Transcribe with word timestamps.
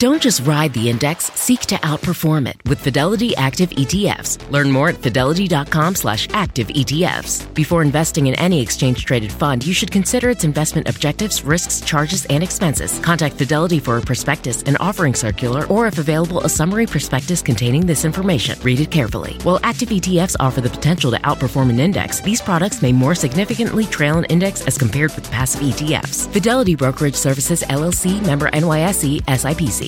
Don't 0.00 0.22
just 0.22 0.46
ride 0.46 0.72
the 0.74 0.88
index, 0.88 1.24
seek 1.32 1.58
to 1.62 1.74
outperform 1.74 2.48
it 2.48 2.54
with 2.66 2.78
Fidelity 2.78 3.34
Active 3.34 3.70
ETFs. 3.70 4.48
Learn 4.48 4.70
more 4.70 4.90
at 4.90 4.98
fidelity.com 4.98 5.96
slash 5.96 6.28
active 6.30 6.68
ETFs. 6.68 7.52
Before 7.52 7.82
investing 7.82 8.28
in 8.28 8.36
any 8.36 8.62
exchange 8.62 9.04
traded 9.04 9.32
fund, 9.32 9.66
you 9.66 9.74
should 9.74 9.90
consider 9.90 10.30
its 10.30 10.44
investment 10.44 10.88
objectives, 10.88 11.42
risks, 11.42 11.80
charges, 11.80 12.24
and 12.26 12.44
expenses. 12.44 13.00
Contact 13.00 13.34
Fidelity 13.34 13.80
for 13.80 13.96
a 13.96 14.00
prospectus 14.00 14.62
and 14.62 14.76
offering 14.78 15.14
circular, 15.14 15.66
or 15.66 15.88
if 15.88 15.98
available, 15.98 16.42
a 16.42 16.48
summary 16.48 16.86
prospectus 16.86 17.42
containing 17.42 17.84
this 17.84 18.04
information. 18.04 18.56
Read 18.62 18.78
it 18.78 18.92
carefully. 18.92 19.34
While 19.42 19.58
active 19.64 19.88
ETFs 19.88 20.36
offer 20.38 20.60
the 20.60 20.70
potential 20.70 21.10
to 21.10 21.18
outperform 21.22 21.70
an 21.70 21.80
index, 21.80 22.20
these 22.20 22.40
products 22.40 22.82
may 22.82 22.92
more 22.92 23.16
significantly 23.16 23.84
trail 23.84 24.18
an 24.18 24.26
index 24.26 24.64
as 24.64 24.78
compared 24.78 25.12
with 25.16 25.28
passive 25.32 25.62
ETFs. 25.62 26.32
Fidelity 26.32 26.76
Brokerage 26.76 27.16
Services 27.16 27.64
LLC 27.64 28.24
member 28.24 28.48
NYSE 28.50 29.22
SIPC. 29.22 29.87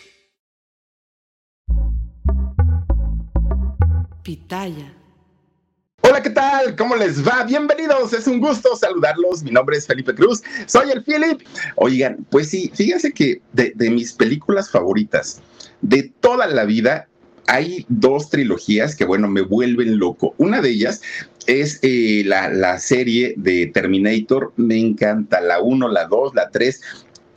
Hola, 6.03 6.21
¿qué 6.21 6.29
tal? 6.29 6.75
¿Cómo 6.77 6.95
les 6.95 7.27
va? 7.27 7.43
Bienvenidos, 7.43 8.13
es 8.13 8.27
un 8.27 8.39
gusto 8.39 8.77
saludarlos. 8.77 9.43
Mi 9.43 9.51
nombre 9.51 9.75
es 9.75 9.85
Felipe 9.85 10.15
Cruz, 10.15 10.41
soy 10.67 10.89
el 10.89 11.03
Philip. 11.03 11.41
Oigan, 11.75 12.25
pues 12.29 12.49
sí, 12.49 12.71
fíjense 12.73 13.11
que 13.11 13.41
de, 13.51 13.73
mis 13.89 14.13
películas 14.13 14.71
favoritas 14.71 15.41
de 15.81 16.03
toda 16.21 16.47
la 16.47 16.63
vida 16.63 17.09
hay 17.47 17.85
dos 17.89 18.29
trilogías 18.29 18.95
que, 18.95 19.03
bueno, 19.03 19.27
me 19.27 19.41
vuelven 19.41 19.99
loco. 19.99 20.33
Una 20.37 20.61
de 20.61 20.69
ellas 20.69 21.01
es 21.47 21.79
eh, 21.81 22.23
la, 22.25 22.47
la, 22.49 22.79
serie 22.79 23.33
de 23.35 23.67
Terminator. 23.67 24.53
Me 24.55 24.77
encanta 24.77 25.41
la 25.41 25.59
1, 25.59 25.89
la 25.89 26.05
2, 26.05 26.35
la 26.35 26.49
3 26.51 26.79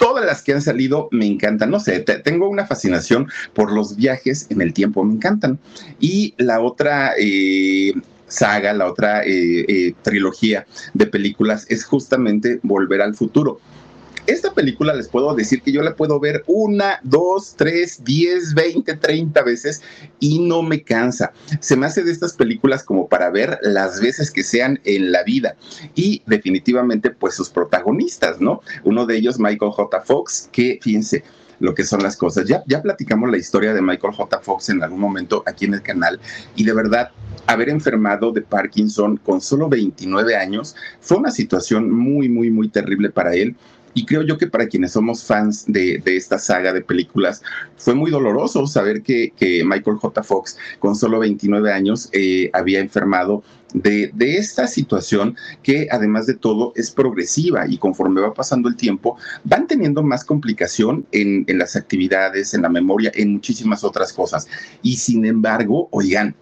todas 0.04 0.26
las 0.26 0.42
que 0.42 0.52
han 0.52 0.60
salido 0.60 1.08
me 1.12 1.24
encantan. 1.24 1.70
No 1.70 1.80
sé, 1.80 2.00
tengo 2.00 2.46
una 2.50 2.66
fascinación 2.66 3.26
por 3.54 3.72
los 3.72 3.96
viajes 3.96 4.46
en 4.50 4.60
el 4.60 4.74
tiempo, 4.74 5.02
me 5.02 5.14
encantan. 5.14 5.58
Y 5.98 6.34
la 6.36 6.60
otra 6.60 7.12
eh, 7.18 7.94
saga, 8.28 8.74
la 8.74 8.86
otra 8.86 9.24
eh, 9.24 9.64
eh, 9.66 9.94
trilogía 10.02 10.66
de 10.92 11.06
películas 11.06 11.64
es 11.70 11.86
justamente 11.86 12.60
Volver 12.62 13.00
al 13.00 13.14
Futuro. 13.14 13.60
Esta 14.26 14.54
película 14.54 14.94
les 14.94 15.08
puedo 15.08 15.34
decir 15.34 15.60
que 15.60 15.70
yo 15.70 15.82
la 15.82 15.96
puedo 15.96 16.18
ver 16.18 16.44
una, 16.46 16.98
dos, 17.02 17.54
tres, 17.56 18.02
diez, 18.04 18.54
veinte, 18.54 18.96
treinta 18.96 19.42
veces 19.42 19.82
y 20.18 20.38
no 20.38 20.62
me 20.62 20.82
cansa. 20.82 21.32
Se 21.60 21.76
me 21.76 21.84
hace 21.84 22.02
de 22.02 22.12
estas 22.12 22.32
películas 22.32 22.82
como 22.82 23.06
para 23.06 23.28
ver 23.28 23.58
las 23.60 24.00
veces 24.00 24.30
que 24.30 24.42
sean 24.42 24.80
en 24.84 25.12
la 25.12 25.24
vida. 25.24 25.56
Y 25.94 26.22
definitivamente, 26.24 27.10
pues 27.10 27.34
sus 27.34 27.50
protagonistas, 27.50 28.40
¿no? 28.40 28.62
Uno 28.82 29.04
de 29.04 29.16
ellos, 29.16 29.38
Michael 29.38 29.72
J. 29.72 30.00
Fox, 30.00 30.48
que 30.50 30.78
fíjense, 30.80 31.22
lo 31.60 31.74
que 31.74 31.84
son 31.84 32.02
las 32.02 32.16
cosas. 32.16 32.46
Ya, 32.46 32.62
ya 32.66 32.82
platicamos 32.82 33.30
la 33.30 33.36
historia 33.36 33.74
de 33.74 33.82
Michael 33.82 34.14
J. 34.14 34.40
Fox 34.40 34.68
en 34.70 34.82
algún 34.82 35.00
momento 35.00 35.42
aquí 35.46 35.66
en 35.66 35.74
el 35.74 35.82
canal 35.82 36.20
y 36.56 36.64
de 36.64 36.72
verdad 36.72 37.10
haber 37.46 37.68
enfermado 37.68 38.32
de 38.32 38.42
Parkinson 38.42 39.18
con 39.18 39.40
solo 39.40 39.68
29 39.68 40.36
años 40.36 40.74
fue 41.00 41.18
una 41.18 41.30
situación 41.30 41.90
muy, 41.90 42.28
muy, 42.28 42.50
muy 42.50 42.68
terrible 42.68 43.10
para 43.10 43.34
él 43.34 43.56
y 43.94 44.04
creo 44.04 44.22
yo 44.22 44.36
que 44.36 44.48
para 44.48 44.66
quienes 44.66 44.92
somos 44.92 45.24
fans 45.24 45.64
de, 45.66 46.02
esta 46.04 46.38
saga 46.38 46.72
de 46.72 46.82
películas, 46.82 47.42
fue 47.76 47.94
muy 47.94 48.10
doloroso 48.10 48.66
saber 48.66 49.02
que, 49.02 49.32
Michael 49.64 49.96
J. 49.96 50.22
Fox, 50.22 50.58
con 50.78 50.96
solo 50.96 51.20
29 51.20 51.72
años, 51.72 52.08
eh, 52.12 52.50
había 52.52 52.80
enfermado 52.80 53.42
de, 53.72 54.12
esta 54.18 54.66
situación 54.66 55.36
que 55.62 55.88
además 55.90 56.26
de 56.26 56.34
todo 56.34 56.72
es 56.76 56.90
progresiva 56.90 57.66
y 57.68 57.78
conforme 57.78 58.20
va 58.20 58.32
pasando 58.32 58.68
el 58.68 58.76
tiempo 58.76 59.16
van 59.42 59.66
teniendo 59.66 60.02
más 60.02 60.24
complicación 60.24 61.06
en, 61.12 61.44
en 61.48 61.58
las 61.58 61.76
actividades, 61.76 62.54
en 62.54 62.62
la 62.62 62.68
memoria, 62.68 63.10
en 63.14 63.32
muchísimas 63.32 63.84
otras 63.84 64.12
cosas. 64.12 64.46
Y 64.82 64.96
sin 64.96 65.24
embargo, 65.24 65.88
oigan, 65.90 66.34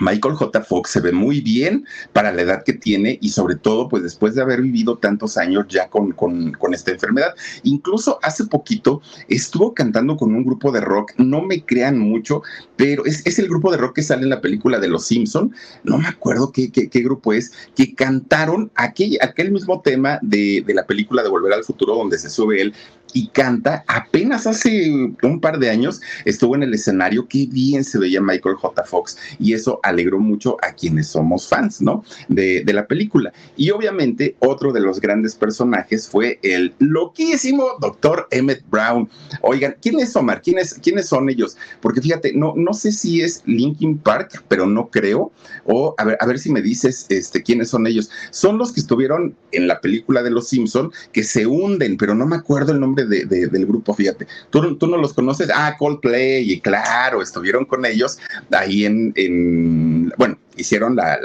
Michael 0.00 0.34
J. 0.34 0.60
Fox 0.62 0.90
se 0.90 1.00
ve 1.00 1.12
muy 1.12 1.40
bien 1.40 1.86
para 2.12 2.32
la 2.32 2.42
edad 2.42 2.64
que 2.64 2.72
tiene 2.72 3.18
y 3.20 3.28
sobre 3.28 3.54
todo 3.54 3.88
pues 3.88 4.02
después 4.02 4.34
de 4.34 4.42
haber 4.42 4.60
vivido 4.60 4.98
tantos 4.98 5.36
años 5.36 5.66
ya 5.68 5.88
con, 5.88 6.10
con, 6.12 6.74
esta 6.74 6.90
enfermedad. 6.90 7.34
Incluso 7.62 8.18
hace 8.22 8.44
poquito 8.46 9.00
estuvo 9.28 9.72
cantando 9.72 10.16
con 10.16 10.34
un 10.34 10.44
grupo 10.44 10.72
de 10.72 10.80
rock, 10.80 11.12
no 11.18 11.42
me 11.42 11.64
crean 11.64 11.98
mucho, 11.98 12.42
pero 12.76 13.04
es, 13.04 13.24
es 13.24 13.38
el 13.38 13.48
grupo 13.48 13.70
de 13.70 13.76
rock 13.76 13.96
que 13.96 14.02
sale 14.02 14.22
en 14.22 14.30
la 14.30 14.40
película 14.40 14.80
de 14.80 14.88
Los 14.88 15.06
Simpson, 15.06 15.54
no 15.84 15.98
me 15.98 16.08
acuerdo 16.08 16.50
qué, 16.50 16.72
qué, 16.72 16.88
qué 16.88 17.00
grupo 17.00 17.32
es, 17.32 17.52
que 17.76 17.94
cantaron 17.94 18.72
aquel, 18.74 19.16
aquel 19.20 19.52
mismo 19.52 19.80
tema 19.82 20.18
de, 20.22 20.64
de 20.66 20.74
la 20.74 20.84
película 20.86 21.22
de 21.22 21.28
Volver 21.28 21.52
al 21.52 21.64
Futuro 21.64 21.94
donde 21.94 22.18
se 22.18 22.30
sube 22.30 22.60
él 22.60 22.74
y 23.14 23.28
canta. 23.28 23.84
Apenas 23.86 24.46
hace 24.46 25.14
un 25.22 25.40
par 25.40 25.58
de 25.58 25.70
años 25.70 26.00
estuvo 26.26 26.54
en 26.56 26.64
el 26.64 26.74
escenario, 26.74 27.26
qué 27.28 27.46
bien 27.46 27.84
se 27.84 27.98
veía 27.98 28.20
Michael 28.20 28.56
J. 28.56 28.84
Fox 28.84 29.16
y 29.38 29.54
eso 29.54 29.80
alegró 29.84 30.18
mucho 30.18 30.56
a 30.62 30.72
quienes 30.72 31.08
somos 31.08 31.48
fans, 31.48 31.80
¿no? 31.80 32.04
De, 32.28 32.62
de 32.64 32.72
la 32.72 32.86
película. 32.86 33.32
Y 33.56 33.70
obviamente 33.70 34.36
otro 34.40 34.72
de 34.72 34.80
los 34.80 35.00
grandes 35.00 35.34
personajes 35.34 36.08
fue 36.08 36.38
el 36.42 36.74
loquísimo 36.78 37.66
doctor 37.80 38.26
Emmett 38.30 38.64
Brown. 38.70 39.08
Oigan, 39.42 39.76
¿quién 39.80 40.00
es 40.00 40.14
Omar? 40.16 40.42
¿Quiénes, 40.42 40.74
¿Quiénes 40.74 41.08
son 41.08 41.28
ellos? 41.28 41.56
Porque 41.80 42.00
fíjate, 42.00 42.32
no, 42.34 42.54
no 42.56 42.72
sé 42.74 42.92
si 42.92 43.22
es 43.22 43.42
Linkin 43.46 43.98
Park, 43.98 44.44
pero 44.48 44.66
no 44.66 44.88
creo. 44.88 45.32
O 45.64 45.94
a 45.98 46.04
ver, 46.04 46.18
a 46.20 46.26
ver 46.26 46.38
si 46.38 46.50
me 46.50 46.62
dices 46.62 47.06
este, 47.08 47.42
quiénes 47.42 47.70
son 47.70 47.86
ellos. 47.86 48.10
Son 48.30 48.58
los 48.58 48.72
que 48.72 48.80
estuvieron 48.80 49.34
en 49.52 49.66
la 49.66 49.80
película 49.80 50.22
de 50.22 50.30
Los 50.30 50.48
Simpson 50.48 50.92
que 51.12 51.22
se 51.22 51.46
hunden, 51.46 51.96
pero 51.96 52.14
no 52.14 52.26
me 52.26 52.36
acuerdo 52.36 52.72
el 52.72 52.80
nombre 52.80 53.04
del 53.06 53.66
grupo, 53.66 53.94
fíjate. 53.94 54.26
¿Tú, 54.50 54.76
tú 54.76 54.86
no 54.86 54.96
los 54.96 55.12
conoces. 55.12 55.48
Ah, 55.54 55.76
Coldplay, 55.78 56.50
y 56.50 56.60
claro, 56.60 57.22
estuvieron 57.22 57.64
con 57.64 57.84
ellos 57.84 58.18
ahí 58.50 58.84
en, 58.84 59.12
en 59.16 59.73
bueno, 60.16 60.38
hicieron 60.56 60.96
la, 60.96 61.18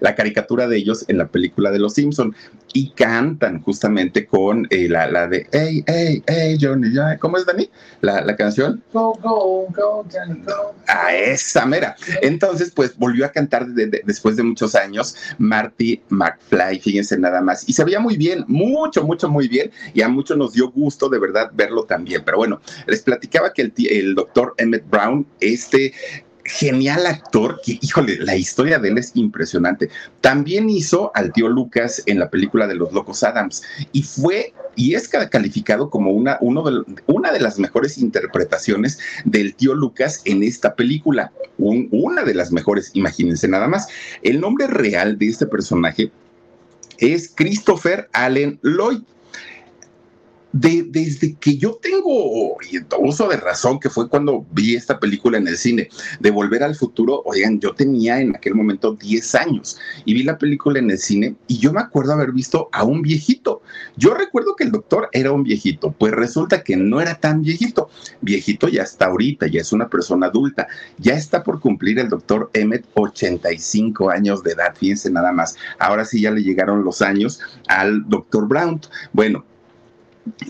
la, 0.00 0.14
caricatura 0.14 0.66
de 0.66 0.76
ellos 0.76 1.04
en 1.08 1.18
la 1.18 1.28
película 1.28 1.70
de 1.70 1.78
Los 1.78 1.94
Simpson 1.94 2.34
y 2.72 2.90
cantan 2.92 3.62
justamente 3.62 4.26
con 4.26 4.66
eh, 4.70 4.88
la, 4.88 5.06
la, 5.10 5.26
de 5.26 5.46
Hey, 5.52 5.82
hey, 5.86 6.22
hey, 6.26 6.58
Johnny, 6.60 6.88
¿cómo 7.18 7.36
es 7.36 7.46
Dani? 7.46 7.68
La, 8.00 8.20
la 8.20 8.36
canción. 8.36 8.82
Go, 8.92 9.12
go, 9.22 9.66
go, 9.74 10.06
Johnny, 10.12 10.40
go. 10.42 10.74
A 10.86 11.14
esa 11.14 11.66
mera. 11.66 11.96
Entonces, 12.22 12.70
pues 12.70 12.96
volvió 12.96 13.24
a 13.26 13.30
cantar 13.30 13.66
después 13.68 14.36
de 14.36 14.42
muchos 14.42 14.74
años 14.74 15.16
Marty 15.38 16.02
McFly, 16.08 16.80
fíjense 16.80 17.18
nada 17.18 17.40
más. 17.40 17.68
Y 17.68 17.72
se 17.72 17.84
veía 17.84 18.00
muy 18.00 18.16
bien, 18.16 18.44
mucho, 18.46 19.04
mucho, 19.04 19.28
muy 19.28 19.48
bien. 19.48 19.70
Y 19.94 20.02
a 20.02 20.08
muchos 20.08 20.36
nos 20.36 20.52
dio 20.52 20.70
gusto 20.70 21.08
de 21.08 21.18
verdad 21.18 21.50
verlo 21.54 21.84
también. 21.84 22.22
Pero 22.24 22.38
bueno, 22.38 22.60
les 22.86 23.02
platicaba 23.02 23.52
que 23.52 23.62
el, 23.62 23.72
el 23.90 24.14
doctor 24.14 24.54
Emmett 24.58 24.88
Brown, 24.88 25.26
este 25.40 25.92
genial 26.50 27.06
actor 27.06 27.60
que, 27.64 27.78
híjole, 27.80 28.18
la 28.18 28.36
historia 28.36 28.78
de 28.78 28.88
él 28.88 28.98
es 28.98 29.12
impresionante. 29.14 29.88
También 30.20 30.68
hizo 30.68 31.12
al 31.14 31.32
tío 31.32 31.48
Lucas 31.48 32.02
en 32.06 32.18
la 32.18 32.30
película 32.30 32.66
de 32.66 32.74
Los 32.74 32.92
Locos 32.92 33.22
Adams 33.22 33.62
y 33.92 34.02
fue 34.02 34.52
y 34.76 34.94
es 34.94 35.08
calificado 35.08 35.90
como 35.90 36.12
una, 36.12 36.38
uno 36.40 36.62
de, 36.62 36.82
una 37.06 37.32
de 37.32 37.40
las 37.40 37.58
mejores 37.58 37.98
interpretaciones 37.98 38.98
del 39.24 39.54
tío 39.54 39.74
Lucas 39.74 40.22
en 40.24 40.42
esta 40.42 40.74
película. 40.74 41.32
una 41.58 42.22
de 42.24 42.34
las 42.34 42.52
mejores, 42.52 42.90
imagínense 42.94 43.46
nada 43.48 43.68
más. 43.68 43.88
El 44.22 44.40
nombre 44.40 44.66
real 44.66 45.18
de 45.18 45.28
este 45.28 45.46
personaje 45.46 46.10
es 46.98 47.32
Christopher 47.34 48.08
Allen 48.12 48.58
Lloyd 48.62 49.02
desde 50.52 51.34
que 51.36 51.56
yo 51.56 51.78
tengo 51.80 52.56
uso 52.98 53.28
de 53.28 53.36
razón, 53.36 53.78
que 53.78 53.90
fue 53.90 54.08
cuando 54.08 54.46
vi 54.52 54.74
esta 54.74 54.98
película 54.98 55.38
en 55.38 55.48
el 55.48 55.56
cine, 55.56 55.88
de 56.18 56.30
Volver 56.30 56.62
al 56.62 56.74
Futuro, 56.74 57.22
oigan, 57.24 57.60
yo 57.60 57.74
tenía 57.74 58.20
en 58.20 58.34
aquel 58.34 58.54
momento 58.54 58.94
10 58.94 59.34
años 59.36 59.78
y 60.04 60.14
vi 60.14 60.22
la 60.22 60.38
película 60.38 60.78
en 60.78 60.90
el 60.90 60.98
cine 60.98 61.36
y 61.46 61.58
yo 61.58 61.72
me 61.72 61.80
acuerdo 61.80 62.12
haber 62.12 62.32
visto 62.32 62.68
a 62.72 62.84
un 62.84 63.02
viejito. 63.02 63.62
Yo 63.96 64.14
recuerdo 64.14 64.56
que 64.56 64.64
el 64.64 64.72
doctor 64.72 65.08
era 65.12 65.32
un 65.32 65.42
viejito, 65.42 65.92
pues 65.92 66.12
resulta 66.12 66.62
que 66.62 66.76
no 66.76 67.00
era 67.00 67.14
tan 67.16 67.42
viejito. 67.42 67.88
Viejito 68.20 68.68
ya 68.68 68.82
está 68.82 69.06
ahorita, 69.06 69.46
ya 69.46 69.60
es 69.60 69.72
una 69.72 69.88
persona 69.88 70.26
adulta, 70.26 70.66
ya 70.98 71.14
está 71.14 71.42
por 71.42 71.60
cumplir 71.60 71.98
el 71.98 72.08
doctor 72.08 72.50
Emmett 72.54 72.86
85 72.94 74.10
años 74.10 74.42
de 74.42 74.52
edad, 74.52 74.74
fíjense 74.74 75.10
nada 75.10 75.32
más. 75.32 75.56
Ahora 75.78 76.04
sí 76.04 76.20
ya 76.20 76.30
le 76.30 76.42
llegaron 76.42 76.84
los 76.84 77.02
años 77.02 77.40
al 77.68 78.08
doctor 78.08 78.48
Brown. 78.48 78.80
Bueno, 79.12 79.44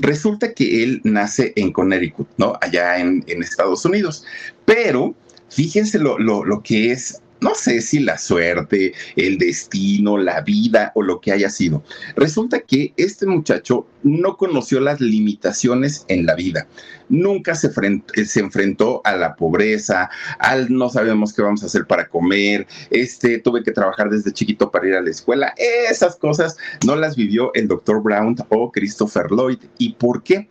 resulta 0.01 0.53
que 0.53 0.83
él 0.83 1.01
nace 1.05 1.53
en 1.57 1.73
Connecticut, 1.73 2.29
¿no? 2.37 2.55
Allá 2.61 2.99
en, 2.99 3.25
Estados 3.27 3.85
Unidos, 3.85 4.25
pero 4.65 5.15
fíjense 5.49 5.99
lo, 5.99 6.19
lo 6.19 6.63
que 6.63 6.93
es 6.93 7.21
no 7.41 7.55
sé 7.55 7.81
si 7.81 8.01
la 8.01 8.19
suerte, 8.19 8.93
el 9.17 9.39
destino, 9.39 10.19
la 10.19 10.41
vida 10.43 10.93
o 10.95 11.03
lo 11.03 11.21
que 11.21 11.33
haya 11.33 11.51
sido. 11.51 11.83
Resulta 12.17 12.61
que 12.61 12.93
este 12.97 13.27
muchacho 13.27 13.87
no 14.03 14.37
conoció 14.37 14.81
las 14.81 15.01
limitaciones 15.01 16.05
en 16.09 16.27
la 16.27 16.35
vida. 16.35 16.67
Nunca 17.09 17.55
se, 17.55 17.71
se, 18.25 18.41
enfrentó 18.41 19.01
a 19.05 19.17
la 19.17 19.35
pobreza, 19.35 20.11
al 20.39 20.73
no 20.73 20.89
sabemos 20.89 21.33
qué 21.33 21.43
vamos 21.43 21.63
a 21.63 21.67
hacer 21.67 21.87
para 21.87 22.09
comer, 22.09 22.67
este, 22.91 23.39
tuve 23.39 23.65
que 23.65 23.73
trabajar 23.73 24.11
desde 24.11 24.33
chiquito 24.33 24.71
para 24.71 24.89
ir 24.89 24.95
a 24.95 25.03
la 25.03 25.11
escuela. 25.11 25.55
Esas 25.57 26.17
cosas 26.17 26.57
no 26.87 26.95
las 26.95 27.17
vivió 27.17 27.53
el 27.55 27.69
doctor 27.69 28.03
Brown 28.03 28.37
o 28.49 28.71
Christopher 28.71 29.27
Lloyd. 29.31 29.59
¿Y 29.79 29.95
por 29.95 30.23
qué? 30.23 30.49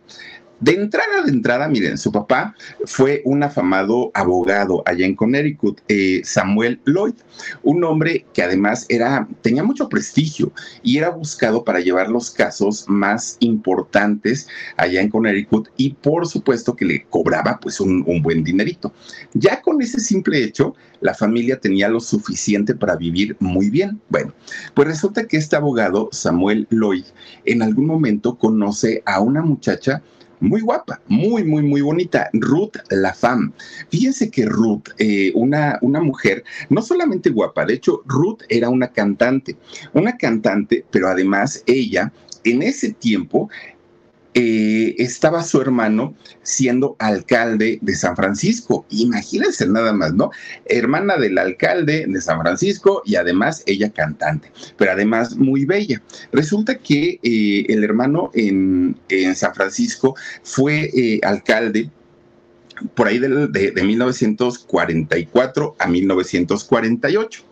De 0.60 0.72
entrada, 0.72 1.22
de 1.24 1.30
entrada, 1.30 1.68
miren, 1.68 1.96
su 1.96 2.12
papá 2.12 2.54
fue 2.84 3.22
un 3.24 3.42
afamado 3.42 4.10
abogado 4.12 4.82
allá 4.84 5.06
en 5.06 5.16
Connecticut, 5.16 5.80
eh, 5.88 6.20
Samuel 6.22 6.78
Lloyd, 6.84 7.14
un 7.62 7.82
hombre 7.82 8.26
que 8.34 8.42
además 8.42 8.84
era, 8.90 9.26
tenía 9.40 9.64
mucho 9.64 9.88
prestigio 9.88 10.52
y 10.82 10.98
era 10.98 11.08
buscado 11.08 11.64
para 11.64 11.80
llevar 11.80 12.10
los 12.10 12.30
casos 12.30 12.84
más 12.88 13.38
importantes 13.40 14.48
allá 14.76 15.00
en 15.00 15.08
Connecticut 15.08 15.70
y 15.78 15.94
por 15.94 16.26
supuesto 16.26 16.76
que 16.76 16.84
le 16.84 17.04
cobraba 17.04 17.58
pues 17.58 17.80
un, 17.80 18.04
un 18.06 18.20
buen 18.20 18.44
dinerito. 18.44 18.92
Ya 19.32 19.62
con 19.62 19.80
ese 19.80 19.98
simple 19.98 20.44
hecho, 20.44 20.74
la 21.00 21.14
familia 21.14 21.58
tenía 21.58 21.88
lo 21.88 22.00
suficiente 22.00 22.74
para 22.74 22.96
vivir 22.96 23.34
muy 23.40 23.70
bien. 23.70 23.98
Bueno, 24.10 24.34
pues 24.74 24.88
resulta 24.88 25.26
que 25.26 25.38
este 25.38 25.56
abogado, 25.56 26.10
Samuel 26.12 26.66
Lloyd, 26.70 27.04
en 27.46 27.62
algún 27.62 27.86
momento 27.86 28.36
conoce 28.36 29.02
a 29.06 29.20
una 29.20 29.40
muchacha 29.40 30.02
muy 30.40 30.60
guapa, 30.60 31.00
muy, 31.06 31.44
muy, 31.44 31.62
muy 31.62 31.80
bonita, 31.80 32.28
Ruth 32.32 32.76
Lafam. 32.90 33.52
Fíjense 33.90 34.30
que 34.30 34.46
Ruth, 34.46 34.88
eh, 34.98 35.32
una, 35.34 35.78
una 35.82 36.00
mujer 36.00 36.44
no 36.68 36.82
solamente 36.82 37.30
guapa, 37.30 37.64
de 37.64 37.74
hecho, 37.74 38.02
Ruth 38.06 38.42
era 38.48 38.68
una 38.68 38.88
cantante, 38.88 39.56
una 39.92 40.16
cantante, 40.16 40.84
pero 40.90 41.08
además 41.08 41.62
ella 41.66 42.12
en 42.44 42.62
ese 42.62 42.92
tiempo 42.92 43.50
eh, 44.34 44.94
estaba 44.98 45.42
su 45.42 45.60
hermano 45.60 46.14
siendo 46.42 46.94
alcalde 47.00 47.78
de 47.82 47.94
San 47.96 48.14
Francisco. 48.14 48.86
Imagínense 48.90 49.66
nada 49.66 49.92
más, 49.92 50.14
¿no? 50.14 50.30
Hermana 50.66 51.16
del 51.16 51.36
alcalde 51.36 52.04
de 52.06 52.20
San 52.20 52.40
Francisco 52.40 53.02
y 53.04 53.16
además 53.16 53.64
ella 53.66 53.90
cantante, 53.90 54.52
pero 54.76 54.92
además 54.92 55.36
muy 55.36 55.64
bella. 55.64 56.00
Resulta 56.32 56.78
que 56.78 57.18
eh, 57.22 57.66
el 57.68 57.82
hermano 57.82 58.30
en, 58.34 58.96
San 59.34 59.54
Francisco 59.54 60.14
fue 60.44 60.90
eh, 60.94 61.20
alcalde 61.24 61.90
por 62.94 63.08
ahí 63.08 63.18
de, 63.18 63.48
de, 63.48 63.82
1944 63.82 65.76
a 65.78 65.86
1948. 65.86 67.42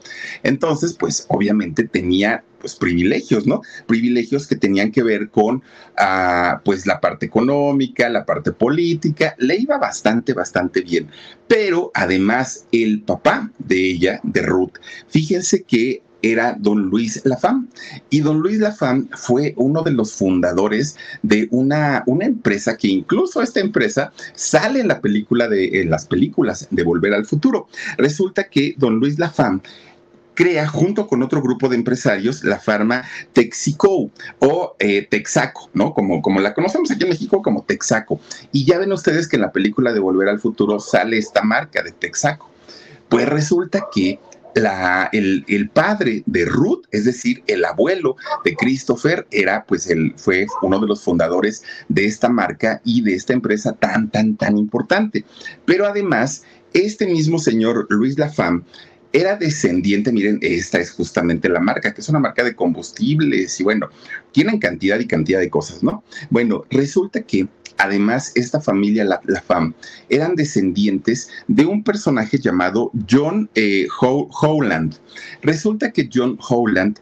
Entonces, 0.43 0.95
pues 0.95 1.27
obviamente 1.29 1.87
tenía 1.87 2.45
pues 2.61 2.75
privilegios, 2.75 3.47
¿no? 3.47 3.63
Privilegios 3.87 4.47
que 4.47 4.57
tenían 4.57 4.93
que 4.93 5.03
ver 5.03 5.31
con 5.31 5.63
ah, 5.97 6.61
pues 6.65 6.87
la 6.87 7.01
parte 7.01 7.27
económica, 7.27 8.09
la 8.09 8.25
parte 8.25 8.53
política, 8.53 9.35
le 9.39 9.57
iba 9.57 9.79
bastante, 9.79 10.33
bastante 10.33 10.83
bien. 10.83 11.09
Pero 11.47 11.91
además 11.95 12.67
el 12.73 13.03
papá 13.03 13.51
de 13.59 13.91
ella, 13.91 14.21
de 14.23 14.43
Ruth, 14.43 14.79
fíjense 15.09 15.63
que 15.63 16.03
era 16.23 16.57
don 16.59 16.89
Luis 16.91 17.21
Lafam. 17.25 17.69
Y 18.11 18.21
don 18.21 18.41
Luis 18.41 18.59
Lafam 18.59 19.09
fue 19.17 19.55
uno 19.57 19.83
de 19.83 19.93
los 19.93 20.13
fundadores 20.13 20.97
de 21.23 21.49
una, 21.51 22.03
una 22.07 22.27
empresa 22.27 22.77
que 22.77 22.89
incluso 22.89 23.43
esta 23.43 23.61
empresa 23.61 24.13
sale 24.35 24.81
en 24.81 24.89
la 24.89 25.01
película 25.01 25.49
de 25.49 25.81
en 25.81 25.91
las 25.91 26.07
películas 26.07 26.67
de 26.71 26.83
Volver 26.83 27.15
al 27.15 27.27
Futuro. 27.27 27.69
Resulta 27.97 28.45
que 28.45 28.75
don 28.77 28.97
Luis 28.97 29.19
Lafam 29.19 29.61
crea 30.39 30.69
junto 30.69 31.09
con 31.09 31.25
otro 31.25 31.43
grupo 31.43 31.69
de 31.69 31.75
empresarios 31.75 32.45
la 32.45 32.61
farma 32.61 33.03
Texico 33.33 34.13
o 34.39 34.77
eh, 34.79 35.05
Texaco, 35.11 35.69
¿no? 35.75 35.93
Como, 35.93 36.23
como 36.23 36.39
la 36.39 36.55
conocemos 36.55 36.93
aquí 36.93 37.03
en 37.03 37.09
México 37.09 37.43
como 37.43 37.65
Texaco. 37.65 38.21
Y 38.53 38.65
ya 38.65 38.79
ven 38.79 38.93
ustedes 38.93 39.27
que 39.27 39.35
en 39.35 39.43
la 39.43 39.51
película 39.51 39.93
de 39.93 39.99
Volver 39.99 40.29
al 40.29 40.39
Futuro 40.39 40.79
sale 40.79 41.19
esta 41.19 41.43
marca 41.43 41.83
de 41.83 41.91
Texaco. 41.91 42.49
Pues 43.09 43.29
resulta 43.29 43.89
que 43.93 44.21
el, 45.11 45.71
padre 45.75 46.23
de 46.27 46.45
Ruth, 46.45 46.85
es 46.93 47.05
decir, 47.05 47.43
el 47.49 47.65
abuelo 47.65 48.15
de 48.45 48.55
Christopher, 48.55 49.27
era 49.33 49.65
pues 49.65 49.89
él 49.89 50.15
fue 50.17 50.47
uno 50.63 50.79
de 50.79 50.87
los 50.87 51.03
fundadores 51.03 51.65
de 51.89 52.07
esta 52.07 52.29
marca 52.29 52.81
y 52.85 53.03
de 53.03 53.15
esta 53.15 53.33
empresa 53.33 53.73
tan, 53.73 54.09
tan, 54.09 54.37
tan 54.37 54.57
importante. 54.57 55.25
Pero 55.65 55.85
además, 55.85 56.45
este 56.75 57.09
mismo 57.09 57.41
señor 57.41 57.89
Luis 57.91 58.17
Lafam 58.17 58.63
era 59.13 59.37
descendiente, 59.37 60.13
miren, 60.13 60.39
esta 60.43 60.79
es 60.79 60.91
justamente 60.91 61.49
la 61.49 61.61
marca, 61.61 61.95
que 61.95 62.01
es 62.01 62.09
una 62.09 62.19
marca 62.19 62.45
de 62.45 62.55
combustibles 62.55 63.59
y 63.59 63.65
bueno, 63.65 63.89
tienen 64.33 64.59
cantidad 64.59 64.99
y 64.99 65.07
cantidad 65.07 65.41
de 65.41 65.51
cosas, 65.51 65.83
¿no? 65.83 66.03
Bueno, 66.31 66.65
resulta 66.71 67.23
que 67.23 67.49
Además, 67.79 68.33
esta 68.35 68.61
familia, 68.61 69.05
la, 69.05 69.21
FAM, 69.41 69.73
eran 70.09 70.35
descendientes 70.35 71.31
de 71.47 71.65
un 71.65 71.85
personaje 71.85 72.37
llamado 72.39 72.91
John 73.09 73.49
eh, 73.55 73.87
Howland. 74.01 74.97
Resulta 75.43 75.93
que 75.93 76.09
John 76.13 76.37
Howland 76.49 76.99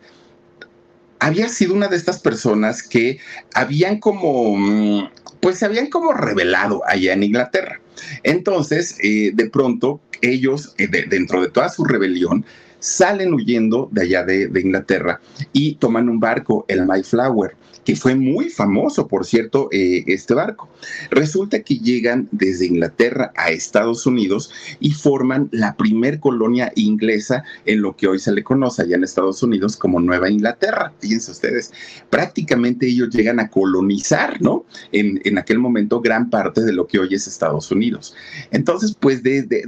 había 1.21 1.49
sido 1.49 1.75
una 1.75 1.89
de 1.89 1.97
estas 1.97 2.21
personas 2.21 2.83
que 2.83 3.19
habían 3.55 3.99
como, 3.99 4.57
mm, 4.57 5.11
pues 5.41 5.59
se 5.59 5.65
habían 5.65 5.89
como 5.89 6.13
revelado 6.13 6.83
allá 6.87 7.13
en 7.13 7.23
Inglaterra. 7.23 7.81
Entonces, 8.23 8.97
eh, 9.03 9.33
de 9.35 9.51
pronto, 9.51 10.01
ellos, 10.23 10.75
eh, 10.79 10.89
dentro 10.89 11.43
de 11.43 11.51
toda 11.51 11.69
su 11.69 11.85
rebelión, 11.85 12.45
salen 12.79 13.35
huyendo 13.35 13.89
de 13.93 14.03
allá 14.03 14.25
de, 14.25 14.51
Inglaterra 14.61 15.21
y 15.53 15.75
toman 15.77 16.09
un 16.09 16.21
barco, 16.21 16.65
el 16.69 16.87
Mayflower, 16.87 17.57
que 17.85 17.95
fue 17.95 18.17
muy 18.17 18.51
famoso, 18.51 19.07
por 19.07 19.25
cierto, 19.25 19.69
eh, 19.71 20.03
este 20.09 20.35
barco. 20.35 20.69
Resulta 21.11 21.63
que 21.63 21.79
llegan 21.79 22.29
desde 22.33 22.67
Inglaterra 22.67 23.33
a 23.37 23.51
Estados 23.51 24.07
Unidos 24.07 24.51
y 24.81 24.91
forman 24.91 25.49
la 25.53 25.77
primer 25.77 26.19
colonia 26.19 26.73
inglesa 26.75 27.45
en 27.65 27.83
lo 27.83 27.97
que 27.97 28.09
hoy 28.09 28.19
se 28.19 28.33
le 28.33 28.43
conoce 28.43 28.83
allá 28.83 28.97
en 28.97 29.05
Estados 29.05 29.43
Unidos 29.43 29.77
como 29.77 30.01
Nueva 30.01 30.29
Inglaterra. 30.29 30.93
Fíjense 30.99 31.31
ustedes, 31.31 31.73
prácticamente 32.11 32.89
ellos 32.89 33.11
llegan 33.11 33.39
a 33.39 33.49
colonizar, 33.49 34.43
¿no? 34.43 34.65
En, 34.91 35.21
en 35.25 35.39
aquel 35.39 35.61
momento 35.61 36.01
gran 36.01 36.29
parte 36.29 36.63
de 36.63 36.73
lo 36.73 36.89
que 36.89 36.99
hoy 36.99 37.15
es 37.15 37.29
Estados 37.29 37.71
Unidos. 37.71 38.17
Entonces, 38.51 38.97
pues 38.99 39.23
desde 39.23 39.63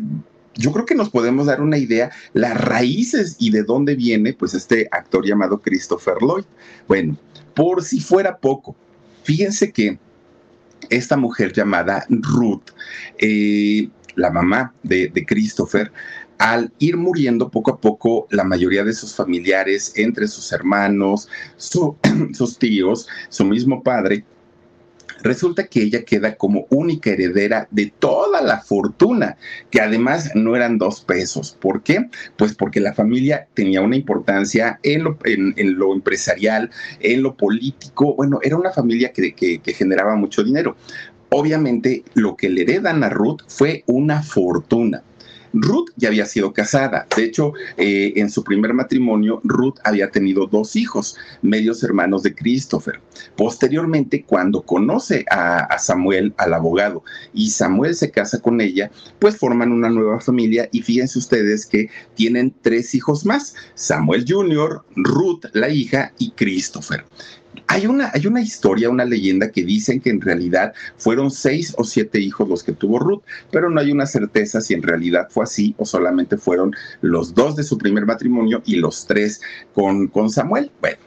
yo 0.59 0.73
creo 0.73 0.85
que 0.85 0.97
nos 0.97 1.09
podemos 1.09 1.47
dar 1.47 1.62
una 1.62 1.79
idea 1.79 2.11
las 2.35 2.61
raíces 2.61 3.37
y 3.38 3.50
de 3.50 3.62
dónde 3.62 3.95
viene 3.95 4.33
pues 4.33 4.55
este 4.55 4.88
actor 4.91 5.25
llamado 5.25 5.62
Christopher 5.62 6.17
Lloyd. 6.21 6.45
Bueno, 6.88 7.17
por 7.55 7.85
si 7.85 8.00
fuera 8.00 8.37
poco, 8.37 8.75
fíjense 9.23 9.73
que 9.73 9.99
esta 10.91 11.17
mujer 11.17 11.53
llamada 11.53 12.05
Ruth, 12.09 12.71
eh, 13.19 13.88
la 14.17 14.31
mamá 14.31 14.75
de, 14.83 15.12
Christopher, 15.27 15.93
al 16.38 16.73
ir 16.79 16.97
muriendo 16.97 17.50
poco 17.50 17.71
a 17.73 17.81
poco 17.81 18.27
la 18.31 18.43
mayoría 18.43 18.83
de 18.83 18.95
sus 18.95 19.15
familiares, 19.15 19.93
entre 19.95 20.27
sus 20.27 20.50
hermanos, 20.50 21.29
sus 21.57 22.59
tíos, 22.59 23.07
su 23.29 23.45
mismo 23.45 23.83
padre, 23.83 24.25
Resulta 25.22 25.66
que 25.66 25.82
ella 25.82 26.04
queda 26.04 26.37
como 26.37 26.66
única 26.70 27.10
heredera 27.10 27.68
de 27.70 27.92
toda 27.98 28.40
la 28.42 28.60
fortuna, 28.60 29.37
que 29.70 29.80
además 29.80 30.30
no 30.34 30.56
eran 30.56 30.78
dos 30.78 31.02
pesos. 31.02 31.56
¿Por 31.60 31.82
qué? 31.82 32.08
Pues 32.37 32.54
porque 32.54 32.80
la 32.80 32.94
familia 32.94 33.48
tenía 33.54 33.80
una 33.80 33.96
importancia 33.96 34.78
en 34.82 35.04
lo, 35.04 35.92
empresarial, 35.94 36.70
en 37.00 37.22
lo 37.22 37.34
político. 37.34 38.14
Bueno, 38.14 38.38
era 38.42 38.56
una 38.56 38.70
familia 38.70 39.12
que, 39.12 39.34
que 39.34 39.72
generaba 39.72 40.16
mucho 40.16 40.44
dinero. 40.44 40.76
Obviamente 41.30 42.04
lo 42.14 42.37
que 42.37 42.48
le 42.48 42.62
heredan 42.62 43.04
a 43.04 43.10
Ruth 43.10 43.42
fue 43.46 43.84
una 43.87 44.22
fortuna. 44.22 45.02
Ruth 45.52 45.90
ya 45.97 46.09
había 46.09 46.26
sido 46.26 46.52
casada. 46.52 47.07
De 47.17 47.25
hecho, 47.25 47.52
eh, 47.76 48.12
en 48.17 48.31
su 48.31 48.45
primer 48.45 48.75
matrimonio, 48.75 49.40
Ruth 49.45 49.76
había 49.85 50.11
tenido 50.11 50.47
dos 50.47 50.76
hijos, 50.76 51.17
medios 51.43 51.83
hermanos 51.83 52.23
de 52.23 52.35
Christopher. 52.35 53.00
Posteriormente, 53.37 54.25
cuando 54.25 54.62
conoce 54.62 55.25
a, 55.31 55.78
Samuel, 55.78 56.35
al 56.37 56.55
abogado, 56.55 57.02
y 57.33 57.50
Samuel 57.50 57.95
se 57.95 58.11
casa 58.11 58.40
con 58.40 58.61
ella, 58.61 58.90
pues 59.19 59.37
forman 59.37 59.73
una 59.73 59.88
nueva 59.88 60.21
familia 60.21 60.69
y 60.73 60.83
fíjense 60.83 61.19
ustedes 61.19 61.67
que 61.67 61.88
tienen 62.14 62.55
tres 62.62 62.95
hijos 62.95 63.25
más, 63.25 63.55
Samuel 63.75 64.25
Jr., 64.26 64.83
Ruth, 64.97 65.45
la 65.52 65.69
hija, 65.69 66.12
y 66.19 66.31
Christopher. 66.33 67.05
Hay 67.70 67.87
una, 67.87 68.10
hay 68.14 68.26
una 68.26 68.40
historia, 68.40 68.88
una 68.88 69.04
leyenda 69.04 69.50
que 69.50 69.62
dicen 69.62 70.00
que 70.00 70.08
en 70.08 70.22
realidad 70.22 70.72
fueron 70.96 71.30
seis 71.30 71.75
o 71.76 71.84
siete 71.84 72.18
hijos 72.18 72.48
los 72.48 72.62
que 72.62 72.72
tuvo 72.72 72.98
Ruth, 72.98 73.22
pero 73.52 73.68
no 73.68 73.78
hay 73.80 73.92
una 73.92 74.06
certeza 74.06 74.62
si 74.62 74.72
en 74.72 74.82
realidad 74.82 75.28
fue 75.30 75.44
así 75.44 75.75
o 75.76 75.84
solamente 75.84 76.38
fueron 76.38 76.75
los 77.02 77.34
dos 77.34 77.56
de 77.56 77.64
su 77.64 77.76
primer 77.76 78.06
matrimonio 78.06 78.62
y 78.64 78.76
los 78.76 79.06
tres 79.06 79.42
con, 79.75 80.08
con 80.08 80.30
Samuel. 80.30 80.70
Bueno, 80.80 80.98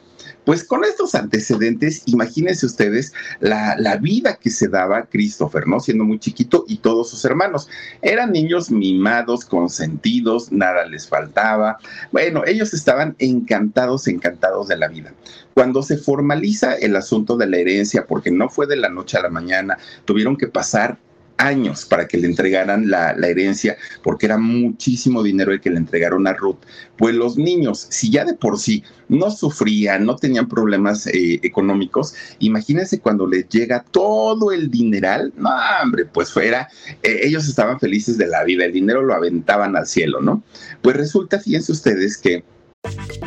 Pues 0.46 0.64
con 0.64 0.84
estos 0.84 1.14
antecedentes, 1.14 2.02
imagínense 2.08 2.66
ustedes 2.66 3.14
la, 3.40 3.76
la 3.78 3.98
vida 3.98 4.38
que 4.38 4.50
se 4.50 4.68
daba 4.68 5.06
Christopher, 5.06 5.68
¿no? 5.68 5.80
Siendo 5.80 6.04
muy 6.04 6.20
chiquito 6.20 6.66
y 6.68 6.78
todos 6.78 7.10
sus 7.12 7.24
hermanos. 7.26 7.70
Eran 8.02 8.32
niños 8.32 8.72
mimados, 8.72 9.46
consentidos, 9.46 10.52
nada 10.52 10.86
les 10.86 11.08
faltaba. 11.08 11.78
Bueno, 12.12 12.44
ellos 12.46 12.74
estaban 12.74 13.16
encantados, 13.20 14.08
encantados 14.08 14.68
de 14.68 14.78
la 14.78 14.88
vida. 14.88 15.14
Cuando 15.54 15.84
se 15.84 15.98
formaliza 15.98 16.74
el 16.76 16.96
asunto 16.96 17.38
de 17.38 17.48
la 17.48 17.58
herencia, 17.58 18.08
porque 18.08 18.32
no 18.32 18.50
fue 18.50 18.66
de 18.68 18.78
la 18.78 18.90
noche 18.90 19.18
a 19.18 19.22
la 19.22 19.30
mañana, 19.30 19.78
tuvieron 20.06 20.38
que 20.38 20.48
pasar 20.48 20.98
años 21.42 21.86
para 21.86 22.08
que 22.08 22.18
le 22.18 22.28
entregaran 22.28 22.90
la, 22.90 23.12
herencia, 23.24 23.78
porque 24.04 24.28
era 24.28 24.38
muchísimo 24.38 25.24
dinero 25.24 25.52
el 25.52 25.60
que 25.60 25.70
le 25.70 25.78
entregaron 25.78 26.28
a 26.28 26.34
Ruth. 26.34 26.60
Pues 26.98 27.16
los 27.16 27.38
niños, 27.38 27.88
si 27.90 28.12
ya 28.12 28.24
de 28.26 28.36
por 28.36 28.60
sí 28.60 28.84
no 29.10 29.32
sufrían, 29.32 30.06
no 30.06 30.16
tenían 30.16 30.48
problemas 30.48 31.08
eh, 31.08 31.40
económicos, 31.42 32.14
imagínense 32.40 33.00
cuando 33.00 33.28
les 33.28 33.50
llega 33.50 33.84
todo 33.92 34.52
el 34.52 34.70
dineral, 34.70 35.34
no, 35.36 35.50
hombre, 35.84 36.06
pues 36.06 36.32
fuera, 36.32 36.68
eh, 37.02 37.22
ellos 37.24 37.48
estaban 37.48 37.80
felices 37.80 38.18
de 38.18 38.28
la 38.28 38.44
vida, 38.44 38.66
el 38.66 38.74
dinero 38.74 39.02
lo 39.02 39.14
aventaban 39.14 39.76
al 39.76 39.88
cielo, 39.88 40.22
¿no? 40.22 40.44
Pues 40.82 40.96
resulta, 40.96 41.40
fíjense 41.40 41.72
ustedes 41.72 42.18
que... 42.18 42.44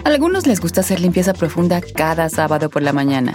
A 0.05 0.09
algunos 0.09 0.47
les 0.47 0.61
gusta 0.61 0.81
hacer 0.81 1.01
limpieza 1.01 1.33
profunda 1.33 1.81
cada 1.81 2.29
sábado 2.29 2.71
por 2.71 2.83
la 2.83 2.93
mañana. 2.93 3.35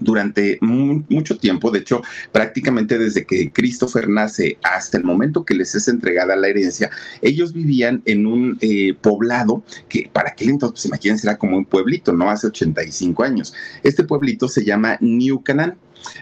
durante 0.00 0.58
mucho 0.60 1.36
tiempo, 1.38 1.70
de 1.70 1.80
hecho, 1.80 2.02
prácticamente 2.32 2.98
desde 2.98 3.24
que 3.24 3.52
Christopher 3.52 4.08
nace 4.08 4.58
hasta 4.62 4.98
el 4.98 5.04
momento 5.04 5.44
que 5.44 5.54
les 5.54 5.74
es 5.74 5.88
entregada 5.88 6.36
la 6.36 6.48
herencia, 6.48 6.90
ellos 7.20 7.52
vivían 7.52 8.02
en 8.06 8.26
un 8.26 8.58
eh, 8.60 8.94
poblado 9.00 9.62
que 9.88 10.10
para 10.12 10.30
aquel 10.30 10.50
entonces, 10.50 10.72
pues 10.74 10.86
imagínense, 10.86 11.26
era 11.26 11.38
como 11.38 11.56
un 11.56 11.64
pueblito, 11.64 12.12
¿no? 12.12 12.30
Hace 12.30 12.48
85 12.48 13.22
años. 13.22 13.54
Este 13.82 14.04
pueblito 14.04 14.48
se 14.48 14.64
llama 14.64 14.96
New 15.00 15.42
Canaan. 15.42 15.76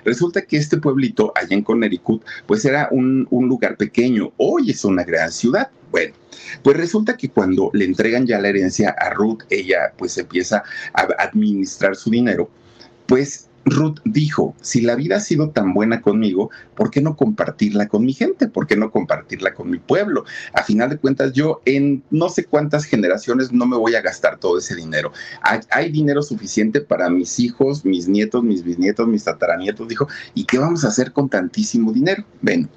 Resulta 0.05 0.43
que 0.43 0.59
este 0.59 0.77
pueblito 0.77 1.33
allá 1.35 1.57
en 1.57 1.63
Connecticut, 1.63 2.23
pues 2.47 2.65
era 2.65 2.89
un, 2.91 3.27
un, 3.31 3.49
lugar 3.49 3.79
pequeño, 3.79 4.33
hoy 4.37 4.71
es 4.71 4.85
una 4.85 5.05
gran 5.05 5.33
ciudad. 5.33 5.71
Bueno, 5.91 6.15
pues 6.63 6.77
resulta 6.77 7.17
que 7.17 7.31
cuando 7.31 7.71
le 7.73 7.87
entregan 7.87 8.27
ya 8.27 8.39
la 8.39 8.49
herencia 8.49 8.95
a 8.99 9.11
Ruth, 9.11 9.43
ella 9.49 9.93
pues 9.97 10.19
empieza 10.19 10.63
a 10.93 11.03
administrar 11.19 11.97
su 11.97 12.11
dinero, 12.11 12.51
pues 13.07 13.50
Ruth 13.65 13.99
dijo, 14.05 14.55
si 14.61 14.81
la 14.81 14.95
vida 14.95 15.17
ha 15.17 15.21
sido 15.21 15.51
tan 15.51 15.75
buena 15.75 16.01
conmigo, 16.01 16.51
¿por 16.75 16.91
qué 16.91 17.01
no 17.01 17.17
compartirla 17.17 17.89
con 17.89 18.05
mi 18.05 18.13
gente? 18.13 18.49
¿Por 18.49 18.67
qué 18.67 18.77
no 18.77 18.91
compartirla 18.91 19.55
con 19.55 19.71
mi 19.71 19.79
pueblo? 19.79 20.25
A 20.55 20.63
final 20.63 20.91
de 20.91 20.99
cuentas, 20.99 21.33
yo 21.33 21.61
en 21.67 22.03
no 22.11 22.29
sé 22.29 22.45
cuántas 22.45 22.85
generaciones 22.85 23.53
no 23.53 23.67
me 23.67 23.77
voy 23.77 23.95
a 23.95 24.01
gastar 24.01 24.39
todo 24.39 24.59
ese 24.59 24.75
dinero. 24.75 25.13
Hay, 25.43 25.91
dinero 25.91 26.23
suficiente 26.23 26.81
para 26.81 27.11
mis 27.11 27.39
hijos, 27.39 27.85
mis 27.85 28.09
nietos, 28.09 28.43
mis 28.43 28.63
bisnietos, 28.63 29.07
mis 29.09 29.25
tataranietos, 29.25 29.89
dijo, 29.89 30.09
¿y 30.35 30.45
qué 30.45 30.59
vamos 30.59 30.85
a 30.85 30.89
hacer 30.89 31.13
con 31.13 31.29
tantísimo 31.29 31.93
dinero? 31.93 32.25
Ven, 32.41 32.71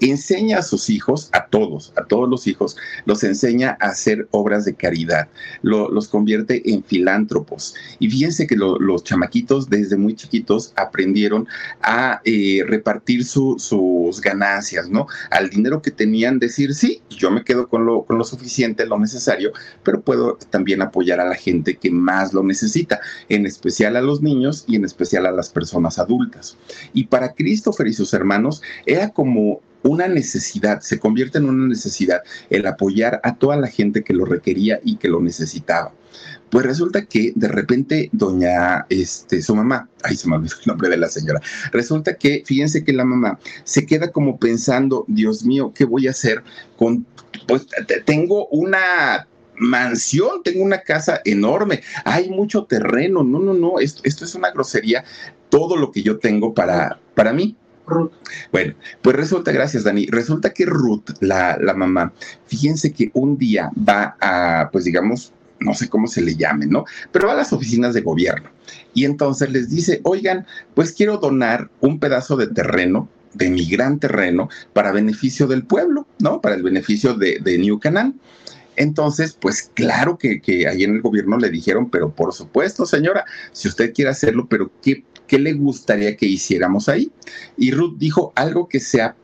enseña 0.00 0.58
a 0.58 0.62
sus 0.62 0.90
hijos, 0.90 1.28
a 1.32 1.46
todos, 1.46 1.92
a 1.96 2.04
todos 2.04 2.28
los 2.28 2.46
hijos, 2.46 2.76
los 3.04 3.24
enseña 3.24 3.76
a 3.80 3.86
hacer 3.88 4.28
obras 4.30 4.64
de 4.64 4.74
caridad, 4.74 5.28
los 5.62 6.08
convierte 6.08 6.62
en 6.70 6.82
filántropos. 6.84 7.74
Y 7.98 8.10
fíjense 8.10 8.46
que 8.46 8.56
los 8.56 9.04
chamaquitos 9.04 9.68
desde 9.68 9.96
muy 9.96 10.14
chiquitos 10.14 10.72
aprendieron 10.76 11.46
a 11.82 12.20
eh, 12.24 12.62
repartir 12.66 13.24
sus 13.24 14.20
ganancias, 14.20 14.88
¿no? 14.88 15.06
Al 15.30 15.50
dinero 15.50 15.82
que 15.82 15.90
tenían, 15.90 16.38
decir, 16.38 16.74
sí, 16.74 17.02
yo 17.10 17.30
me 17.30 17.44
quedo 17.44 17.68
con 17.68 17.86
lo, 17.86 18.02
con 18.02 18.18
lo 18.18 18.24
suficiente, 18.24 18.86
lo 18.86 18.98
necesario, 18.98 19.52
pero 19.82 20.00
puedo 20.00 20.38
también 20.50 20.82
apoyar 20.82 21.20
a 21.20 21.28
la 21.28 21.34
gente 21.34 21.76
que 21.76 21.90
más 21.90 22.32
lo 22.32 22.42
necesita, 22.42 23.00
en 23.28 23.46
especial 23.46 23.96
a 23.96 24.00
los 24.00 24.22
niños 24.22 24.64
y 24.66 24.76
en 24.76 24.84
especial 24.84 25.26
a 25.26 25.32
las 25.32 25.50
personas 25.50 25.98
adultas. 25.98 26.56
Y 26.92 27.06
para 27.06 27.32
Christopher 27.32 27.86
y 27.86 27.92
sus 27.92 28.12
hermanos 28.14 28.62
era 28.84 29.10
como 29.10 29.60
una 29.82 30.08
necesidad, 30.08 30.80
se 30.80 30.98
convierte 30.98 31.38
en 31.38 31.48
una 31.48 31.68
necesidad 31.68 32.22
el 32.50 32.66
apoyar 32.66 33.20
a 33.22 33.36
toda 33.36 33.56
la 33.56 33.68
gente 33.68 34.02
que 34.02 34.14
lo 34.14 34.24
requería 34.24 34.80
y 34.84 34.96
que 34.96 35.08
lo 35.08 35.20
necesitaba. 35.20 35.92
Pues 36.50 36.64
resulta 36.64 37.04
que 37.04 37.32
de 37.34 37.48
repente 37.48 38.08
doña, 38.12 38.86
este, 38.88 39.42
su 39.42 39.54
mamá, 39.54 39.88
ay, 40.02 40.16
se 40.16 40.28
me 40.28 40.36
olvidó 40.36 40.54
el 40.60 40.66
nombre 40.66 40.88
de 40.88 40.96
la 40.96 41.08
señora, 41.08 41.40
resulta 41.72 42.14
que, 42.14 42.42
fíjense 42.46 42.84
que 42.84 42.92
la 42.92 43.04
mamá 43.04 43.38
se 43.64 43.84
queda 43.84 44.12
como 44.12 44.38
pensando, 44.38 45.04
Dios 45.08 45.44
mío, 45.44 45.72
¿qué 45.74 45.84
voy 45.84 46.06
a 46.06 46.10
hacer 46.10 46.42
con, 46.76 47.06
pues 47.46 47.66
tengo 48.04 48.46
una 48.48 49.26
mansión, 49.58 50.42
tengo 50.44 50.62
una 50.62 50.82
casa 50.82 51.20
enorme, 51.24 51.82
hay 52.04 52.30
mucho 52.30 52.64
terreno, 52.64 53.24
no, 53.24 53.40
no, 53.40 53.54
no, 53.54 53.80
esto, 53.80 54.02
esto 54.04 54.24
es 54.24 54.34
una 54.34 54.50
grosería, 54.50 55.04
todo 55.48 55.76
lo 55.76 55.90
que 55.90 56.02
yo 56.02 56.18
tengo 56.18 56.54
para, 56.54 57.00
para 57.14 57.32
mí. 57.32 57.56
Ruth. 57.86 58.12
Bueno, 58.52 58.74
pues 59.02 59.16
resulta, 59.16 59.52
gracias 59.52 59.84
Dani, 59.84 60.06
resulta 60.06 60.50
que 60.50 60.66
Ruth, 60.66 61.10
la, 61.20 61.56
la 61.60 61.74
mamá, 61.74 62.12
fíjense 62.46 62.92
que 62.92 63.10
un 63.14 63.38
día 63.38 63.70
va 63.76 64.16
a, 64.20 64.70
pues 64.70 64.84
digamos, 64.84 65.32
no 65.60 65.74
sé 65.74 65.88
cómo 65.88 66.06
se 66.06 66.20
le 66.20 66.36
llame, 66.36 66.66
¿no? 66.66 66.84
Pero 67.12 67.28
va 67.28 67.34
a 67.34 67.36
las 67.36 67.52
oficinas 67.52 67.94
de 67.94 68.02
gobierno 68.02 68.50
y 68.94 69.04
entonces 69.04 69.50
les 69.50 69.70
dice, 69.70 70.00
oigan, 70.04 70.46
pues 70.74 70.92
quiero 70.92 71.18
donar 71.18 71.70
un 71.80 71.98
pedazo 71.98 72.36
de 72.36 72.48
terreno, 72.48 73.08
de 73.34 73.50
mi 73.50 73.66
gran 73.66 73.98
terreno, 73.98 74.48
para 74.72 74.92
beneficio 74.92 75.46
del 75.46 75.64
pueblo, 75.64 76.06
¿no? 76.18 76.40
Para 76.40 76.54
el 76.54 76.62
beneficio 76.62 77.14
de, 77.14 77.58
New 77.58 77.78
Canaan. 77.78 78.18
Entonces, 78.76 79.36
pues 79.38 79.70
claro 79.74 80.18
que, 80.18 80.40
que 80.40 80.68
ahí 80.68 80.84
en 80.84 80.96
el 80.96 81.02
gobierno 81.02 81.38
le 81.38 81.50
dijeron, 81.50 81.90
pero 81.90 82.10
por 82.10 82.32
supuesto, 82.34 82.84
señora, 82.84 83.24
si 83.52 83.68
usted 83.68 83.92
quiere 83.94 84.10
hacerlo, 84.10 84.46
pero 84.48 84.70
¿qué 84.82 85.04
¿qué 85.26 85.38
le 85.38 85.52
gustaría 85.52 86.16
que 86.16 86.26
hiciéramos 86.26 86.88
ahí? 86.88 87.10
Y 87.56 87.70
Ruth 87.70 87.96
dijo 87.98 88.32
algo 88.34 88.68
que 88.68 88.80
sea 88.80 89.16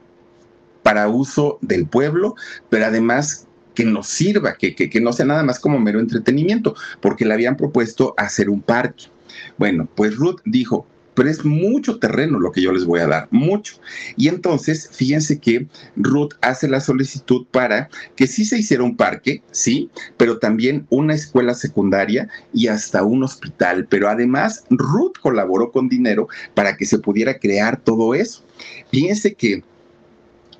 para 0.82 1.08
uso 1.08 1.58
del 1.60 1.86
pueblo, 1.86 2.34
pero 2.68 2.86
además 2.86 3.46
que 3.74 3.84
nos 3.84 4.08
sirva, 4.08 4.54
que, 4.54 4.74
que, 4.74 5.00
no 5.00 5.12
sea 5.12 5.26
nada 5.26 5.42
más 5.42 5.58
como 5.58 5.78
mero 5.78 6.00
entretenimiento, 6.00 6.74
porque 7.00 7.24
le 7.24 7.34
habían 7.34 7.56
propuesto 7.56 8.14
hacer 8.16 8.50
un 8.50 8.60
parque. 8.60 9.04
Bueno, 9.56 9.88
pues 9.94 10.16
Ruth 10.16 10.40
dijo, 10.44 10.86
pero 11.14 11.28
es 11.28 11.44
mucho 11.44 11.98
terreno 11.98 12.38
lo 12.38 12.52
que 12.52 12.62
yo 12.62 12.72
les 12.72 12.84
voy 12.84 13.00
a 13.00 13.06
dar, 13.06 13.28
mucho. 13.30 13.76
Y 14.16 14.28
entonces, 14.28 14.88
fíjense 14.92 15.38
que 15.38 15.66
Ruth 15.96 16.34
hace 16.40 16.68
la 16.68 16.80
solicitud 16.80 17.46
para 17.50 17.88
que 18.16 18.26
sí 18.26 18.44
se 18.44 18.58
hiciera 18.58 18.82
un 18.82 18.96
parque, 18.96 19.42
sí, 19.50 19.90
pero 20.16 20.38
también 20.38 20.86
una 20.90 21.14
escuela 21.14 21.54
secundaria 21.54 22.28
y 22.52 22.68
hasta 22.68 23.04
un 23.04 23.22
hospital. 23.22 23.86
Pero 23.88 24.08
además, 24.08 24.64
Ruth 24.70 25.14
colaboró 25.20 25.70
con 25.70 25.88
dinero 25.88 26.28
para 26.54 26.76
que 26.76 26.86
se 26.86 26.98
pudiera 26.98 27.38
crear 27.38 27.80
todo 27.80 28.14
eso. 28.14 28.44
Fíjense 28.90 29.34
que 29.34 29.62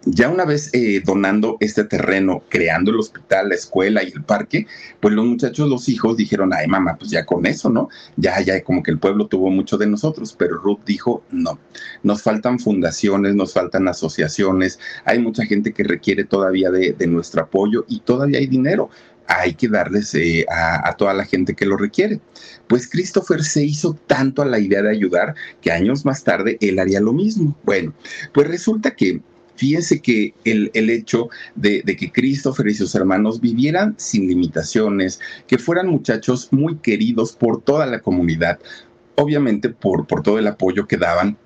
ya 0.05 0.29
una 0.29 0.45
vez 0.45 0.71
eh, 0.73 1.01
donando 1.05 1.57
este 1.61 1.85
terreno, 1.85 2.43
creando 2.49 2.91
el 2.91 2.99
hospital, 2.99 3.51
la 3.51 3.55
escuela 3.55 4.03
y 4.03 4.09
el 4.09 4.25
parque, 4.25 4.67
pues 5.01 5.15
los 5.15 5.25
muchachos, 5.25 5.69
los 5.69 5.89
hijos 5.89 6.17
dijeron, 6.17 6.53
ay 6.53 6.67
mamá, 6.67 6.97
pues 6.99 7.11
ya 7.11 7.25
con 7.25 7.47
eso, 7.47 7.71
¿no? 7.71 7.89
Ya, 8.17 8.41
ya 8.41 8.63
como 8.63 8.83
que 8.83 8.91
el 8.91 8.99
pueblo 8.99 9.27
tuvo 9.27 9.51
mucho 9.51 9.79
de 9.79 9.87
nosotros, 9.87 10.35
pero 10.37 10.57
Ruth 10.57 10.81
dijo, 10.85 11.23
no, 11.31 11.59
nos 12.03 12.23
faltan 12.23 12.59
fundaciones, 12.59 13.35
nos 13.35 13.53
faltan 13.53 13.89
asociaciones, 13.89 14.79
hay 15.05 15.19
mucha 15.19 15.45
gente 15.45 15.73
que 15.73 15.85
requiere 15.85 16.25
todavía 16.25 16.71
de, 16.71 16.97
nuestro 17.07 17.43
apoyo 17.43 17.85
y 17.89 18.01
todavía 18.01 18.39
hay 18.39 18.47
dinero 18.47 18.89
hay 19.27 19.55
que 19.55 19.69
darles 19.69 20.15
eh, 20.15 20.45
a, 20.51 20.89
a, 20.89 20.97
toda 20.97 21.15
la 21.15 21.25
gente 21.25 21.55
que 21.55 21.65
lo 21.65 21.77
requiere. 21.77 22.21
Pues 22.67 22.89
Christopher 22.89 23.43
se 23.43 23.65
hizo 23.65 23.95
tanto 24.07 24.43
a 24.43 24.47
la 24.47 24.59
idea 24.59 24.83
de 24.83 24.91
ayudar 24.91 25.35
que 25.61 25.71
años 25.71 26.05
más 26.05 26.25
tarde 26.25 26.59
él 26.61 26.79
haría 26.79 27.01
lo 27.01 27.13
mismo. 27.13 27.57
Bueno, 27.65 27.95
pues 28.33 28.49
resulta 28.49 28.91
que 28.93 29.21
Fíjense 29.63 30.01
que 30.01 30.35
el, 30.45 30.91
hecho 30.91 31.29
de, 31.55 31.85
que 31.85 32.11
Christopher 32.11 32.67
y 32.67 32.75
sus 32.75 32.97
hermanos 32.97 33.41
vivieran 33.41 33.95
sin 33.97 34.27
limitaciones, 34.27 35.21
que 35.47 35.57
fueran 35.57 35.87
muchachos 35.87 36.49
muy 36.51 36.79
queridos 36.79 37.31
por 37.31 37.63
toda 37.63 37.87
la 37.87 38.01
comunidad, 38.01 38.59
obviamente 39.15 39.69
por, 39.69 40.05
por 40.09 40.25
todo 40.25 40.41
el 40.41 40.49
apoyo 40.49 40.89
que 40.89 40.97
daban, 40.97 41.39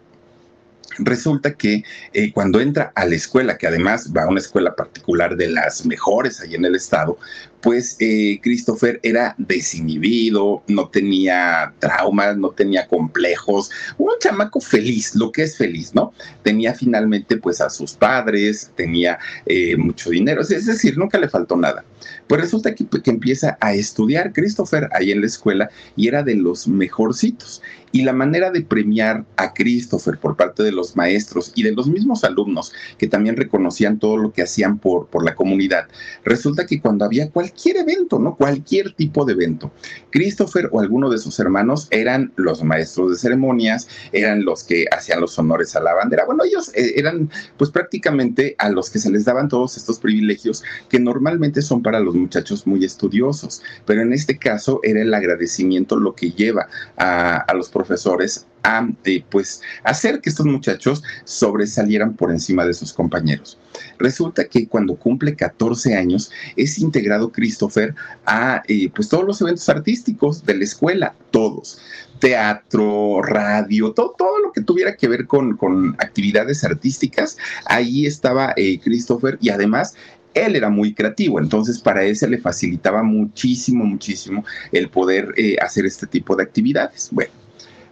Resulta 0.99 1.53
que 1.53 1.83
eh, 2.15 2.33
cuando 2.33 2.59
entra 2.59 2.91
a 2.95 3.05
la 3.05 3.17
escuela, 3.17 3.59
que 3.59 3.67
además 3.67 4.11
va 4.17 4.23
a 4.23 4.29
una 4.29 4.41
escuela 4.41 4.75
particular 4.75 5.37
de 5.37 5.51
las 5.51 5.85
mejores 5.85 6.41
ahí 6.41 6.55
en 6.55 6.65
el 6.65 6.75
estado, 6.75 7.19
pues 7.61 7.97
eh, 8.01 8.39
Christopher 8.43 9.01
era 9.03 9.35
desinhibido, 9.39 10.63
no 10.69 10.89
tenía 10.89 11.73
traumas, 11.79 12.37
no 12.37 12.51
tenía 12.51 12.87
complejos, 12.87 13.71
un 13.99 14.11
chamaco 14.21 14.61
feliz, 14.61 15.15
lo 15.15 15.33
que 15.33 15.43
es 15.43 15.57
feliz, 15.57 15.95
¿no? 15.95 16.13
Tenía 16.43 16.75
finalmente 16.75 17.37
pues 17.37 17.61
a 17.61 17.71
sus 17.71 17.95
padres, 17.95 18.71
tenía 18.77 19.19
eh, 19.47 19.77
mucho 19.77 20.11
dinero, 20.11 20.43
es 20.43 20.67
decir, 20.67 20.97
nunca 20.97 21.19
le 21.19 21.29
faltó 21.29 21.57
nada. 21.57 21.85
Pues 22.27 22.41
resulta 22.41 22.75
que, 22.75 22.87
que 22.87 23.11
empieza 23.11 23.57
a 23.61 23.75
estudiar 23.75 24.33
Christopher 24.33 24.89
ahí 24.93 25.11
en 25.11 25.21
la 25.21 25.27
escuela 25.27 25.71
y 25.97 26.09
era 26.09 26.23
de 26.23 26.35
los 26.35 26.69
mejorcitos. 26.69 27.63
Y 27.93 28.03
la 28.03 28.13
manera 28.13 28.51
de 28.51 28.63
premiar 28.63 29.25
a 29.37 29.55
Christopher 29.55 30.19
por 30.19 30.37
parte 30.37 30.63
de 30.63 30.73
los 30.73 30.97
maestros 30.97 31.53
y 31.55 31.63
de 31.63 31.73
los 31.73 31.89
mismos 31.89 32.25
alumnos, 32.25 32.73
que 32.99 33.07
también 33.07 33.37
reconocían 33.37 33.99
todo 33.99 34.17
lo 34.19 34.33
que 34.33 34.43
hacían 34.43 34.79
por, 34.79 35.07
por 35.07 35.25
la 35.25 35.35
comunidad, 35.35 35.87
resulta 36.25 36.67
que 36.67 36.81
cuando 36.81 37.05
había 37.05 37.31
cualquier 37.47 37.77
evento, 37.77 38.19
¿no? 38.19 38.35
Cualquier 38.35 38.93
tipo 38.95 39.25
de 39.25 39.35
evento, 39.35 39.71
Christopher 40.11 40.69
o 40.73 40.81
alguno 40.81 41.11
de 41.11 41.19
sus 41.19 41.39
hermanos 41.39 41.87
eran 41.91 42.33
los 42.37 42.63
maestros 42.65 43.13
de 43.13 43.19
ceremonias, 43.19 43.87
eran 44.13 44.45
los 44.45 44.65
que 44.65 44.87
hacían 44.91 45.21
los 45.21 45.39
honores 45.39 45.77
a 45.77 45.81
la 45.81 45.95
bandera. 45.95 46.25
Bueno, 46.25 46.45
ellos 46.45 46.73
eh, 46.75 46.95
eran 46.97 47.31
pues 47.57 47.71
prácticamente 47.71 48.57
a 48.59 48.69
los 48.71 48.91
que 48.91 48.99
se 48.99 49.11
les 49.11 49.25
daban 49.25 49.49
todos 49.49 49.77
estos 49.77 49.99
privilegios 50.01 50.65
que 50.89 50.99
normalmente 50.99 51.63
son 51.63 51.83
para 51.83 52.01
los 52.01 52.15
muchachos 52.15 52.67
muy 52.67 52.85
estudiosos, 52.85 53.63
pero 53.85 54.03
en 54.03 54.13
este 54.13 54.39
caso 54.39 54.81
era 54.83 55.03
el 55.03 55.15
agradecimiento 55.15 55.97
lo 55.97 56.15
que 56.15 56.33
lleva 56.33 56.69
a, 56.97 57.45
los 57.55 57.69
profesores 57.71 58.47
a 58.65 58.87
eh, 59.05 59.23
pues 59.31 59.63
hacer 59.85 60.21
que 60.21 60.29
estos 60.29 60.45
muchachos 60.45 61.03
sobresalieran 61.25 62.15
por 62.15 62.33
encima 62.33 62.67
de 62.67 62.75
sus 62.75 62.93
compañeros. 62.93 63.59
Resulta 63.99 64.45
que 64.45 64.67
cuando 64.69 64.97
cumple 64.97 65.37
14 65.37 65.95
años 65.95 66.31
es 66.57 66.79
integrado 66.79 67.33
Christopher 67.37 67.95
a 68.25 68.63
eh, 68.67 68.91
pues 68.93 69.09
todos 69.09 69.25
los 69.25 69.41
eventos 69.41 69.69
artísticos 69.69 70.45
de 70.45 70.57
la 70.57 70.65
escuela, 70.65 71.15
todos 71.31 71.79
teatro, 72.19 73.21
radio, 73.23 73.93
todo, 73.93 74.15
todo 74.17 74.39
lo 74.41 74.51
que 74.51 74.63
tuviera 74.63 74.97
que 74.97 75.07
ver 75.07 75.27
con, 75.27 75.57
con 75.59 75.95
actividades 75.99 76.65
artísticas, 76.65 77.37
ahí 77.67 78.07
estaba 78.07 78.55
eh, 78.57 78.81
Christopher 78.81 79.37
y 79.43 79.51
además 79.51 79.95
él 80.33 80.57
era 80.57 80.71
muy 80.71 80.95
creativo, 80.95 81.39
entonces 81.39 81.79
para 81.79 82.05
él 82.05 82.17
se 82.17 82.27
le 82.27 82.39
facilitaba 82.39 83.03
muchísimo, 83.03 83.85
muchísimo 83.85 84.45
el 84.73 84.89
poder 84.89 85.35
hacer 85.61 85.87
este 85.87 86.07
tipo 86.07 86.35
de 86.37 86.43
actividades. 86.43 87.09
Bueno, 87.11 87.33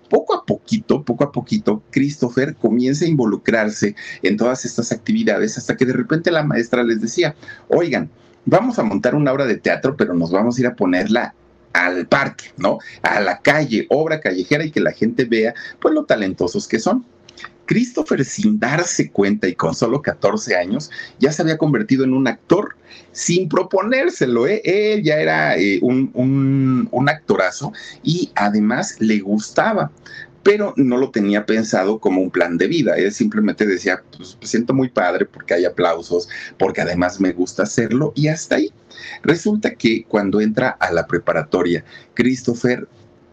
poco 0.08 0.34
a 0.34 0.44
poquito, 0.44 1.02
poco 1.02 1.24
a 1.24 1.32
poquito, 1.32 1.82
Christopher 1.90 2.54
comienza 2.54 3.04
a 3.04 3.08
involucrarse 3.08 3.96
en 4.22 4.36
todas 4.36 4.64
estas 4.64 4.92
actividades 4.92 5.58
hasta 5.58 5.76
que 5.76 5.86
de 5.86 5.92
repente 5.92 6.30
la 6.30 6.44
maestra 6.44 6.84
les 6.84 7.00
decía, 7.00 7.34
oigan, 7.68 8.08
vamos 8.44 8.78
a 8.78 8.82
montar 8.82 9.14
una 9.14 9.32
obra 9.32 9.46
de 9.46 9.56
teatro, 9.56 9.96
pero 9.96 10.14
nos 10.14 10.30
vamos 10.30 10.56
a 10.56 10.60
ir 10.60 10.66
a 10.66 10.74
ponerla 10.74 11.34
al 11.72 12.06
parque, 12.06 12.46
¿no? 12.56 12.78
A 13.02 13.20
la 13.20 13.40
calle, 13.40 13.86
obra 13.90 14.20
callejera 14.20 14.64
y 14.64 14.70
que 14.70 14.80
la 14.80 14.92
gente 14.92 15.24
vea, 15.24 15.54
pues, 15.80 15.94
lo 15.94 16.04
talentosos 16.04 16.68
que 16.68 16.78
son. 16.78 17.04
Christopher, 17.66 18.24
sin 18.24 18.60
darse 18.60 19.10
cuenta 19.10 19.48
y 19.48 19.54
con 19.54 19.74
solo 19.74 20.02
14 20.02 20.54
años, 20.54 20.90
ya 21.18 21.32
se 21.32 21.42
había 21.42 21.56
convertido 21.56 22.04
en 22.04 22.12
un 22.12 22.28
actor 22.28 22.76
sin 23.12 23.48
proponérselo. 23.48 24.46
¿eh? 24.46 24.60
Él 24.64 25.02
ya 25.02 25.16
era 25.16 25.56
eh, 25.56 25.78
un, 25.82 26.10
un 26.90 27.08
actorazo 27.08 27.72
y 28.02 28.30
además 28.34 28.96
le 29.00 29.20
gustaba 29.20 29.90
pero 30.44 30.74
no 30.76 30.98
lo 30.98 31.10
tenía 31.10 31.46
pensado 31.46 31.98
como 31.98 32.20
un 32.20 32.30
plan 32.30 32.58
de 32.58 32.68
vida. 32.68 32.94
Él 32.96 33.10
simplemente 33.12 33.66
decía, 33.66 34.02
pues 34.16 34.36
me 34.40 34.46
siento 34.46 34.74
muy 34.74 34.90
padre 34.90 35.24
porque 35.24 35.54
hay 35.54 35.64
aplausos, 35.64 36.28
porque 36.58 36.82
además 36.82 37.18
me 37.18 37.32
gusta 37.32 37.64
hacerlo 37.64 38.12
y 38.14 38.28
hasta 38.28 38.56
ahí. 38.56 38.70
Resulta 39.22 39.74
que 39.74 40.04
cuando 40.04 40.40
entra 40.40 40.68
a 40.68 40.92
la 40.92 41.06
preparatoria, 41.06 41.82
Christopher 42.12 42.86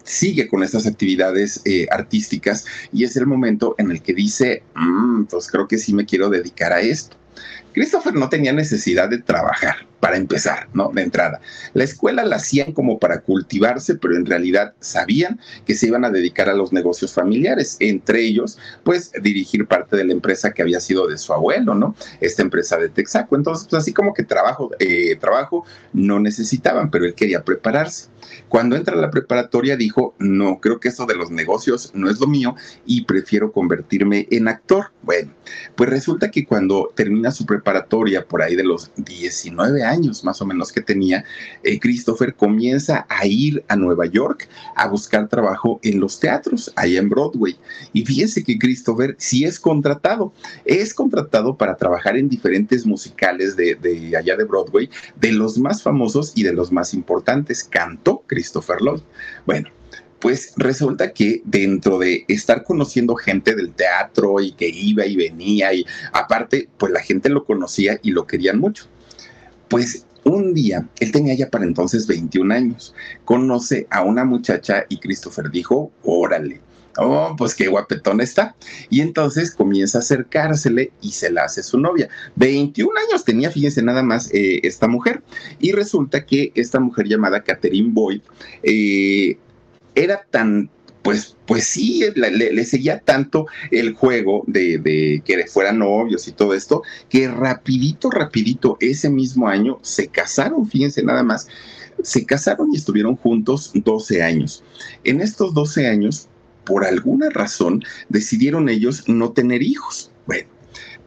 sigue 0.04 0.48
con 0.48 0.64
estas 0.64 0.88
actividades 0.88 1.62
eh, 1.66 1.86
artísticas 1.92 2.66
y 2.92 3.04
es 3.04 3.16
el 3.18 3.28
momento 3.28 3.76
en 3.78 3.92
el 3.92 4.02
que 4.02 4.14
dice, 4.14 4.64
mm, 4.74 5.26
pues 5.26 5.52
creo 5.52 5.68
que 5.68 5.78
sí 5.78 5.94
me 5.94 6.06
quiero 6.06 6.30
dedicar 6.30 6.72
a 6.72 6.80
esto. 6.80 7.18
Christopher 7.74 8.14
no 8.14 8.30
tenía 8.30 8.54
necesidad 8.54 9.10
de 9.10 9.20
trabajar 9.22 9.91
para 10.02 10.18
empezar, 10.18 10.68
¿no? 10.74 10.92
De 10.94 11.04
entrada. 11.04 11.40
La 11.74 11.86
escuela 11.86 12.26
la 12.26 12.38
hacían 12.38 12.74
como 12.74 13.00
para 13.00 13.22
cultivarse, 13.22 13.96
pero 13.96 14.18
en 14.18 14.26
realidad 14.26 14.74
sabían 14.80 15.40
que 15.66 15.76
se 15.76 15.88
iban 15.88 16.04
a 16.04 16.10
dedicar 16.10 16.50
a 16.50 16.56
los 16.56 16.74
negocios 16.74 17.14
familiares, 17.14 17.78
entre 17.80 18.22
ellos, 18.22 18.58
pues 18.84 19.12
dirigir 19.22 19.68
parte 19.68 19.96
de 19.96 20.04
la 20.04 20.12
empresa 20.12 20.52
que 20.52 20.64
había 20.64 20.80
sido 20.82 21.08
de 21.08 21.18
su 21.18 21.32
abuelo, 21.32 21.76
¿no? 21.76 21.96
Esta 22.20 22.42
empresa 22.42 22.78
de 22.78 22.90
Texaco. 22.90 23.36
Entonces, 23.36 23.68
pues 23.70 23.84
así 23.84 23.94
como 23.94 24.14
que 24.14 24.24
trabajo, 24.24 24.72
eh, 24.80 25.16
trabajo 25.18 25.66
no 25.94 26.20
necesitaban, 26.20 26.90
pero 26.90 27.06
él 27.06 27.14
quería 27.14 27.44
prepararse. 27.44 28.10
Cuando 28.50 28.76
entra 28.76 28.96
a 28.96 29.02
la 29.02 29.12
preparatoria 29.12 29.78
dijo, 29.78 30.16
no, 30.20 30.60
creo 30.60 30.80
que 30.80 30.90
eso 30.90 31.06
de 31.06 31.16
los 31.16 31.32
negocios 31.32 31.92
no 31.94 32.10
es 32.10 32.20
lo 32.20 32.28
mío 32.28 32.56
y 32.86 33.06
prefiero 33.06 33.52
convertirme 33.52 34.28
en 34.32 34.48
actor. 34.48 34.92
Bueno, 35.04 35.32
pues 35.76 35.90
resulta 35.90 36.32
que 36.32 36.46
cuando 36.46 36.92
termina 36.96 37.32
su 37.32 37.46
preparatoria 37.46 38.26
por 38.26 38.42
ahí 38.42 38.56
de 38.56 38.64
los 38.64 38.92
19 38.96 39.84
años 39.84 39.91
más 40.24 40.42
o 40.42 40.46
menos 40.46 40.72
que 40.72 40.82
tenía, 40.82 41.24
eh, 41.64 41.80
Christopher 41.80 42.36
comienza 42.36 43.06
a 43.10 43.26
ir 43.26 43.64
a 43.68 43.76
Nueva 43.76 44.06
York 44.06 44.48
a 44.76 44.88
buscar 44.88 45.28
trabajo 45.28 45.80
en 45.84 46.00
los 46.00 46.20
teatros, 46.20 46.72
ahí 46.76 46.98
en 46.98 47.10
Broadway. 47.10 47.58
Y 47.94 48.06
fíjense 48.06 48.44
que 48.44 48.58
Christopher 48.58 49.16
sí 49.18 49.46
es 49.46 49.60
contratado, 49.60 50.34
es 50.66 50.94
contratado 50.94 51.58
para 51.58 51.76
trabajar 51.76 52.18
en 52.18 52.30
diferentes 52.30 52.86
musicales 52.86 53.56
de, 53.56 53.76
de 53.76 54.16
allá 54.18 54.36
de 54.36 54.44
Broadway, 54.44 54.90
de 55.20 55.32
los 55.32 55.58
más 55.58 55.82
famosos 55.82 56.34
y 56.36 56.44
de 56.44 56.54
los 56.54 56.72
más 56.72 56.94
importantes. 56.94 57.64
Cantó 57.64 58.24
Christopher 58.28 58.78
Lloyd. 58.82 59.02
Bueno, 59.46 59.70
pues 60.22 60.54
resulta 60.56 61.12
que 61.12 61.42
dentro 61.46 61.98
de 61.98 62.24
estar 62.28 62.64
conociendo 62.64 63.16
gente 63.16 63.56
del 63.56 63.74
teatro 63.74 64.40
y 64.40 64.54
que 64.54 64.70
iba 64.70 65.06
y 65.06 65.16
venía 65.16 65.74
y 65.74 65.86
aparte, 66.14 66.70
pues 66.78 66.94
la 66.94 67.02
gente 67.02 67.28
lo 67.28 67.44
conocía 67.44 68.00
y 68.04 68.12
lo 68.12 68.28
querían 68.28 68.60
mucho. 68.60 68.86
Pues 69.72 70.06
un 70.24 70.54
día, 70.54 70.88
él 71.00 71.12
tenía 71.12 71.34
ya 71.34 71.50
para 71.50 71.66
entonces 71.66 72.06
21 72.06 72.54
años, 72.54 72.94
conoce 73.26 73.88
a 73.90 74.04
una 74.04 74.24
muchacha 74.24 74.86
y 74.90 75.00
Christopher 75.00 75.50
dijo, 75.50 75.92
órale, 76.04 76.62
Oh, 76.98 77.34
pues 77.38 77.56
qué 77.56 77.68
guapetón 77.68 78.20
está. 78.20 78.54
Y 78.90 79.00
entonces 79.00 79.56
comienza 79.56 80.00
a 80.00 80.02
acercársele 80.02 80.92
y 81.02 81.12
se 81.12 81.32
la 81.32 81.46
hace 81.46 81.64
su 81.64 81.80
novia. 81.80 82.10
21 82.36 82.92
años 83.08 83.24
tenía, 83.24 83.50
fíjense 83.50 83.82
nada 83.82 84.04
más, 84.04 84.30
eh, 84.34 84.60
esta 84.64 84.90
mujer. 84.90 85.24
Y 85.60 85.72
resulta 85.72 86.26
que 86.26 86.52
esta 86.54 86.80
mujer 86.80 87.08
llamada 87.08 87.44
Catherine 87.44 87.92
Boyd 87.94 88.22
eh, 88.64 89.38
era 89.96 90.26
tan 90.30 90.70
pues, 91.02 91.36
pues 91.48 91.66
sí, 91.66 92.04
le, 92.16 92.66
seguía 92.66 93.00
tanto 93.00 93.48
el 93.72 93.94
juego 93.94 94.44
de, 94.48 94.78
de, 94.78 95.22
que 95.26 95.46
fueran 95.48 95.80
novios 95.80 96.28
y 96.28 96.32
todo 96.32 96.54
esto, 96.54 96.84
que 97.10 97.28
rapidito, 97.28 98.12
rapidito, 98.12 98.78
ese 98.80 99.10
mismo 99.10 99.48
año 99.48 99.80
se 99.82 100.08
casaron, 100.08 100.70
fíjense 100.70 101.04
nada 101.04 101.24
más, 101.24 101.48
se 102.04 102.26
casaron 102.26 102.70
y 102.72 102.78
estuvieron 102.78 103.16
juntos 103.16 103.72
12 103.74 104.22
años. 104.22 104.64
En 105.04 105.22
estos 105.22 105.54
12 105.54 105.88
años, 105.88 106.28
por 106.66 106.86
alguna 106.86 107.30
razón, 107.30 107.84
decidieron 108.10 108.70
ellos 108.70 109.04
no 109.08 109.32
tener 109.32 109.64
hijos. 109.64 110.12
Bueno, 110.26 110.48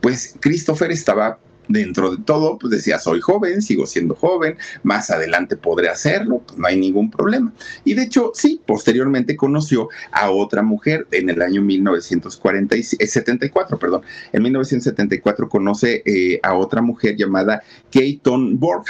pues 0.00 0.34
Christopher 0.40 0.90
estaba 0.90 1.38
dentro 1.68 2.16
de 2.16 2.22
todo, 2.22 2.58
pues 2.58 2.70
decía, 2.70 2.98
soy 2.98 3.20
joven, 3.20 3.62
sigo 3.62 3.86
siendo 3.86 4.14
joven, 4.14 4.56
más 4.82 5.10
adelante 5.10 5.56
podré 5.56 5.88
hacerlo, 5.88 6.42
pues 6.46 6.58
no 6.58 6.66
hay 6.66 6.78
ningún 6.78 7.10
problema. 7.10 7.52
Y 7.84 7.94
de 7.94 8.02
hecho, 8.02 8.32
sí, 8.34 8.60
posteriormente 8.66 9.36
conoció 9.36 9.88
a 10.12 10.30
otra 10.30 10.62
mujer 10.62 11.06
en 11.10 11.30
el 11.30 11.42
año 11.42 11.62
1974, 11.62 13.76
eh, 13.76 13.80
perdón, 13.80 14.02
en 14.32 14.42
1974 14.42 15.48
conoce 15.48 16.02
eh, 16.04 16.40
a 16.42 16.54
otra 16.54 16.82
mujer 16.82 17.16
llamada 17.16 17.62
Kayton 17.92 18.58
Borg. 18.58 18.84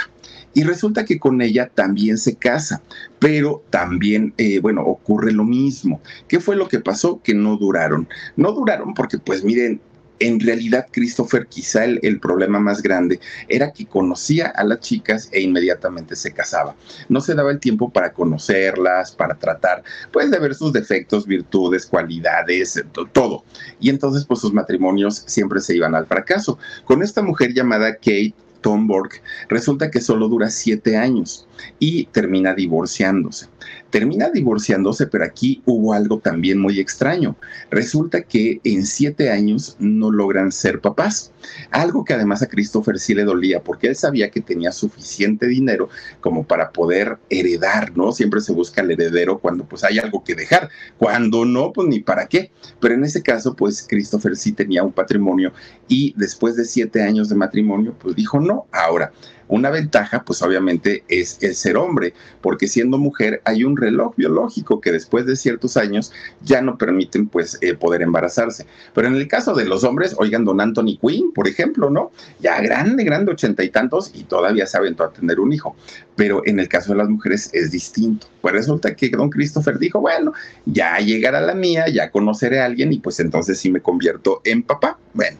Y 0.53 0.63
resulta 0.63 1.03
que 1.03 1.19
con 1.19 1.41
ella 1.41 1.69
también 1.73 2.17
se 2.17 2.35
casa, 2.35 2.81
pero 3.19 3.61
también, 3.69 4.33
eh, 4.37 4.59
bueno, 4.59 4.83
ocurre 4.83 5.33
lo 5.33 5.43
mismo. 5.43 6.01
¿Qué 6.29 6.39
fue 6.39 6.55
lo 6.55 6.69
que 6.69 6.79
pasó? 6.79 7.21
Que 7.21 7.33
no 7.33 7.57
duraron. 7.57 8.07
No 8.37 8.53
duraron 8.53 8.93
porque, 8.93 9.17
pues 9.17 9.43
miren, 9.43 9.81
en 10.19 10.39
realidad 10.39 10.87
Christopher 10.91 11.47
quizá 11.47 11.85
el, 11.85 12.19
problema 12.19 12.59
más 12.59 12.81
grande 12.81 13.19
era 13.47 13.71
que 13.71 13.85
conocía 13.85 14.47
a 14.47 14.63
las 14.63 14.79
chicas 14.79 15.29
e 15.31 15.41
inmediatamente 15.41 16.15
se 16.15 16.31
casaba. 16.31 16.75
No 17.09 17.21
se 17.21 17.35
daba 17.35 17.51
el 17.51 17.59
tiempo 17.59 17.89
para 17.89 18.13
conocerlas, 18.13 19.11
para 19.11 19.35
tratar 19.35 19.83
pues 20.11 20.31
de 20.31 20.39
ver 20.39 20.55
sus 20.55 20.71
defectos, 20.73 21.25
virtudes, 21.25 21.85
cualidades, 21.85 22.81
todo. 23.11 23.43
Y 23.79 23.89
entonces 23.89 24.25
pues 24.25 24.39
sus 24.39 24.53
matrimonios 24.53 25.23
siempre 25.27 25.59
se 25.61 25.75
iban 25.75 25.95
al 25.95 26.07
fracaso. 26.07 26.57
Con 26.85 27.03
esta 27.03 27.21
mujer 27.21 27.53
llamada 27.53 27.95
Kate 27.95 28.33
Tomborg, 28.61 29.11
resulta 29.49 29.91
que 29.91 30.01
solo 30.01 30.27
dura 30.27 30.49
siete 30.49 30.97
años 30.97 31.47
y 31.77 32.05
termina 32.05 32.53
divorciándose. 32.53 33.47
Termina 33.95 34.29
divorciándose, 34.29 35.07
pero 35.07 35.23
aquí 35.23 35.61
hubo 35.63 35.93
algo 35.93 36.19
también 36.19 36.59
muy 36.59 36.81
extraño. 36.81 37.37
Resulta 37.71 38.23
que 38.23 38.59
en 38.65 38.85
siete 38.85 39.31
años 39.31 39.77
no 39.79 40.11
logran 40.11 40.51
ser 40.51 40.81
papás. 40.81 41.31
Algo 41.71 42.03
que 42.03 42.13
además 42.13 42.41
a 42.41 42.49
Christopher 42.49 42.99
sí 42.99 43.13
le 43.13 43.23
dolía, 43.23 43.63
porque 43.63 43.87
él 43.87 43.95
sabía 43.95 44.29
que 44.29 44.41
tenía 44.41 44.73
suficiente 44.73 45.47
dinero 45.47 45.87
como 46.19 46.45
para 46.45 46.71
poder 46.71 47.19
heredar, 47.29 47.95
¿no? 47.95 48.11
Siempre 48.11 48.41
se 48.41 48.51
busca 48.51 48.81
el 48.81 48.91
heredero 48.91 49.39
cuando 49.39 49.63
pues 49.63 49.85
hay 49.85 49.97
algo 49.97 50.25
que 50.25 50.35
dejar. 50.35 50.69
Cuando 50.97 51.45
no, 51.45 51.71
pues 51.71 51.87
ni 51.87 52.01
para 52.01 52.27
qué. 52.27 52.51
Pero 52.81 52.95
en 52.95 53.05
ese 53.05 53.23
caso, 53.23 53.55
pues 53.55 53.85
Christopher 53.87 54.35
sí 54.35 54.51
tenía 54.51 54.83
un 54.83 54.91
patrimonio 54.91 55.53
y 55.87 56.13
después 56.17 56.57
de 56.57 56.65
siete 56.65 57.01
años 57.01 57.29
de 57.29 57.35
matrimonio, 57.35 57.95
pues 57.97 58.13
dijo 58.13 58.41
no. 58.41 58.67
Ahora, 58.73 59.13
una 59.47 59.69
ventaja, 59.69 60.23
pues 60.23 60.41
obviamente, 60.41 61.03
es 61.07 61.37
el 61.41 61.55
ser 61.55 61.77
hombre, 61.77 62.13
porque 62.41 62.67
siendo 62.67 62.97
mujer 62.97 63.41
hay 63.45 63.63
un 63.63 63.77
reloj 63.77 64.15
biológico 64.15 64.81
que 64.81 64.91
después 64.91 65.25
de 65.25 65.35
ciertos 65.35 65.77
años 65.77 66.11
ya 66.41 66.61
no 66.61 66.77
permiten, 66.77 67.27
pues, 67.27 67.57
eh, 67.61 67.75
poder 67.75 68.01
embarazarse. 68.01 68.65
Pero 68.93 69.07
en 69.07 69.15
el 69.15 69.27
caso 69.27 69.53
de 69.53 69.65
los 69.65 69.83
hombres, 69.83 70.15
oigan, 70.17 70.45
don 70.45 70.61
Anthony 70.61 70.97
Quinn, 70.99 71.31
por 71.33 71.47
ejemplo, 71.47 71.89
¿no? 71.89 72.11
Ya 72.39 72.59
grande, 72.61 73.03
grande, 73.03 73.31
ochenta 73.31 73.63
y 73.63 73.69
tantos, 73.69 74.11
y 74.13 74.23
todavía 74.23 74.65
se 74.65 74.77
aventó 74.77 75.03
a 75.03 75.11
tener 75.11 75.39
un 75.39 75.53
hijo. 75.53 75.75
Pero 76.15 76.41
en 76.45 76.59
el 76.59 76.67
caso 76.67 76.93
de 76.93 76.97
las 76.97 77.09
mujeres 77.09 77.49
es 77.53 77.71
distinto. 77.71 78.27
Pues 78.41 78.53
resulta 78.53 78.95
que 78.95 79.09
don 79.09 79.29
Christopher 79.29 79.77
dijo, 79.77 79.99
bueno, 79.99 80.33
ya 80.65 80.97
llegará 80.99 81.41
la 81.41 81.53
mía, 81.53 81.87
ya 81.87 82.11
conoceré 82.11 82.61
a 82.61 82.65
alguien 82.65 82.93
y 82.93 82.99
pues 82.99 83.19
entonces 83.19 83.59
sí 83.59 83.71
me 83.71 83.81
convierto 83.81 84.41
en 84.43 84.63
papá. 84.63 84.97
Bueno, 85.13 85.37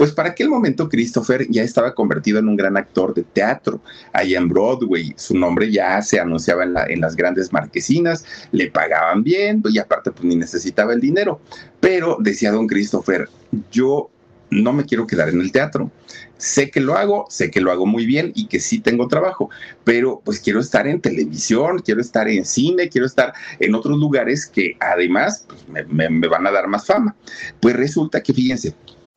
pues 0.00 0.12
para 0.12 0.30
aquel 0.30 0.48
momento 0.48 0.88
Christopher 0.88 1.46
ya 1.50 1.62
estaba 1.62 1.94
convertido 1.94 2.38
en 2.38 2.48
un 2.48 2.56
gran 2.56 2.78
actor 2.78 3.12
de 3.12 3.22
teatro 3.22 3.82
allá 4.14 4.38
en 4.38 4.48
Broadway. 4.48 5.12
Su 5.18 5.36
nombre 5.36 5.70
ya 5.70 6.00
se 6.00 6.18
anunciaba 6.18 6.64
en, 6.64 7.02
las 7.02 7.16
grandes 7.16 7.52
marquesinas, 7.52 8.24
le 8.50 8.70
pagaban 8.70 9.22
bien 9.22 9.62
y 9.68 9.78
aparte 9.78 10.10
pues 10.10 10.24
ni 10.24 10.36
necesitaba 10.36 10.94
el 10.94 11.02
dinero. 11.02 11.42
Pero 11.80 12.16
decía 12.18 12.50
don 12.50 12.66
Christopher, 12.66 13.28
yo 13.70 14.08
no 14.48 14.72
me 14.72 14.86
quiero 14.86 15.06
quedar 15.06 15.28
en 15.28 15.42
el 15.42 15.52
teatro. 15.52 15.90
Sé 16.38 16.70
que 16.70 16.80
lo 16.80 16.96
hago, 16.96 17.26
sé 17.28 17.50
que 17.50 17.60
lo 17.60 17.70
hago 17.70 17.84
muy 17.84 18.06
bien 18.06 18.32
y 18.34 18.46
que 18.46 18.58
sí 18.58 18.80
tengo 18.80 19.06
trabajo, 19.06 19.50
pero 19.84 20.22
pues 20.24 20.40
quiero 20.40 20.60
estar 20.60 20.86
en 20.86 21.02
televisión, 21.02 21.80
quiero 21.80 22.00
estar 22.00 22.26
en 22.26 22.46
cine, 22.46 22.88
quiero 22.88 23.06
estar 23.06 23.34
en 23.58 23.74
otros 23.74 23.98
lugares 23.98 24.46
que 24.46 24.78
además 24.80 25.44
pues, 25.46 25.86
me, 25.88 26.08
me 26.08 26.26
van 26.26 26.46
a 26.46 26.50
dar 26.50 26.68
más 26.68 26.86
fama. 26.86 27.14
Pues 27.60 27.76
resulta 27.76 28.22
que, 28.22 28.32
fíjense, 28.32 28.74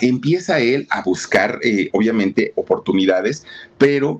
empieza 0.00 0.60
él 0.60 0.86
a 0.90 1.02
buscar, 1.02 1.58
eh, 1.62 1.90
obviamente, 1.92 2.52
oportunidades, 2.56 3.44
pero 3.78 4.18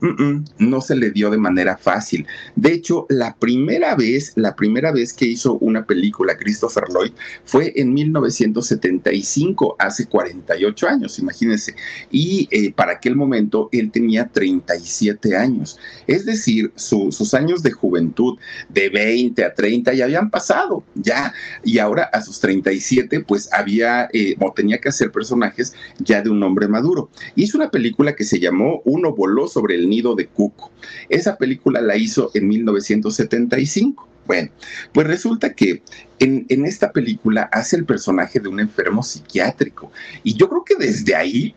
no 0.59 0.81
se 0.81 0.97
le 0.97 1.11
dio 1.11 1.31
de 1.31 1.37
manera 1.37 1.77
fácil. 1.77 2.27
De 2.57 2.73
hecho, 2.73 3.07
la 3.11 3.37
primera 3.37 3.95
vez, 3.95 4.33
la 4.37 4.57
primera 4.57 4.91
vez 4.91 5.13
que 5.13 5.27
hizo 5.27 5.59
una 5.59 5.85
película 5.85 6.37
Christopher 6.39 6.85
Lloyd 6.89 7.13
fue 7.45 7.73
en 7.77 7.93
1975, 7.93 9.77
hace 9.79 10.07
48 10.07 10.89
años, 10.89 11.19
imagínense. 11.19 11.75
Y 12.11 12.49
eh, 12.51 12.73
para 12.73 12.93
aquel 12.93 13.17
momento 13.17 13.69
él 13.73 13.91
tenía 13.91 14.29
37 14.29 15.37
años. 15.37 15.79
Es 16.07 16.25
decir, 16.25 16.73
sus 16.77 17.35
años 17.35 17.63
de 17.63 17.73
juventud 17.73 18.39
de 18.69 18.89
20 18.89 19.45
a 19.45 19.55
30 19.55 19.93
ya 19.93 20.05
habían 20.05 20.31
pasado, 20.31 20.83
ya. 20.95 21.35
Y 21.65 21.79
ahora 21.79 22.05
a 22.13 22.23
sus 22.23 22.41
37, 22.41 23.21
pues 23.21 23.53
había 23.53 24.09
eh, 24.13 24.37
o 24.41 24.53
tenía 24.53 24.79
que 24.79 24.89
hacer 24.89 25.11
personajes 25.13 25.70
ya 25.99 26.23
de 26.23 26.31
un 26.31 26.43
hombre 26.43 26.69
maduro. 26.69 27.11
Hizo 27.35 27.59
una 27.59 27.71
película 27.71 28.15
que 28.15 28.25
se 28.25 28.41
llamó 28.41 28.83
Uno 28.85 29.15
voló 29.15 29.49
sobre 29.49 29.75
el 29.75 29.89
nido 29.89 30.15
de 30.15 30.27
Cuco. 30.27 30.71
Esa 31.09 31.37
película 31.37 31.81
la 31.81 31.97
hizo 31.97 32.31
en 32.35 32.49
1975. 32.49 34.09
Bueno, 34.27 34.51
pues 34.93 35.07
resulta 35.07 35.55
que 35.55 35.83
en, 36.21 36.47
esta 36.65 36.93
película 36.93 37.49
hace 37.53 37.77
el 37.77 37.85
personaje 37.85 38.39
de 38.39 38.49
un 38.49 38.61
enfermo 38.61 39.03
psiquiátrico. 39.03 39.91
Y 40.23 40.35
yo 40.35 40.49
creo 40.49 40.65
que 40.65 40.77
desde 40.77 41.15
ahí, 41.15 41.55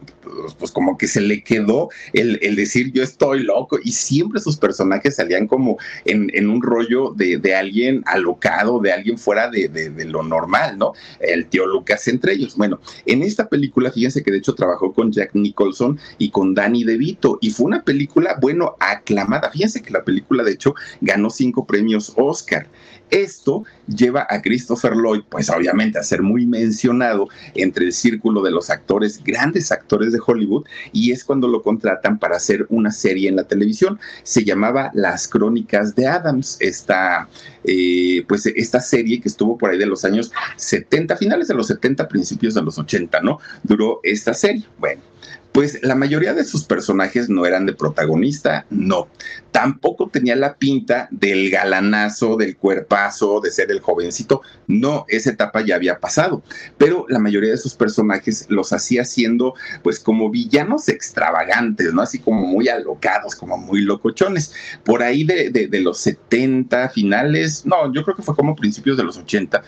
pues, 0.58 0.72
como 0.72 0.98
que 0.98 1.08
se 1.08 1.22
le 1.22 1.44
quedó 1.44 1.90
el, 2.14 2.56
decir 2.56 2.92
yo 2.92 3.04
estoy 3.04 3.44
loco. 3.44 3.80
Y 3.84 3.92
siempre 3.92 4.40
sus 4.40 4.58
personajes 4.58 5.16
salían 5.16 5.48
como 5.48 5.78
en, 6.06 6.50
un 6.50 6.62
rollo 6.62 7.14
de, 7.16 7.56
alguien 7.56 8.04
alocado, 8.06 8.80
de 8.80 8.92
alguien 8.92 9.18
fuera 9.18 9.50
de, 9.50 9.68
de, 9.70 10.06
lo 10.06 10.24
normal, 10.24 10.78
¿no? 10.78 10.94
El 11.20 11.46
tío 11.48 11.66
Lucas 11.66 12.08
entre 12.08 12.34
ellos. 12.34 12.56
Bueno, 12.56 12.80
en 13.06 13.24
esta 13.24 13.48
película, 13.48 13.92
fíjense 13.92 14.24
que 14.24 14.32
de 14.32 14.38
hecho 14.38 14.56
trabajó 14.56 14.94
con 14.94 15.12
Jack 15.12 15.32
Nicholson 15.34 16.00
y 16.18 16.30
con 16.30 16.54
Danny 16.54 16.84
DeVito. 16.84 17.38
Y 17.42 17.52
fue 17.52 17.68
una 17.68 17.84
película, 17.84 18.38
bueno, 18.42 18.76
aclamada. 18.80 19.50
Fíjense 19.52 19.82
que 19.82 19.92
la 19.92 20.04
película, 20.04 20.44
de 20.44 20.52
hecho, 20.52 20.76
ganó 21.02 21.30
cinco 21.30 21.66
premios 21.66 22.14
Oscar. 22.16 22.68
Esto 23.14 23.64
lleva 23.86 24.26
a 24.28 24.42
Christopher 24.42 24.94
Lloyd, 24.96 25.22
pues 25.30 25.48
obviamente 25.52 26.00
a 26.00 26.04
ser 26.04 26.24
muy 26.24 26.48
mencionado 26.48 27.28
entre 27.54 27.86
el 27.86 27.94
círculo 27.94 28.42
de 28.42 28.50
los 28.50 28.72
actores, 28.72 29.24
grandes 29.24 29.72
actores 29.72 30.12
de 30.14 30.20
Hollywood, 30.26 30.66
y 30.94 31.12
es 31.12 31.24
cuando 31.24 31.48
lo 31.48 31.62
contratan 31.62 32.18
para 32.18 32.38
hacer 32.38 32.66
una 32.70 32.92
serie 32.92 33.30
en 33.30 33.36
la 33.36 33.44
televisión. 33.44 34.00
Se 34.24 34.44
llamaba 34.44 34.90
Las 34.96 35.28
Crónicas 35.28 35.94
de 35.94 36.08
Adams, 36.08 36.58
esta, 36.60 37.30
eh, 37.64 38.26
pues 38.28 38.48
esta 38.48 38.80
serie 38.80 39.22
que 39.22 39.30
estuvo 39.30 39.60
por 39.60 39.70
ahí 39.70 39.78
de 39.78 39.86
los 39.86 40.04
años 40.06 40.32
70, 40.56 41.16
finales 41.18 41.48
de 41.48 41.54
los 41.54 41.68
70, 41.68 42.08
principios 42.08 42.56
de 42.56 42.64
los 42.64 42.80
80, 42.80 43.22
¿no? 43.22 43.38
Duró 43.62 44.00
esta 44.02 44.34
serie. 44.34 44.66
Bueno, 44.80 45.04
pues 45.54 45.80
la 45.84 45.94
mayoría 45.94 46.34
de 46.34 46.44
sus 46.44 46.66
personajes 46.66 47.30
no 47.30 47.46
eran 47.46 47.68
de 47.68 47.74
protagonista, 47.74 48.66
no. 48.72 49.08
Tampoco 49.52 50.10
tenía 50.10 50.36
la 50.36 50.56
pinta 50.56 51.08
del 51.12 51.52
galanazo, 51.52 52.38
del 52.38 52.58
cuerpazo, 52.58 53.40
de 53.40 53.52
ser 53.52 53.70
el 53.70 53.80
jovencito. 53.80 54.42
No, 54.66 55.06
esa 55.08 55.30
etapa 55.30 55.62
ya 55.62 55.76
había 55.76 56.00
pasado. 56.00 56.42
Pero 56.80 57.06
la 57.08 57.20
mayoría 57.20 57.52
de 57.52 57.58
sus 57.58 57.76
personajes 57.76 58.48
los 58.50 58.74
hacía 58.74 59.06
siendo, 59.06 59.54
pues, 59.84 60.00
como 60.00 60.32
villanos 60.32 60.90
extravagantes, 60.90 61.94
¿no? 61.94 62.02
Así 62.02 62.18
como 62.18 62.48
muy 62.48 62.68
alocados, 62.68 63.36
como 63.36 63.56
muy 63.56 63.82
locochones. 63.82 64.54
Por 64.84 65.04
ahí 65.04 65.24
de, 65.24 65.52
de 65.52 65.80
los 65.82 66.00
70 66.00 66.90
finales, 66.90 67.64
no, 67.64 67.94
yo 67.94 68.04
creo 68.04 68.16
que 68.16 68.24
fue 68.24 68.36
como 68.36 68.56
principios 68.56 68.98
de 68.98 69.04
los 69.04 69.18
80 69.18 69.64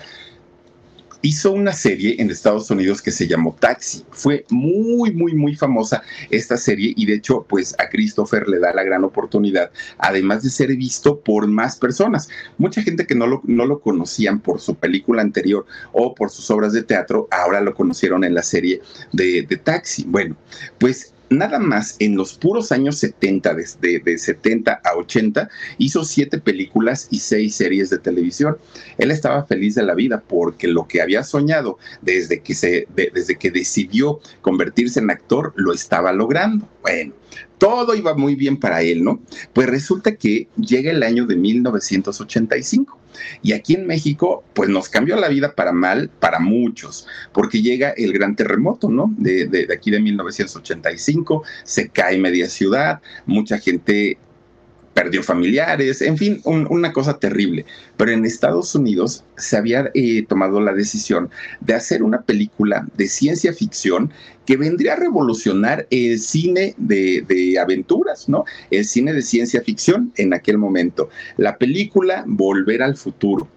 hizo 1.25 1.51
una 1.51 1.73
serie 1.73 2.15
en 2.19 2.29
Estados 2.29 2.69
Unidos 2.69 3.01
que 3.01 3.09
se 3.09 3.27
llamó 3.27 3.55
Taxi. 3.59 4.05
Fue 4.11 4.45
muy, 4.49 5.11
muy, 5.11 5.33
muy 5.33 5.55
famosa 5.55 6.03
esta 6.29 6.55
serie 6.55 6.93
y 6.95 7.07
de 7.07 7.15
hecho, 7.15 7.43
pues 7.49 7.73
a 7.79 7.89
Christopher 7.89 8.47
le 8.47 8.59
da 8.59 8.73
la 8.73 8.83
gran 8.83 9.03
oportunidad, 9.03 9.71
además 9.97 10.43
de 10.43 10.51
ser 10.51 10.75
visto 10.75 11.19
por 11.19 11.47
más 11.47 11.77
personas. 11.77 12.29
Mucha 12.59 12.83
gente 12.83 13.07
que 13.07 13.15
no 13.15 13.25
lo, 13.25 13.41
no 13.45 13.65
lo 13.65 13.79
conocían 13.79 14.39
por 14.39 14.61
su 14.61 14.75
película 14.75 15.23
anterior 15.23 15.65
o 15.93 16.13
por 16.13 16.29
sus 16.29 16.51
obras 16.51 16.73
de 16.73 16.83
teatro, 16.83 17.27
ahora 17.31 17.59
lo 17.59 17.73
conocieron 17.73 18.23
en 18.23 18.35
la 18.35 18.43
serie 18.43 18.81
de, 19.11 19.41
de 19.41 19.57
Taxi. 19.57 20.05
Bueno, 20.07 20.35
pues 20.77 21.14
nada 21.29 21.59
más 21.59 21.95
en 21.99 22.15
los 22.15 22.33
puros 22.33 22.71
años 22.71 22.97
70, 22.97 23.53
desde 23.53 23.99
de 23.99 24.17
70 24.17 24.81
a 24.83 24.95
80, 24.95 25.49
hizo 25.77 26.03
siete 26.03 26.39
películas 26.39 27.07
y 27.11 27.19
seis 27.19 27.55
series 27.55 27.89
de 27.89 27.97
televisión. 27.97 28.57
Él 28.97 29.11
estaba 29.11 29.45
feliz 29.45 29.75
de 29.75 29.83
la 29.83 29.95
vida 29.95 30.23
porque 30.27 30.67
lo 30.67 30.87
que 30.87 31.01
había 31.01 31.23
soñado 31.23 31.77
desde 32.01 32.41
que, 32.41 32.53
se, 32.53 32.87
desde 32.95 33.37
que 33.37 33.51
decidió 33.51 34.19
convertirse 34.41 34.99
en 34.99 35.09
actor 35.09 35.53
lo 35.55 35.73
estaba 35.73 36.11
logrando. 36.11 36.67
Bueno, 36.81 37.13
todo 37.57 37.95
iba 37.95 38.13
muy 38.15 38.35
bien 38.35 38.57
para 38.57 38.81
él, 38.81 39.03
¿no? 39.03 39.19
Pues 39.53 39.67
resulta 39.67 40.15
que 40.15 40.47
llega 40.57 40.91
el 40.91 41.03
año 41.03 41.25
de 41.25 41.35
1985 41.35 42.99
y 43.41 43.53
aquí 43.53 43.75
en 43.75 43.87
México, 43.87 44.43
pues 44.53 44.69
nos 44.69 44.89
cambió 44.89 45.15
la 45.15 45.29
vida 45.29 45.55
para 45.55 45.71
mal, 45.71 46.09
para 46.19 46.39
muchos, 46.39 47.07
porque 47.33 47.61
llega 47.61 47.91
el 47.91 48.11
gran 48.13 48.35
terremoto, 48.35 48.89
¿no? 48.89 49.13
De, 49.17 49.47
de, 49.47 49.67
aquí 49.73 49.91
de 49.91 49.99
1985, 49.99 51.43
se 51.63 51.89
cae 51.89 52.17
media 52.17 52.49
ciudad, 52.49 53.01
mucha 53.25 53.57
gente 53.59 54.17
perdió 54.95 55.21
familiares, 55.21 56.01
en 56.01 56.17
fin, 56.17 56.41
una 56.45 56.93
cosa 56.93 57.19
terrible. 57.19 57.65
Pero 57.97 58.11
en 58.11 58.23
Estados 58.23 58.73
Unidos 58.75 59.25
se 59.35 59.57
había 59.57 59.91
eh, 59.93 60.25
tomado 60.25 60.61
la 60.61 60.73
decisión 60.73 61.29
de 61.59 61.73
hacer 61.73 62.01
una 62.01 62.21
película 62.21 62.87
de 62.95 63.09
ciencia 63.09 63.51
ficción 63.51 64.09
que 64.45 64.55
vendría 64.55 64.93
a 64.93 64.95
revolucionar 64.95 65.85
el 65.89 66.17
cine 66.17 66.75
de, 66.77 67.57
aventuras, 67.61 68.29
¿no? 68.29 68.45
El 68.71 68.85
cine 68.85 69.11
de 69.11 69.21
ciencia 69.21 69.61
ficción 69.61 70.13
en 70.15 70.33
aquel 70.33 70.57
momento. 70.57 71.09
La 71.35 71.57
película 71.57 72.23
Volver 72.25 72.81
al 72.81 72.95
Futuro. 72.95 73.49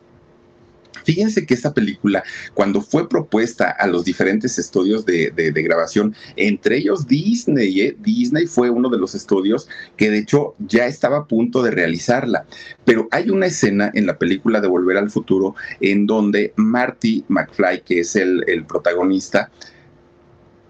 Fíjense 1.09 1.47
que 1.47 1.55
esta 1.55 1.73
película, 1.73 2.23
cuando 2.53 2.83
fue 2.83 3.09
propuesta 3.09 3.71
a 3.71 3.87
los 3.87 4.05
diferentes 4.05 4.59
estudios 4.59 5.07
de, 5.07 5.33
grabación, 5.55 6.15
entre 6.37 6.77
ellos 6.77 7.09
Disney, 7.09 7.81
¿eh? 7.81 7.97
Disney 7.99 8.47
fue 8.47 8.69
uno 8.69 8.91
de 8.91 8.99
los 8.99 9.15
estudios 9.15 9.71
que 9.97 10.11
de 10.11 10.19
hecho 10.19 10.55
ya 10.59 10.85
estaba 10.85 11.17
a 11.17 11.25
punto 11.25 11.63
de 11.63 11.71
realizarla. 11.71 12.45
Pero 12.85 13.09
hay 13.11 13.31
una 13.31 13.47
escena 13.47 13.91
en 13.95 14.05
la 14.05 14.19
película 14.19 14.61
de 14.61 14.69
Volver 14.69 14.99
al 14.99 15.09
Futuro 15.09 15.55
en 15.81 16.07
donde 16.07 16.53
Marty 16.57 17.25
McFly, 17.29 17.85
que 17.87 18.01
es 18.01 18.15
el, 18.15 18.45
el 18.47 18.67
protagonista, 18.67 19.51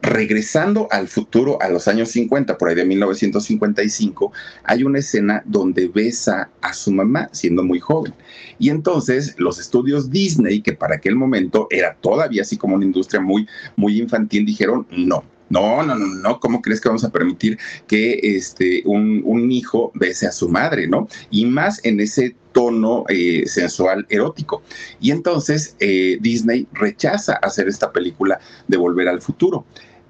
regresando 0.02 0.88
al 0.90 1.08
futuro, 1.08 1.61
a 1.61 1.68
los 1.68 1.88
años 1.88 2.11
50, 2.11 2.56
por 2.56 2.68
ahí 2.68 2.74
de 2.74 2.84
1955, 2.84 4.32
hay 4.64 4.84
una 4.84 5.00
escena 5.00 5.42
donde 5.44 5.88
besa 5.88 6.50
a 6.61 6.72
su 6.72 6.92
mamá 6.92 7.28
siendo 7.32 7.62
muy 7.64 7.80
joven. 7.80 8.14
Y 8.58 8.70
entonces 8.70 9.34
los 9.38 9.58
estudios 9.58 10.11
Disney, 10.11 10.62
que 10.62 10.72
para 10.72 10.96
aquel 10.96 11.16
momento 11.16 11.66
era 11.70 11.94
todavía 11.94 12.42
así 12.42 12.56
como 12.56 12.76
una 12.76 12.84
industria 12.84 13.20
muy, 13.20 13.46
muy 13.76 13.98
infantil, 13.98 14.46
dijeron 14.46 14.87
no. 14.90 15.24
No, 15.50 15.82
no, 15.82 15.94
no, 15.94 16.06
no, 16.06 16.40
¿cómo 16.40 16.61
crees 16.61 16.78
que 16.78 16.90
vamos 16.90 17.04
a 17.04 17.11
permitir 17.11 17.58
que 17.87 18.20
este, 18.22 18.82
un, 18.84 19.50
hijo 19.50 19.90
bese 19.94 20.26
a 20.26 20.30
su 20.30 20.46
madre, 20.46 20.87
no? 20.87 21.08
Y 21.30 21.46
más 21.46 21.82
en 21.87 22.00
ese 22.00 22.37
tono 22.52 23.04
eh, 23.08 23.44
sensual 23.46 24.06
erótico. 24.11 24.62
Y 25.00 25.11
entonces 25.11 25.74
eh, 25.80 26.18
Disney 26.20 26.66
rechaza 26.72 27.34
hacer 27.34 27.66
esta 27.66 27.90
película 27.92 28.38
de 28.66 28.76
Volver 28.76 29.08
al 29.08 29.22
Futuro 29.22 29.64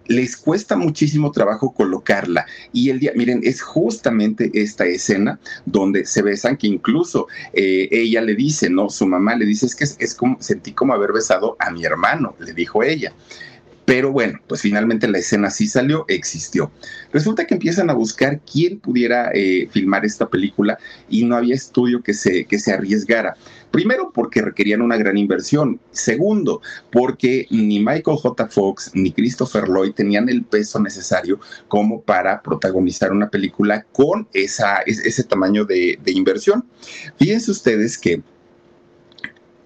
les 0.09 0.37
cuesta 0.37 0.77
muchísimo 0.77 1.31
trabajo 1.31 1.73
colocarla. 1.73 2.47
Y 2.73 2.91
el 2.91 2.99
día, 2.99 3.13
miren, 3.15 3.41
es 3.45 3.63
justamente 3.63 4.51
esta 4.55 4.87
escena 4.87 5.39
donde 5.67 6.07
se 6.07 6.23
besan, 6.23 6.57
que 6.57 6.67
incluso 6.67 7.29
eh, 7.53 7.89
ella 7.91 8.23
le 8.23 8.35
dice, 8.35 8.69
¿no? 8.69 8.91
Su 8.91 9.07
mamá 9.07 9.37
le 9.37 9.47
dice, 9.47 9.67
es 9.67 9.75
que 9.75 9.85
es, 9.85 10.15
como, 10.15 10.41
sentí 10.41 10.73
como 10.73 10.95
haber 10.95 11.13
besado 11.13 11.57
a 11.61 11.71
mi 11.71 11.85
hermano, 11.85 12.35
le 12.41 12.53
dijo 12.53 12.83
ella. 12.83 13.13
Pero 13.85 14.13
bueno, 14.13 14.39
pues 14.47 14.61
finalmente 14.61 15.09
la 15.09 15.17
escena 15.17 15.49
sí 15.49 15.67
salió, 15.67 16.05
existió. 16.09 16.71
Resulta 17.11 17.47
que 17.47 17.55
empiezan 17.55 17.89
a 17.89 17.95
buscar 17.95 18.39
quién 18.41 18.81
pudiera 18.81 19.31
eh, 19.33 19.67
filmar 19.71 20.05
esta 20.05 20.29
película 20.29 20.79
y 21.09 21.25
no 21.25 21.37
había 21.37 21.55
estudio 21.55 22.03
que 22.03 22.13
se, 22.13 22.45
que 22.45 22.59
se 22.59 22.75
arriesgara. 22.75 23.35
Primero, 23.71 24.11
porque 24.13 24.43
requerían 24.43 24.83
una 24.83 24.97
gran 24.97 25.17
inversión. 25.17 25.81
Segundo, 25.91 26.63
porque 26.91 27.47
ni 27.51 27.79
Michael 27.79 28.17
J. 28.17 28.49
Fox 28.49 28.91
ni 28.95 29.13
Christopher 29.13 29.69
Lloyd 29.69 29.93
tenían 29.93 30.29
el 30.29 30.45
peso 30.45 30.81
necesario 30.81 31.39
como 31.69 32.01
para 32.01 32.43
protagonizar 32.43 33.13
una 33.13 33.29
película 33.29 33.85
con 33.93 34.27
ese 34.33 35.25
tamaño 35.25 35.65
de, 35.65 35.99
de 36.03 36.13
inversión. 36.13 36.65
Fíjense 37.19 37.51
ustedes 37.51 37.99
que 37.99 38.23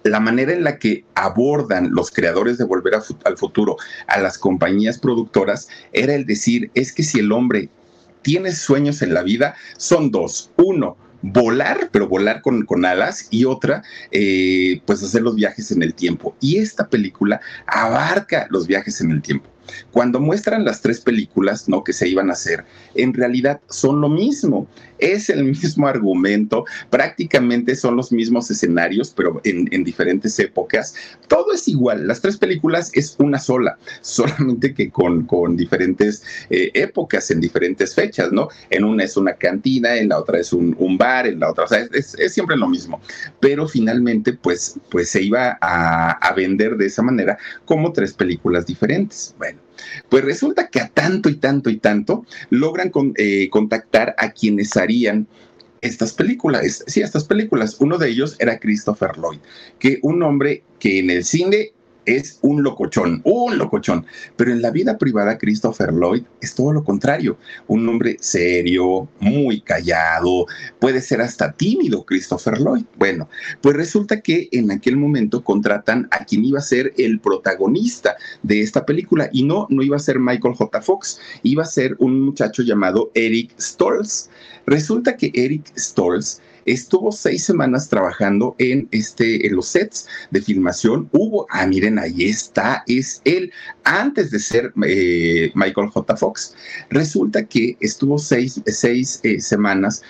la 0.03 0.19
manera 0.19 0.53
en 0.53 0.63
la 0.63 0.77
que 0.77 1.05
abordan 1.15 1.91
los 1.91 2.11
creadores 2.11 2.57
de 2.57 2.65
Volver 2.65 2.95
al 2.95 3.37
Futuro 3.37 3.77
a 4.07 4.19
las 4.19 4.37
compañías 4.37 4.99
productoras 4.99 5.69
era 5.93 6.13
el 6.13 6.25
decir, 6.25 6.69
es 6.73 6.91
que 6.91 7.03
si 7.03 7.19
el 7.19 7.31
hombre 7.31 7.69
tiene 8.21 8.51
sueños 8.53 9.01
en 9.01 9.13
la 9.13 9.23
vida, 9.23 9.55
son 9.77 10.11
dos. 10.11 10.51
Uno, 10.57 10.97
volar, 11.23 11.89
pero 11.91 12.07
volar 12.07 12.41
con, 12.41 12.65
con 12.65 12.85
alas, 12.85 13.27
y 13.31 13.45
otra, 13.45 13.81
eh, 14.11 14.81
pues 14.85 15.01
hacer 15.01 15.23
los 15.23 15.35
viajes 15.35 15.71
en 15.71 15.81
el 15.81 15.95
tiempo. 15.95 16.35
Y 16.39 16.57
esta 16.57 16.87
película 16.87 17.41
abarca 17.65 18.45
los 18.51 18.67
viajes 18.67 19.01
en 19.01 19.09
el 19.09 19.21
tiempo. 19.21 19.49
Cuando 19.91 20.19
muestran 20.19 20.65
las 20.65 20.81
tres 20.81 20.99
películas, 20.99 21.69
¿no? 21.69 21.83
Que 21.83 21.93
se 21.93 22.07
iban 22.07 22.29
a 22.29 22.33
hacer, 22.33 22.65
en 22.95 23.13
realidad 23.13 23.61
son 23.69 24.01
lo 24.01 24.09
mismo. 24.09 24.67
Es 24.99 25.29
el 25.29 25.43
mismo 25.43 25.87
argumento, 25.87 26.65
prácticamente 26.89 27.75
son 27.75 27.95
los 27.95 28.11
mismos 28.11 28.49
escenarios, 28.49 29.13
pero 29.15 29.41
en, 29.43 29.83
diferentes 29.83 30.39
épocas. 30.39 30.95
Todo 31.27 31.53
es 31.53 31.67
igual. 31.67 32.07
Las 32.07 32.21
tres 32.21 32.37
películas 32.37 32.91
es 32.93 33.15
una 33.19 33.39
sola, 33.39 33.77
solamente 34.01 34.73
que 34.73 34.89
con, 34.89 35.25
con 35.25 35.57
diferentes 35.57 36.23
eh, 36.49 36.71
épocas, 36.73 37.29
en 37.31 37.41
diferentes 37.41 37.93
fechas, 37.93 38.31
¿no? 38.31 38.47
En 38.69 38.83
una 38.83 39.03
es 39.03 39.17
una 39.17 39.33
cantina, 39.33 39.95
en 39.95 40.09
la 40.09 40.19
otra 40.19 40.39
es 40.39 40.53
un, 40.53 40.73
bar, 40.97 41.27
en 41.27 41.39
la 41.39 41.51
otra, 41.51 41.65
o 41.65 41.67
sea, 41.67 41.87
es, 41.91 42.15
siempre 42.29 42.55
lo 42.55 42.67
mismo. 42.67 43.01
Pero 43.39 43.67
finalmente, 43.67 44.33
pues, 44.33 44.79
pues 44.89 45.09
se 45.09 45.21
iba 45.21 45.57
a, 45.61 46.11
a 46.11 46.33
vender 46.33 46.77
de 46.77 46.85
esa 46.85 47.01
manera 47.01 47.37
como 47.65 47.91
tres 47.91 48.13
películas 48.13 48.65
diferentes. 48.65 49.33
Bueno, 49.37 49.52
pues 50.09 50.23
resulta 50.23 50.67
que 50.67 50.79
a 50.79 50.87
tanto 50.89 51.29
y 51.29 51.35
tanto 51.35 51.69
y 51.69 51.77
tanto 51.77 52.25
logran 52.49 52.91
eh, 53.15 53.49
contactar 53.49 54.15
a 54.17 54.31
quienes 54.31 54.75
harían 54.77 55.27
estas 55.81 56.13
películas, 56.13 56.83
sí, 56.87 57.01
estas 57.01 57.25
películas. 57.25 57.75
Uno 57.79 57.97
de 57.97 58.09
ellos 58.09 58.35
era 58.39 58.59
Christopher 58.59 59.17
Lloyd, 59.17 59.39
que 59.79 59.99
un 60.01 60.23
hombre 60.23 60.63
que 60.79 60.99
en 60.99 61.09
el 61.09 61.25
cine 61.25 61.73
es 62.05 62.39
un 62.41 62.63
locochón, 62.63 63.21
un 63.23 63.57
locochón. 63.57 64.05
Pero 64.35 64.51
en 64.51 64.61
la 64.61 64.71
vida 64.71 64.97
privada, 64.97 65.37
Christopher 65.37 65.93
Lloyd 65.93 66.23
es 66.41 66.55
todo 66.55 66.73
lo 66.73 66.83
contrario. 66.83 67.37
Un 67.67 67.87
hombre 67.87 68.17
serio, 68.19 69.07
muy 69.19 69.61
callado, 69.61 70.45
puede 70.79 71.01
ser 71.01 71.21
hasta 71.21 71.51
tímido, 71.51 72.05
Christopher 72.05 72.59
Lloyd. 72.59 72.85
Bueno, 72.97 73.29
pues 73.61 73.75
resulta 73.75 74.21
que 74.21 74.49
en 74.51 74.71
aquel 74.71 74.97
momento 74.97 75.43
contratan 75.43 76.07
a 76.11 76.25
quien 76.25 76.45
iba 76.45 76.59
a 76.59 76.63
ser 76.63 76.93
el 76.97 77.19
protagonista 77.19 78.15
de 78.41 78.61
esta 78.61 78.85
película 78.85 79.29
y 79.31 79.43
no, 79.43 79.67
no 79.69 79.81
iba 79.81 79.97
a 79.97 79.99
ser 79.99 80.19
Michael 80.19 80.55
J. 80.55 80.81
Fox, 80.81 81.19
iba 81.43 81.63
a 81.63 81.67
ser 81.67 81.95
un 81.99 82.21
muchacho 82.21 82.63
llamado 82.63 83.11
Eric 83.13 83.53
Stoltz. 83.59 84.29
Resulta 84.65 85.17
que 85.17 85.31
Eric 85.33 85.71
Stoltz 85.77 86.41
estuvo 86.65 87.11
seis 87.11 87.43
semanas 87.43 87.89
trabajando 87.89 88.55
en, 88.59 88.87
este, 88.91 89.45
en 89.47 89.55
los 89.55 89.67
sets 89.67 90.07
de 90.31 90.41
filmación. 90.41 91.09
Hubo, 91.11 91.47
ah, 91.49 91.65
miren, 91.65 91.99
ahí 91.99 92.25
está, 92.25 92.83
es 92.87 93.21
él, 93.25 93.51
antes 93.83 94.31
de 94.31 94.39
ser 94.39 94.73
eh, 94.85 95.51
Michael 95.55 95.89
J. 95.89 96.15
Fox. 96.17 96.55
Resulta 96.89 97.43
que 97.45 97.77
estuvo 97.79 98.17
seis, 98.17 98.61
seis 98.65 99.19
eh, 99.23 99.39
semanas 99.39 100.01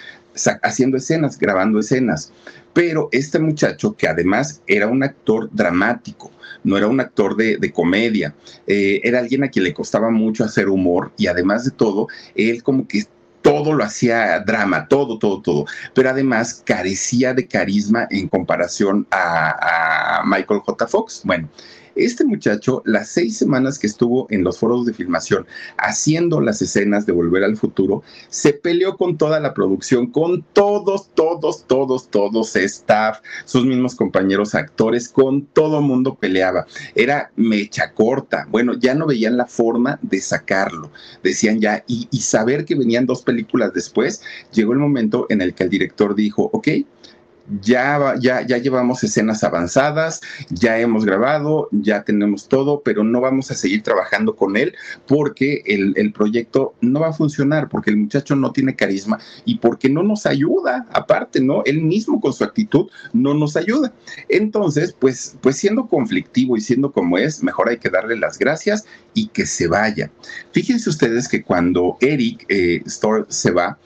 haciendo 0.64 0.98
escenas, 0.98 1.38
grabando 1.38 1.80
escenas. 1.80 2.32
Pero 2.74 3.10
este 3.12 3.38
muchacho, 3.38 3.96
que 3.96 4.08
además 4.08 4.62
era 4.66 4.88
un 4.88 5.04
actor 5.04 5.50
dramático, 5.52 6.32
no 6.64 6.76
era 6.78 6.88
un 6.88 7.00
actor 7.00 7.36
de, 7.36 7.72
comedia, 7.72 8.34
eh, 8.66 9.00
era 9.04 9.20
alguien 9.20 9.44
a 9.44 9.50
quien 9.50 9.66
le 9.66 9.74
costaba 9.74 10.10
mucho 10.10 10.44
hacer 10.44 10.70
humor 10.70 11.12
y 11.18 11.28
además 11.28 11.66
de 11.66 11.72
todo, 11.72 12.08
él 12.34 12.64
como 12.64 12.88
que 12.88 13.06
todo 13.44 13.74
lo 13.74 13.84
hacía 13.84 14.40
drama, 14.40 14.88
todo, 14.88 15.20
todo, 15.20 15.42
todo. 15.42 15.66
Pero 15.94 16.10
además 16.10 16.64
carecía 16.66 17.36
de 17.36 17.48
carisma 17.48 18.08
en 18.10 18.28
comparación 18.28 19.06
a, 19.12 20.24
Michael 20.26 20.62
J. 20.62 20.88
Fox. 20.88 21.22
Bueno, 21.26 21.48
este 21.96 22.26
muchacho, 22.26 22.82
las 22.86 23.10
seis 23.10 23.38
semanas 23.38 23.80
que 23.80 23.88
estuvo 23.88 24.28
en 24.30 24.44
los 24.44 24.60
foros 24.60 24.86
de 24.86 24.94
filmación 24.94 25.46
haciendo 25.78 26.42
las 26.42 26.62
escenas 26.62 27.06
de 27.06 27.14
Volver 27.14 27.44
al 27.44 27.58
Futuro, 27.58 28.04
se 28.30 28.54
peleó 28.54 28.98
con 28.98 29.18
toda 29.18 29.40
la 29.40 29.54
producción, 29.54 30.08
con 30.08 30.44
todos, 30.54 31.10
todos, 31.14 31.66
todos, 31.68 32.10
todos, 32.10 32.56
staff, 32.56 33.20
sus 33.46 33.66
mismos 33.66 33.96
compañeros 33.96 34.56
actores, 34.56 35.10
con 35.10 35.46
todo 35.46 35.82
mundo 35.82 36.16
peleaba. 36.16 36.66
Era 36.96 37.32
mecha 37.36 37.92
corta. 37.94 38.48
Bueno, 38.50 38.74
ya 38.80 38.96
no 38.96 39.06
veían 39.06 39.38
la 39.38 39.46
forma 39.46 40.00
de 40.02 40.22
sacarlo. 40.22 40.92
Decían 41.24 41.60
ya, 41.60 41.84
y, 41.88 42.08
saber 42.24 42.66
que 42.66 42.76
venían 42.76 43.06
dos 43.06 43.22
películas 43.22 43.74
después, 43.74 44.22
llegó 44.54 44.74
el 44.74 44.80
momento 44.80 45.28
en 45.30 45.42
el 45.42 45.54
que 45.54 45.64
el 45.64 45.70
director 45.70 46.16
dijo, 46.16 46.50
ok, 46.54 46.68
ya, 47.62 48.16
ya, 48.20 48.46
ya 48.46 48.58
llevamos 48.58 49.04
escenas 49.04 49.44
avanzadas, 49.44 50.22
ya 50.50 50.80
hemos 50.80 51.06
grabado, 51.06 51.68
ya 51.72 52.04
tenemos 52.04 52.48
todo, 52.48 52.82
pero 52.82 53.04
no 53.04 53.22
vamos 53.22 53.52
a 53.52 53.56
seguir 53.56 53.84
trabajando 53.84 54.36
con 54.36 54.56
él 54.56 54.76
porque 55.08 55.62
el, 55.66 55.94
el, 55.98 56.14
proyecto 56.14 56.74
no 56.82 57.02
va 57.02 57.10
a 57.10 57.14
funcionar, 57.14 57.70
porque 57.70 57.92
el 57.92 57.98
muchacho 57.98 58.36
no 58.36 58.52
tiene 58.52 58.76
carisma 58.76 59.20
y 59.46 59.58
porque 59.58 59.90
no 59.90 60.04
nos 60.04 60.26
ayuda, 60.26 60.88
aparte, 60.92 61.42
¿no? 61.42 61.64
Él 61.66 61.82
mismo 61.82 62.22
con 62.22 62.34
su 62.34 62.44
actitud 62.44 62.90
no 63.12 63.34
nos 63.34 63.56
ayuda. 63.58 63.94
Entonces, 64.30 64.96
pues, 64.98 65.36
pues 65.42 65.58
siendo 65.58 65.88
conflictivo 65.88 66.56
y 66.56 66.62
siendo 66.62 66.92
como 66.92 67.18
es, 67.18 67.44
mejor 67.44 67.70
hay 67.70 67.78
que 67.78 67.90
darle 67.90 68.18
las 68.18 68.38
gracias 68.38 68.86
y 69.14 69.28
que 69.28 69.46
se 69.46 69.68
vaya. 69.68 70.12
Fíjense 70.52 70.90
ustedes 70.90 71.28
que 71.28 71.44
cuando 71.44 71.98
Eric 72.00 72.46
eh, 72.50 72.84
se 73.28 73.52
va, 73.52 73.78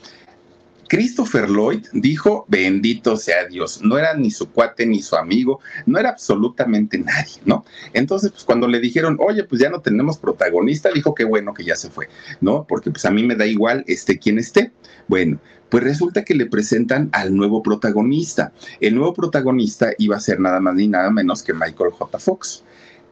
Christopher 0.87 1.49
Lloyd 1.49 1.85
dijo, 1.93 2.45
bendito 2.47 3.17
sea 3.17 3.45
Dios, 3.45 3.81
no 3.83 3.97
era 3.97 4.13
ni 4.13 4.31
su 4.31 4.49
cuate 4.49 4.85
ni 4.85 5.01
su 5.01 5.15
amigo, 5.15 5.59
no 5.85 5.99
era 5.99 6.09
absolutamente 6.09 6.97
nadie, 6.97 7.41
¿no? 7.45 7.65
Entonces, 7.93 8.31
pues 8.31 8.43
cuando 8.43 8.67
le 8.67 8.79
dijeron, 8.79 9.17
oye, 9.19 9.43
pues 9.43 9.61
ya 9.61 9.69
no 9.69 9.81
tenemos 9.81 10.17
protagonista, 10.17 10.89
dijo 10.91 11.13
que 11.13 11.25
bueno 11.25 11.53
que 11.53 11.63
ya 11.63 11.75
se 11.75 11.89
fue, 11.89 12.07
¿no? 12.41 12.65
Porque 12.67 12.91
pues 12.91 13.05
a 13.05 13.11
mí 13.11 13.23
me 13.23 13.35
da 13.35 13.45
igual 13.45 13.83
este 13.87 14.17
quien 14.17 14.39
esté. 14.39 14.71
Bueno, 15.07 15.39
pues 15.69 15.83
resulta 15.83 16.23
que 16.23 16.35
le 16.35 16.45
presentan 16.45 17.09
al 17.11 17.35
nuevo 17.35 17.61
protagonista. 17.61 18.53
El 18.79 18.95
nuevo 18.95 19.13
protagonista 19.13 19.91
iba 19.97 20.15
a 20.15 20.21
ser 20.21 20.39
nada 20.39 20.59
más 20.59 20.75
ni 20.75 20.87
nada 20.87 21.09
menos 21.11 21.43
que 21.43 21.53
Michael 21.53 21.91
J. 21.91 22.19
Fox. 22.19 22.63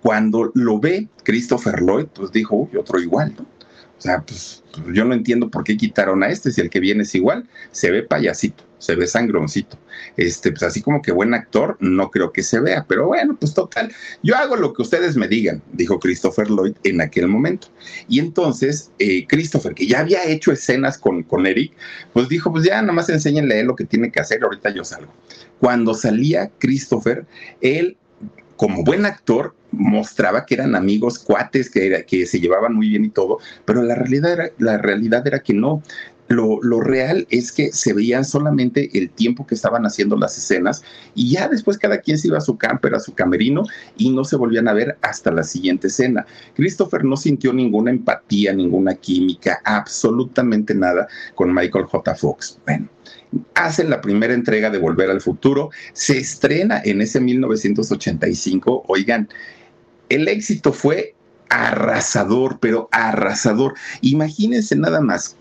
Cuando 0.02 0.52
lo 0.54 0.80
ve 0.80 1.08
Christopher 1.24 1.82
Lloyd, 1.82 2.06
pues 2.14 2.32
dijo, 2.32 2.56
uy, 2.56 2.78
otro 2.78 3.00
igual, 3.00 3.34
¿no? 3.38 3.55
O 3.98 4.02
sea, 4.02 4.22
pues, 4.22 4.64
pues, 4.72 4.86
yo 4.94 5.06
no 5.06 5.14
entiendo 5.14 5.50
por 5.50 5.64
qué 5.64 5.78
quitaron 5.78 6.24
a 6.24 6.30
este, 6.30 6.52
si 6.52 6.62
el 6.62 6.70
que 6.70 6.80
viene 6.80 7.04
es 7.04 7.16
igual, 7.16 7.48
se 7.72 7.92
ve 7.92 8.04
payasito, 8.04 8.64
se 8.78 8.96
ve 8.96 9.08
sangroncito. 9.08 9.78
Este, 10.18 10.52
pues 10.52 10.64
así 10.64 10.82
como 10.82 11.02
que 11.02 11.12
buen 11.12 11.34
actor, 11.34 11.78
no 11.80 12.12
creo 12.12 12.32
que 12.32 12.44
se 12.44 12.60
vea, 12.60 12.86
pero 12.88 13.08
bueno, 13.08 13.38
pues 13.40 13.54
total, 13.54 13.94
yo 14.22 14.36
hago 14.36 14.58
lo 14.58 14.74
que 14.74 14.82
ustedes 14.82 15.16
me 15.16 15.28
digan, 15.28 15.64
dijo 15.72 16.00
Christopher 16.00 16.50
Lloyd 16.50 16.76
en 16.84 17.00
aquel 17.02 17.28
momento. 17.28 17.68
Y 18.10 18.20
entonces, 18.20 18.92
eh, 19.00 19.26
Christopher, 19.28 19.74
que 19.74 19.88
ya 19.88 20.02
había 20.02 20.26
hecho 20.26 20.52
escenas 20.52 20.98
con, 20.98 21.24
con 21.24 21.46
Eric, 21.46 21.74
pues 22.12 22.28
dijo, 22.28 22.52
pues 22.52 22.66
ya 22.66 22.82
nomás 22.82 23.10
enséñenle 23.10 23.56
a 23.56 23.60
él 23.62 23.68
lo 23.68 23.76
que 23.76 23.86
tiene 23.86 24.12
que 24.12 24.20
hacer, 24.20 24.44
ahorita 24.44 24.72
yo 24.72 24.84
salgo. 24.84 25.14
Cuando 25.60 25.94
salía 25.94 26.52
Christopher, 26.60 27.26
él 27.62 27.98
como 28.56 28.84
buen 28.84 29.06
actor, 29.06 29.56
mostraba 29.72 30.46
que 30.46 30.56
eran 30.56 30.76
amigos, 30.76 31.20
cuates, 31.20 31.70
que, 31.70 32.06
que 32.08 32.26
se 32.26 32.40
llevaban 32.40 32.74
muy 32.74 32.90
bien 32.90 33.06
y 33.06 33.10
todo, 33.10 33.40
pero 33.66 33.84
la 33.84 33.96
realidad 33.96 34.32
era, 34.32 34.50
la 34.58 34.78
realidad 34.78 35.26
era 35.28 35.40
que 35.40 35.54
no. 35.54 35.82
Lo, 36.28 36.60
lo, 36.64 36.82
real 36.82 37.28
es 37.30 37.52
que 37.52 37.72
se 37.72 37.94
veían 37.94 38.26
solamente 38.26 38.90
el 38.98 39.12
tiempo 39.12 39.46
que 39.46 39.54
estaban 39.54 39.86
haciendo 39.86 40.18
las 40.18 40.36
escenas 40.36 40.82
y 41.14 41.30
ya 41.30 41.48
después 41.48 41.78
cada 41.78 42.00
quien 42.00 42.18
se 42.18 42.30
iba 42.30 42.40
a 42.40 42.42
su 42.42 42.58
camper, 42.58 42.96
a 42.96 43.00
su 43.00 43.14
camerino 43.14 43.62
y 43.96 44.10
no 44.10 44.24
se 44.24 44.36
volvían 44.36 44.68
a 44.68 44.74
ver 44.74 44.98
hasta 45.04 45.30
la 45.30 45.44
siguiente 45.44 45.86
escena. 45.86 46.26
Christopher 46.56 47.06
no 47.06 47.16
sintió 47.16 47.54
ninguna 47.54 47.92
empatía, 47.92 48.54
ninguna 48.54 48.96
química, 48.96 49.62
absolutamente 49.64 50.74
nada 50.74 51.08
con 51.36 51.54
Michael 51.54 51.86
J. 51.86 52.16
Fox. 52.16 52.60
Bueno, 52.66 52.90
hacen 53.54 53.90
la 53.90 54.02
primera 54.02 54.34
entrega 54.34 54.70
de 54.70 54.78
Volver 54.78 55.10
al 55.10 55.22
Futuro, 55.22 55.70
se 55.94 56.18
estrena 56.18 56.82
en 56.84 57.02
ese 57.02 57.20
1985, 57.20 58.86
oigan, 58.88 59.30
el 60.10 60.28
éxito 60.28 60.72
fue 60.72 61.16
arrasador, 61.50 62.60
pero 62.60 62.90
arrasador. 62.92 63.76
Imagínense 64.02 64.76
nada 64.76 65.02
más, 65.02 65.38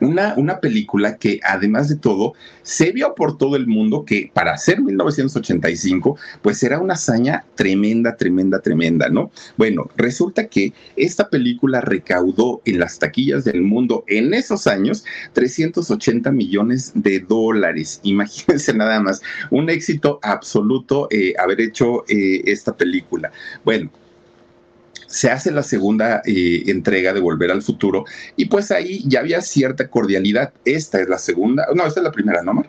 una, 0.00 0.34
una, 0.36 0.60
película 0.60 1.16
que 1.16 1.40
además 1.44 1.88
de 1.88 1.96
todo 1.96 2.34
se 2.62 2.92
vio 2.92 3.14
por 3.14 3.38
todo 3.38 3.56
el 3.56 3.66
mundo 3.66 4.04
que 4.04 4.30
para 4.32 4.56
ser 4.56 4.80
1985 4.80 6.16
pues 6.42 6.62
era 6.62 6.78
una 6.78 6.94
hazaña 6.94 7.44
tremenda, 7.54 8.16
tremenda, 8.16 8.60
tremenda, 8.60 9.08
¿no? 9.08 9.30
Bueno, 9.56 9.88
resulta 9.96 10.46
que 10.46 10.72
esta 10.96 11.28
película 11.28 11.80
recaudó 11.80 12.60
en 12.64 12.78
las 12.78 12.98
taquillas 12.98 13.44
del 13.44 13.62
mundo 13.62 14.04
en 14.06 14.34
esos 14.34 14.66
años 14.66 15.04
380 15.32 16.30
millones 16.32 16.92
de 16.94 17.20
dólares. 17.20 18.00
Imagínense 18.02 18.74
nada 18.74 19.00
más, 19.00 19.20
un 19.50 19.70
éxito 19.70 20.18
absoluto 20.22 21.08
eh, 21.10 21.34
haber 21.38 21.60
hecho 21.60 22.04
eh, 22.08 22.42
esta 22.44 22.76
película. 22.76 23.30
Bueno, 23.64 23.90
se 25.08 25.30
hace 25.30 25.50
la 25.50 25.62
segunda 25.62 26.22
eh, 26.24 26.62
entrega 26.66 27.12
de 27.12 27.20
Volver 27.20 27.50
al 27.50 27.62
Futuro 27.62 28.04
y 28.36 28.44
pues 28.44 28.70
ahí 28.70 29.02
ya 29.06 29.20
había 29.20 29.40
cierta 29.40 29.88
cordialidad. 29.88 30.52
Esta 30.64 31.00
es 31.00 31.08
la 31.08 31.18
segunda, 31.18 31.66
no, 31.74 31.86
esta 31.86 32.00
es 32.00 32.04
la 32.04 32.12
primera, 32.12 32.42
¿no? 32.42 32.62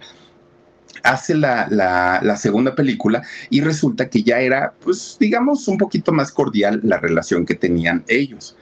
hace 1.03 1.35
la, 1.35 1.67
la, 1.69 2.19
la, 2.21 2.35
segunda 2.35 2.75
película 2.75 3.21
y 3.49 3.61
resulta 3.61 4.09
que 4.09 4.23
ya 4.23 4.39
era, 4.39 4.73
pues 4.81 5.15
digamos, 5.19 5.67
un 5.67 5.77
poquito 5.77 6.11
más 6.11 6.31
cordial 6.31 6.81
la 6.83 6.97
relación 6.97 7.45
que 7.45 7.55
tenían 7.55 8.03
ellos. 8.07 8.57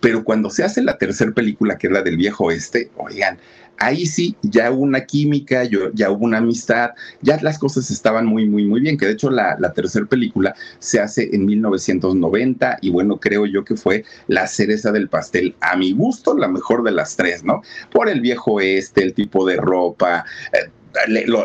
Pero 0.00 0.24
cuando 0.24 0.50
se 0.50 0.64
hace 0.64 0.82
la 0.82 0.98
tercera 0.98 1.32
película, 1.32 1.78
que 1.78 1.86
es 1.86 1.92
la 1.92 2.02
del 2.02 2.16
viejo 2.16 2.50
este, 2.50 2.90
oigan, 2.96 3.38
ahí 3.82 4.06
sí 4.06 4.36
ya 4.42 4.70
hubo 4.70 4.82
una 4.82 5.04
química, 5.04 5.64
ya 5.64 6.10
hubo 6.10 6.24
una 6.24 6.38
amistad, 6.38 6.90
ya 7.20 7.38
las 7.42 7.58
cosas 7.58 7.90
estaban 7.90 8.26
muy, 8.26 8.48
muy, 8.48 8.64
muy 8.64 8.80
bien, 8.80 8.96
que 8.96 9.06
de 9.06 9.12
hecho 9.12 9.30
la, 9.30 9.56
la 9.58 9.72
tercera 9.72 10.06
película 10.06 10.54
se 10.78 11.00
hace 11.00 11.28
en 11.32 11.44
1990 11.44 12.78
y 12.80 12.90
bueno, 12.90 13.18
creo 13.18 13.46
yo 13.46 13.64
que 13.64 13.76
fue 13.76 14.04
la 14.28 14.46
cereza 14.46 14.92
del 14.92 15.08
pastel, 15.08 15.56
a 15.60 15.76
mi 15.76 15.92
gusto, 15.92 16.36
la 16.36 16.48
mejor 16.48 16.84
de 16.84 16.92
las 16.92 17.16
tres, 17.16 17.42
¿no? 17.42 17.62
Por 17.90 18.08
el 18.08 18.20
viejo 18.20 18.60
este, 18.60 19.02
el 19.02 19.14
tipo 19.14 19.46
de 19.46 19.56
ropa. 19.56 20.24
Eh, 20.52 20.70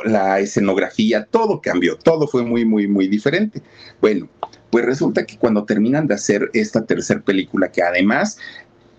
la 0.03 0.39
escenografía, 0.41 1.23
todo 1.23 1.61
cambió, 1.61 1.95
todo 1.95 2.27
fue 2.27 2.43
muy, 2.43 2.65
muy, 2.65 2.85
muy 2.85 3.07
diferente. 3.07 3.61
Bueno, 4.01 4.27
pues 4.69 4.85
resulta 4.85 5.25
que 5.25 5.37
cuando 5.37 5.63
terminan 5.63 6.07
de 6.07 6.15
hacer 6.15 6.49
esta 6.53 6.85
tercera 6.85 7.21
película, 7.21 7.71
que 7.71 7.81
además 7.81 8.37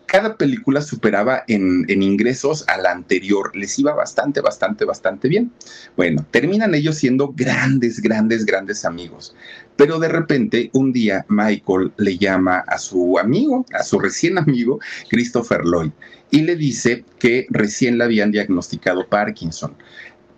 cada 0.08 0.36
película 0.36 0.80
superaba 0.80 1.44
en, 1.48 1.84
ingresos 2.02 2.64
a 2.66 2.78
la 2.78 2.92
anterior, 2.92 3.54
les 3.54 3.78
iba 3.78 3.92
bastante, 3.92 4.40
bastante, 4.40 4.86
bastante 4.86 5.28
bien. 5.28 5.52
Bueno, 5.98 6.24
terminan 6.30 6.74
ellos 6.74 6.96
siendo 6.96 7.34
grandes, 7.36 8.00
grandes, 8.00 8.46
grandes 8.46 8.86
amigos. 8.86 9.36
Pero 9.76 9.98
de 9.98 10.08
repente, 10.08 10.70
un 10.72 10.94
día, 10.94 11.26
Michael 11.28 11.92
le 11.98 12.16
llama 12.16 12.64
a 12.66 12.78
su 12.78 13.18
amigo, 13.18 13.66
a 13.74 13.82
su 13.82 13.98
recién 13.98 14.38
amigo, 14.38 14.80
Christopher 15.10 15.60
Lloyd, 15.64 15.90
y 16.30 16.40
le 16.40 16.56
dice 16.56 17.04
que 17.18 17.46
recién 17.50 17.98
le 17.98 18.04
habían 18.04 18.30
diagnosticado 18.30 19.06
Parkinson. 19.06 19.76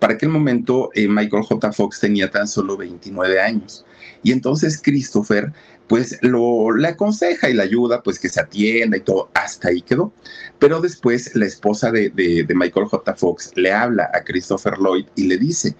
Para 0.00 0.14
aquel 0.14 0.30
momento, 0.30 0.90
eh, 0.94 1.06
Michael 1.06 1.44
J. 1.44 1.72
Fox 1.72 2.00
tenía 2.00 2.28
tan 2.28 2.48
solo 2.48 2.76
29 2.76 3.40
años. 3.40 3.84
Y 4.22 4.32
entonces 4.32 4.80
Christopher 4.82 5.52
pues 5.90 6.16
lo, 6.22 6.70
le 6.70 6.86
aconseja 6.86 7.50
y 7.50 7.54
le 7.54 7.64
ayuda, 7.64 8.00
pues 8.00 8.20
que 8.20 8.28
se 8.28 8.40
atienda 8.40 8.96
y 8.96 9.00
todo, 9.00 9.28
hasta 9.34 9.70
ahí 9.70 9.82
quedó. 9.82 10.12
Pero 10.60 10.80
después 10.80 11.34
la 11.34 11.46
esposa 11.46 11.90
de, 11.90 12.10
de, 12.10 12.44
de 12.44 12.54
Michael 12.54 12.86
J. 12.86 13.12
Fox 13.16 13.50
le 13.56 13.72
habla 13.72 14.08
a 14.14 14.22
Christopher 14.22 14.74
Lloyd 14.78 15.06
y 15.16 15.26
le 15.26 15.36
dice, 15.36 15.74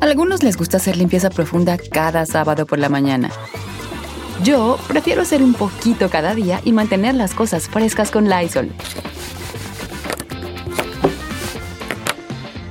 a 0.00 0.04
algunos 0.04 0.42
les 0.42 0.56
gusta 0.56 0.78
hacer 0.78 0.96
limpieza 0.96 1.30
profunda 1.30 1.78
cada 1.78 2.26
sábado 2.26 2.66
por 2.66 2.80
la 2.80 2.88
mañana. 2.88 3.30
Yo 4.42 4.80
prefiero 4.88 5.22
hacer 5.22 5.44
un 5.44 5.54
poquito 5.54 6.10
cada 6.10 6.34
día 6.34 6.60
y 6.64 6.72
mantener 6.72 7.14
las 7.14 7.34
cosas 7.34 7.68
frescas 7.68 8.10
con 8.10 8.28
Lysol. 8.28 8.72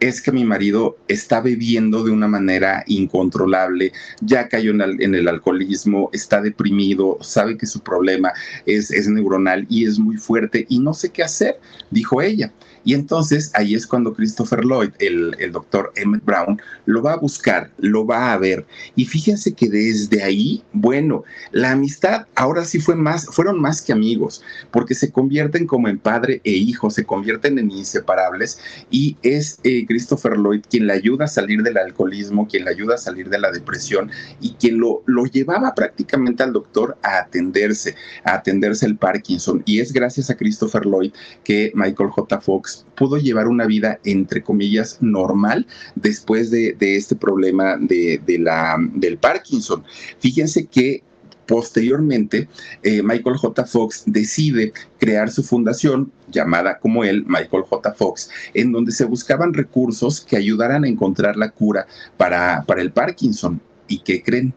es 0.00 0.22
que 0.22 0.32
mi 0.32 0.44
marido 0.44 0.96
está 1.08 1.40
bebiendo 1.40 2.04
de 2.04 2.10
una 2.10 2.28
manera 2.28 2.84
incontrolable, 2.86 3.92
ya 4.20 4.48
cayó 4.48 4.70
en 4.70 5.14
el, 5.14 5.28
alcoholismo, 5.28 6.10
está 6.12 6.40
deprimido, 6.40 7.18
sabe 7.20 7.56
que 7.56 7.66
su 7.66 7.80
problema 7.80 8.32
es, 8.66 8.90
es 8.90 9.08
neuronal 9.08 9.66
y 9.68 9.86
es 9.86 9.98
muy 9.98 10.16
fuerte 10.16 10.66
y 10.68 10.78
no 10.78 10.94
sé 10.94 11.10
qué 11.10 11.22
hacer, 11.22 11.58
dijo 11.90 12.22
ella. 12.22 12.52
Y 12.84 12.94
entonces 12.94 13.50
ahí 13.54 13.74
es 13.74 13.86
cuando 13.86 14.14
Christopher 14.14 14.64
Lloyd, 14.64 14.90
el, 14.98 15.36
el, 15.38 15.52
doctor 15.52 15.92
Emmett 15.96 16.24
Brown, 16.24 16.60
lo 16.86 17.02
va 17.02 17.14
a 17.14 17.16
buscar, 17.16 17.70
lo 17.78 18.06
va 18.06 18.32
a 18.32 18.38
ver. 18.38 18.66
Y 18.96 19.04
fíjense 19.04 19.52
que 19.52 19.68
desde 19.68 20.22
ahí, 20.22 20.62
bueno, 20.72 21.24
la 21.52 21.72
amistad 21.72 22.26
ahora 22.34 22.64
sí 22.64 22.80
fue 22.80 22.94
más, 22.94 23.26
fueron 23.26 23.60
más 23.60 23.82
que 23.82 23.92
amigos, 23.92 24.42
porque 24.70 24.94
se 24.94 25.10
convierten 25.10 25.66
como 25.66 25.88
en 25.88 25.98
padre 25.98 26.40
e 26.44 26.52
hijo, 26.52 26.90
se 26.90 27.04
convierten 27.04 27.58
en 27.58 27.70
inseparables. 27.70 28.58
Y 28.90 29.16
es 29.22 29.58
eh, 29.64 29.84
Christopher 29.86 30.36
Lloyd 30.36 30.62
quien 30.68 30.86
le 30.86 30.92
ayuda 30.92 31.24
a 31.24 31.28
salir 31.28 31.62
del 31.62 31.78
alcoholismo, 31.78 32.48
quien 32.48 32.64
le 32.64 32.70
ayuda 32.70 32.94
a 32.94 32.98
salir 32.98 33.28
de 33.28 33.38
la 33.38 33.50
depresión 33.50 34.10
y 34.40 34.54
quien 34.54 34.78
lo, 34.78 35.02
lo 35.06 35.24
llevaba 35.26 35.74
prácticamente 35.74 36.42
al 36.42 36.52
doctor 36.52 36.96
a 37.02 37.18
atenderse, 37.18 37.94
a 38.24 38.34
atenderse 38.34 38.86
el 38.86 38.96
Parkinson. 38.96 39.62
Y 39.66 39.80
es 39.80 39.92
gracias 39.92 40.30
a 40.30 40.36
Christopher 40.36 40.84
Lloyd 40.86 41.12
que 41.44 41.72
Michael 41.74 42.10
J. 42.10 42.40
Fox 42.40 42.67
pudo 42.94 43.16
llevar 43.16 43.48
una 43.48 43.66
vida, 43.66 43.98
entre 44.04 44.42
comillas, 44.42 44.98
normal 45.00 45.66
después 45.94 46.50
de, 46.50 46.76
este 46.80 47.16
problema 47.16 47.76
de, 47.78 48.20
la, 48.38 48.76
del 48.94 49.18
Parkinson. 49.18 49.84
Fíjense 50.18 50.66
que 50.66 51.02
Posteriormente, 51.48 52.46
eh, 52.82 53.02
Michael 53.02 53.38
J. 53.38 53.64
Fox 53.64 54.02
decide 54.04 54.74
crear 54.98 55.30
su 55.30 55.42
fundación 55.42 56.12
llamada 56.30 56.78
como 56.78 57.04
él, 57.04 57.24
Michael 57.26 57.62
J. 57.62 57.94
Fox, 57.94 58.28
en 58.52 58.70
donde 58.70 58.92
se 58.92 59.06
buscaban 59.06 59.54
recursos 59.54 60.20
que 60.20 60.36
ayudaran 60.36 60.84
a 60.84 60.88
encontrar 60.88 61.36
la 61.36 61.48
cura 61.50 61.86
para, 62.18 62.64
para 62.66 62.82
el 62.82 62.92
Parkinson. 62.92 63.62
¿Y 63.88 64.00
qué 64.00 64.22
creen? 64.22 64.52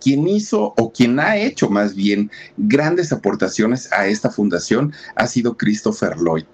quien 0.00 0.26
hizo 0.26 0.74
o 0.76 0.92
quien 0.92 1.20
ha 1.20 1.36
hecho 1.36 1.68
más 1.68 1.94
bien 1.94 2.30
grandes 2.56 3.12
aportaciones 3.12 3.92
a 3.92 4.06
esta 4.06 4.30
fundación 4.30 4.92
ha 5.14 5.26
sido 5.26 5.56
Christopher 5.56 6.16
Lloyd 6.16 6.44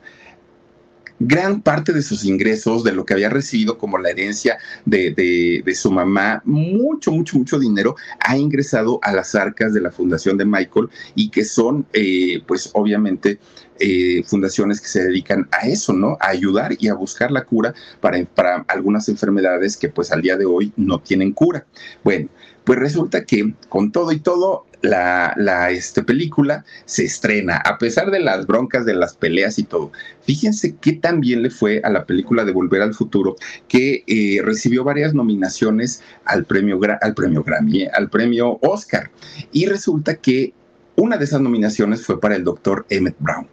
gran 1.19 1.63
parte 1.63 1.93
de 1.93 2.03
sus 2.03 2.25
ingresos, 2.25 2.85
de 2.85 2.93
lo 2.93 3.05
que 3.05 3.15
había 3.15 3.29
recibido 3.29 3.79
como 3.79 3.99
la 3.99 4.11
herencia 4.11 4.59
de, 4.85 5.63
su 5.75 5.91
mamá, 5.91 6.43
mucho, 6.45 7.13
mucho, 7.13 7.39
mucho 7.39 7.59
dinero 7.59 7.97
ha 8.21 8.37
ingresado 8.37 8.99
a 9.03 9.13
las 9.13 9.35
arcas 9.35 9.73
de 9.73 9.81
la 9.81 9.91
fundación 9.91 10.37
de 10.37 10.45
Michael 10.45 10.89
y 11.15 11.31
que 11.31 11.45
son, 11.45 11.87
eh, 11.93 12.43
pues 12.47 12.71
obviamente, 12.75 13.39
eh, 13.79 14.23
fundaciones 14.25 14.81
que 14.81 14.89
se 14.89 15.05
dedican 15.05 15.49
a 15.53 15.69
eso, 15.69 15.93
¿no? 15.93 16.17
A 16.21 16.29
ayudar 16.29 16.75
y 16.79 16.89
a 16.89 16.95
buscar 16.95 17.31
la 17.31 17.45
cura 17.45 17.75
para, 18.01 18.25
para 18.25 18.65
algunas 18.69 19.09
enfermedades 19.09 19.77
que 19.77 19.91
pues 19.91 20.13
al 20.13 20.23
día 20.23 20.37
de 20.37 20.47
hoy 20.47 20.73
no 20.77 21.01
tienen 21.01 21.33
cura. 21.33 21.67
Bueno, 22.03 22.29
pues 22.65 22.79
resulta 22.79 23.25
que 23.25 23.55
con 23.69 23.93
todo 23.93 24.13
y 24.13 24.19
todo, 24.19 24.67
la, 24.87 25.71
este, 25.71 26.03
película 26.03 26.65
se 26.85 27.05
estrena, 27.05 27.57
a 27.57 27.79
pesar 27.79 28.11
de 28.11 28.21
las 28.21 28.47
broncas, 28.47 28.87
de 28.87 28.95
las 28.95 29.17
peleas 29.17 29.59
y 29.59 29.65
todo. 29.65 29.93
Fíjense 30.23 30.77
qué 30.81 30.93
tan 30.93 31.21
bien 31.21 31.43
le 31.43 31.51
fue 31.51 31.81
a 31.85 31.91
la 31.91 32.05
película 32.07 32.45
de 32.45 32.53
Volver 32.53 32.83
al 32.83 32.95
Futuro, 32.95 33.37
que 33.69 34.05
eh, 34.07 34.41
recibió 34.43 34.85
varias 34.85 35.15
nominaciones 35.15 36.03
al 36.25 36.45
premio, 36.45 36.81
al 37.01 37.15
premio 37.15 37.43
Grammy, 37.43 37.83
eh, 37.83 37.91
al 37.93 38.09
premio 38.09 38.59
Oscar. 38.63 39.11
Y 39.53 39.67
resulta 39.67 40.17
que 40.17 40.55
una 40.97 41.17
de 41.17 41.25
esas 41.25 41.41
nominaciones 41.41 42.05
fue 42.05 42.21
para 42.21 42.37
el 42.37 42.45
doctor 42.45 42.87
Emmett 42.89 43.17
Brown 43.19 43.47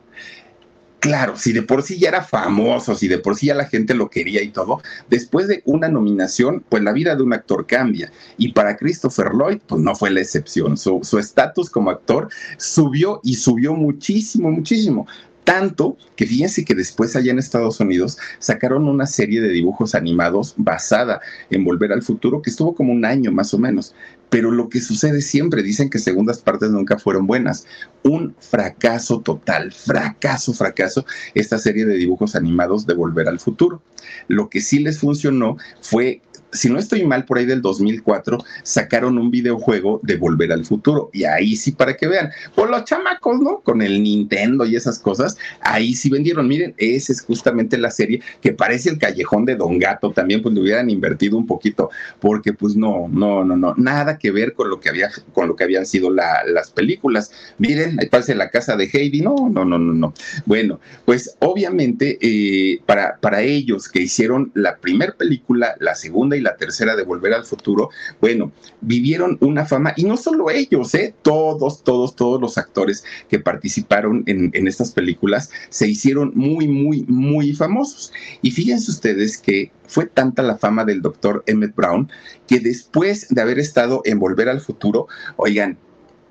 claro, 1.04 1.36
si 1.36 1.52
de 1.52 1.64
por 1.64 1.84
sí 1.84 2.00
ya 2.00 2.08
era 2.08 2.24
famoso, 2.24 2.96
si 2.96 3.10
de 3.10 3.18
por 3.18 3.36
sí 3.36 3.48
ya 3.48 3.56
la 3.56 3.66
gente 3.66 3.94
lo 3.94 4.10
quería 4.10 4.42
y 4.42 4.52
todo, 4.52 4.82
después 5.10 5.50
de 5.50 5.62
una 5.66 5.90
nominación, 5.90 6.64
pues 6.70 6.82
la 6.82 6.94
vida 6.94 7.14
de 7.14 7.24
un 7.24 7.34
actor 7.34 7.68
cambia. 7.68 8.10
Y 8.38 8.54
para 8.54 8.78
Christopher 8.78 9.34
Lloyd, 9.34 9.60
pues 9.68 9.82
no 9.82 9.94
fue 9.96 10.12
la 10.12 10.22
excepción. 10.22 10.78
Su 10.78 11.20
estatus 11.20 11.70
como 11.70 11.92
actor 11.92 12.30
subió 12.58 13.20
y 13.22 13.36
subió 13.36 13.74
muchísimo, 13.74 14.50
muchísimo. 14.50 15.06
Tanto 15.44 15.98
que 16.16 16.26
fíjense 16.26 16.64
que 16.64 16.76
después 16.76 17.16
allá 17.16 17.32
en 17.32 17.40
Estados 17.40 17.80
Unidos 17.80 18.18
sacaron 18.40 18.88
una 18.88 19.06
serie 19.06 19.42
de 19.42 19.50
dibujos 19.50 19.94
animados 19.94 20.54
basada 20.58 21.22
en 21.50 21.64
Volver 21.64 21.92
al 21.92 22.02
Futuro 22.02 22.42
que 22.42 22.50
estuvo 22.50 22.76
como 22.76 22.94
un 22.94 23.06
año 23.06 23.32
más 23.32 23.54
o 23.54 23.60
menos. 23.60 23.94
Pero 24.30 24.50
lo 24.50 24.70
que 24.70 24.82
sucede 24.82 25.22
siempre, 25.22 25.62
dicen 25.62 25.90
que 25.90 26.00
segundas 26.00 26.40
partes 26.40 26.72
nunca 26.72 26.98
fueron 26.98 27.28
buenas. 27.28 27.68
Un 28.04 28.36
fracaso 28.40 29.22
total, 29.22 29.72
fracaso, 29.72 30.54
fracaso, 30.54 31.06
esta 31.36 31.60
serie 31.60 31.86
de 31.86 31.98
dibujos 31.98 32.36
animados 32.36 32.88
de 32.88 32.96
Volver 32.96 33.28
al 33.28 33.40
Futuro. 33.40 33.82
Lo 34.28 34.50
que 34.50 34.62
sí 34.62 34.80
les 34.80 35.00
funcionó 35.00 35.58
fue 35.82 36.22
si 36.54 36.70
no 36.70 36.80
estoy 36.80 37.04
mal, 37.06 37.26
por 37.26 37.38
ahí 37.38 37.46
del 37.46 37.62
2004, 37.62 38.38
sacaron 38.64 39.18
un 39.18 39.32
videojuego 39.32 40.00
de 40.04 40.18
Volver 40.18 40.52
al 40.52 40.66
Futuro. 40.66 41.10
Y 41.14 41.24
ahí 41.26 41.56
sí, 41.56 41.72
para 41.72 41.96
que 41.96 42.08
vean, 42.08 42.30
por 42.56 42.70
los 42.70 42.86
chamacos, 42.86 43.40
¿no? 43.40 43.60
Con 43.62 43.82
el 43.82 44.02
Nintendo 44.04 44.66
y 44.66 44.76
esas 44.76 45.00
cosas, 45.00 45.38
ahí 45.62 45.94
sí 45.96 46.10
vendieron. 46.10 46.48
Miren, 46.48 46.74
esa 46.78 47.12
es 47.12 47.22
justamente 47.22 47.78
la 47.78 47.92
serie 47.92 48.22
que 48.42 48.54
parece 48.54 48.90
el 48.90 48.98
callejón 48.98 49.46
de 49.46 49.56
Don 49.56 49.80
Gato. 49.80 50.12
También, 50.12 50.42
pues 50.42 50.54
le 50.54 50.62
hubieran 50.62 50.90
invertido 50.90 51.38
un 51.38 51.48
poquito, 51.48 51.90
porque 52.20 52.54
pues 52.54 52.76
no, 52.76 53.08
no, 53.10 53.44
no, 53.44 53.58
no, 53.58 53.74
nada 53.78 54.18
que 54.18 54.32
ver 54.32 54.54
con 54.54 54.70
lo 54.70 54.80
que 54.80 54.90
había, 54.90 55.10
con 55.34 55.48
lo 55.48 55.56
que 55.56 55.64
habían 55.64 55.86
sido 55.86 56.10
las 56.12 56.72
películas. 56.72 57.32
Miren, 57.58 58.00
ahí 58.00 58.08
parece 58.08 58.36
la 58.36 58.50
casa 58.50 58.76
de 58.76 58.90
Heidi. 58.92 59.22
No, 59.22 59.50
no, 59.50 59.66
no, 59.66 59.80
no, 59.80 59.94
no. 59.94 60.14
Bueno, 60.46 60.80
pues 61.06 61.36
obviamente, 61.40 62.18
eh, 62.22 62.82
para, 62.86 63.18
para 63.18 63.42
ellos 63.42 63.90
que 63.90 64.02
hicieron 64.02 64.52
la 64.54 64.78
primera 64.78 65.14
película, 65.14 65.76
la 65.80 65.96
segunda 65.96 66.38
y 66.38 66.42
la 66.44 66.56
tercera 66.56 66.96
de 66.96 67.04
Volver 67.04 67.34
al 67.34 67.46
Futuro, 67.46 67.90
bueno, 68.22 68.52
vivieron 68.82 69.38
una 69.42 69.66
fama, 69.66 69.94
y 69.96 70.04
no 70.04 70.18
solo 70.18 70.50
ellos, 70.50 70.94
¿eh? 70.96 71.14
todos, 71.22 71.84
todos, 71.84 72.16
todos 72.16 72.40
los 72.40 72.58
actores 72.58 73.04
que 73.30 73.40
participaron 73.40 74.24
en, 74.28 74.52
en 74.54 74.68
estas 74.68 74.92
películas 74.92 75.50
se 75.70 75.88
hicieron 75.88 76.32
muy, 76.36 76.68
muy, 76.68 77.04
muy 77.08 77.54
famosos. 77.54 78.12
Y 78.42 78.52
fíjense 78.52 78.92
ustedes 78.92 79.38
que 79.38 79.72
fue 79.88 80.06
tanta 80.06 80.44
la 80.44 80.58
fama 80.58 80.86
del 80.86 81.02
doctor 81.02 81.44
Emmett 81.48 81.76
Brown 81.76 82.10
que 82.48 82.60
después 82.60 83.28
de 83.30 83.42
haber 83.42 83.60
estado 83.60 84.02
en 84.06 84.20
Volver 84.20 84.50
al 84.50 84.62
Futuro, 84.62 85.08
oigan, 85.38 85.78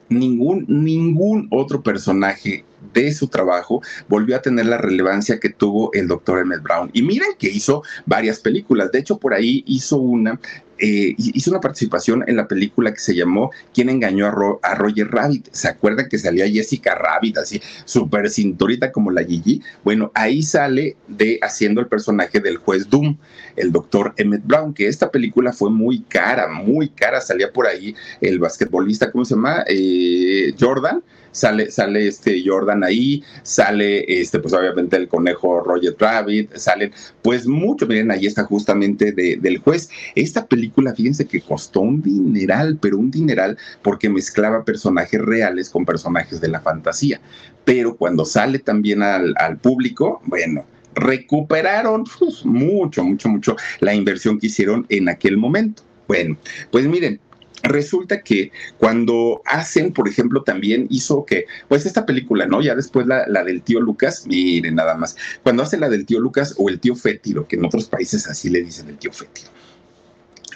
ningún, 0.08 0.64
ningún 0.68 1.48
otro 1.50 1.82
personaje 1.82 2.64
de 2.92 3.12
su 3.12 3.28
trabajo 3.28 3.82
volvió 4.08 4.36
a 4.36 4.42
tener 4.42 4.66
la 4.66 4.78
relevancia 4.78 5.38
que 5.38 5.50
tuvo 5.50 5.92
el 5.92 6.08
doctor 6.08 6.38
Emmett 6.38 6.62
Brown. 6.62 6.90
Y 6.92 7.02
miren 7.02 7.30
que 7.38 7.48
hizo 7.48 7.82
varias 8.06 8.40
películas. 8.40 8.92
De 8.92 8.98
hecho, 8.98 9.18
por 9.18 9.34
ahí 9.34 9.64
hizo 9.66 9.96
una 9.96 10.38
eh, 10.84 11.14
hizo 11.16 11.52
una 11.52 11.60
participación 11.60 12.24
en 12.26 12.34
la 12.34 12.48
película 12.48 12.92
que 12.92 12.98
se 12.98 13.14
llamó 13.14 13.52
¿Quién 13.72 13.88
engañó 13.88 14.26
a, 14.26 14.74
Roger 14.74 15.08
Rabbit? 15.12 15.46
¿Se 15.52 15.68
acuerdan 15.68 16.08
que 16.08 16.18
salía 16.18 16.48
Jessica 16.48 16.96
Rabbit 16.96 17.38
así, 17.38 17.62
súper 17.84 18.28
cinturita 18.28 18.90
como 18.90 19.12
la 19.12 19.22
Gigi? 19.22 19.62
Bueno, 19.84 20.10
ahí 20.12 20.42
sale 20.42 20.96
de 21.06 21.38
haciendo 21.40 21.80
el 21.80 21.86
personaje 21.86 22.40
del 22.40 22.56
juez 22.56 22.90
Doom, 22.90 23.16
el 23.54 23.70
doctor 23.70 24.12
Emmett 24.16 24.44
Brown, 24.44 24.74
que 24.74 24.88
esta 24.88 25.08
película 25.12 25.52
fue 25.52 25.70
muy 25.70 26.00
cara, 26.00 26.48
muy 26.48 26.88
cara. 26.88 27.20
Salía 27.20 27.52
por 27.52 27.68
ahí 27.68 27.94
el 28.20 28.40
basquetbolista, 28.40 29.12
¿cómo 29.12 29.24
se 29.24 29.36
llama? 29.36 29.64
Eh, 29.68 30.52
Jordan 30.58 31.00
sale, 31.32 31.70
sale 31.70 32.06
este 32.06 32.42
Jordan 32.46 32.84
ahí, 32.84 33.22
sale 33.42 34.04
este, 34.06 34.38
pues 34.38 34.54
obviamente 34.54 34.96
el 34.96 35.08
conejo 35.08 35.60
Roger 35.60 35.96
Rabbit, 35.98 36.54
salen 36.56 36.92
pues 37.22 37.46
mucho, 37.46 37.86
miren, 37.86 38.10
ahí 38.10 38.26
está 38.26 38.44
justamente 38.44 39.12
del 39.12 39.58
juez. 39.58 39.88
Esta 40.14 40.46
película, 40.46 40.94
fíjense 40.94 41.26
que 41.26 41.40
costó 41.40 41.80
un 41.80 42.02
dineral, 42.02 42.78
pero 42.80 42.98
un 42.98 43.10
dineral 43.10 43.58
porque 43.82 44.08
mezclaba 44.08 44.64
personajes 44.64 45.20
reales 45.20 45.70
con 45.70 45.84
personajes 45.84 46.40
de 46.40 46.48
la 46.48 46.60
fantasía. 46.60 47.20
Pero 47.64 47.96
cuando 47.96 48.24
sale 48.24 48.58
también 48.58 49.02
al, 49.02 49.34
al 49.38 49.58
público, 49.58 50.20
bueno, 50.26 50.64
recuperaron 50.94 52.04
mucho, 52.44 53.04
mucho, 53.04 53.28
mucho 53.28 53.56
la 53.80 53.94
inversión 53.94 54.38
que 54.38 54.48
hicieron 54.48 54.86
en 54.88 55.08
aquel 55.08 55.36
momento. 55.36 55.82
Bueno, 56.08 56.36
pues 56.70 56.86
miren, 56.86 57.20
Resulta 57.62 58.22
que 58.22 58.50
cuando 58.78 59.42
hacen, 59.44 59.92
por 59.92 60.08
ejemplo, 60.08 60.42
también 60.42 60.86
hizo 60.90 61.24
que, 61.24 61.46
pues 61.68 61.86
esta 61.86 62.06
película, 62.06 62.46
¿no? 62.46 62.60
Ya 62.60 62.74
después 62.74 63.06
la, 63.06 63.26
la 63.28 63.44
del 63.44 63.62
tío 63.62 63.80
Lucas, 63.80 64.26
miren 64.26 64.74
nada 64.74 64.96
más, 64.96 65.16
cuando 65.42 65.62
hace 65.62 65.78
la 65.78 65.88
del 65.88 66.06
tío 66.06 66.20
Lucas 66.20 66.54
o 66.58 66.68
el 66.68 66.80
tío 66.80 66.96
Fétiro, 66.96 67.46
que 67.46 67.56
en 67.56 67.64
otros 67.64 67.86
países 67.86 68.26
así 68.26 68.50
le 68.50 68.62
dicen 68.62 68.88
el 68.88 68.98
tío 68.98 69.12
Fétiro. 69.12 69.61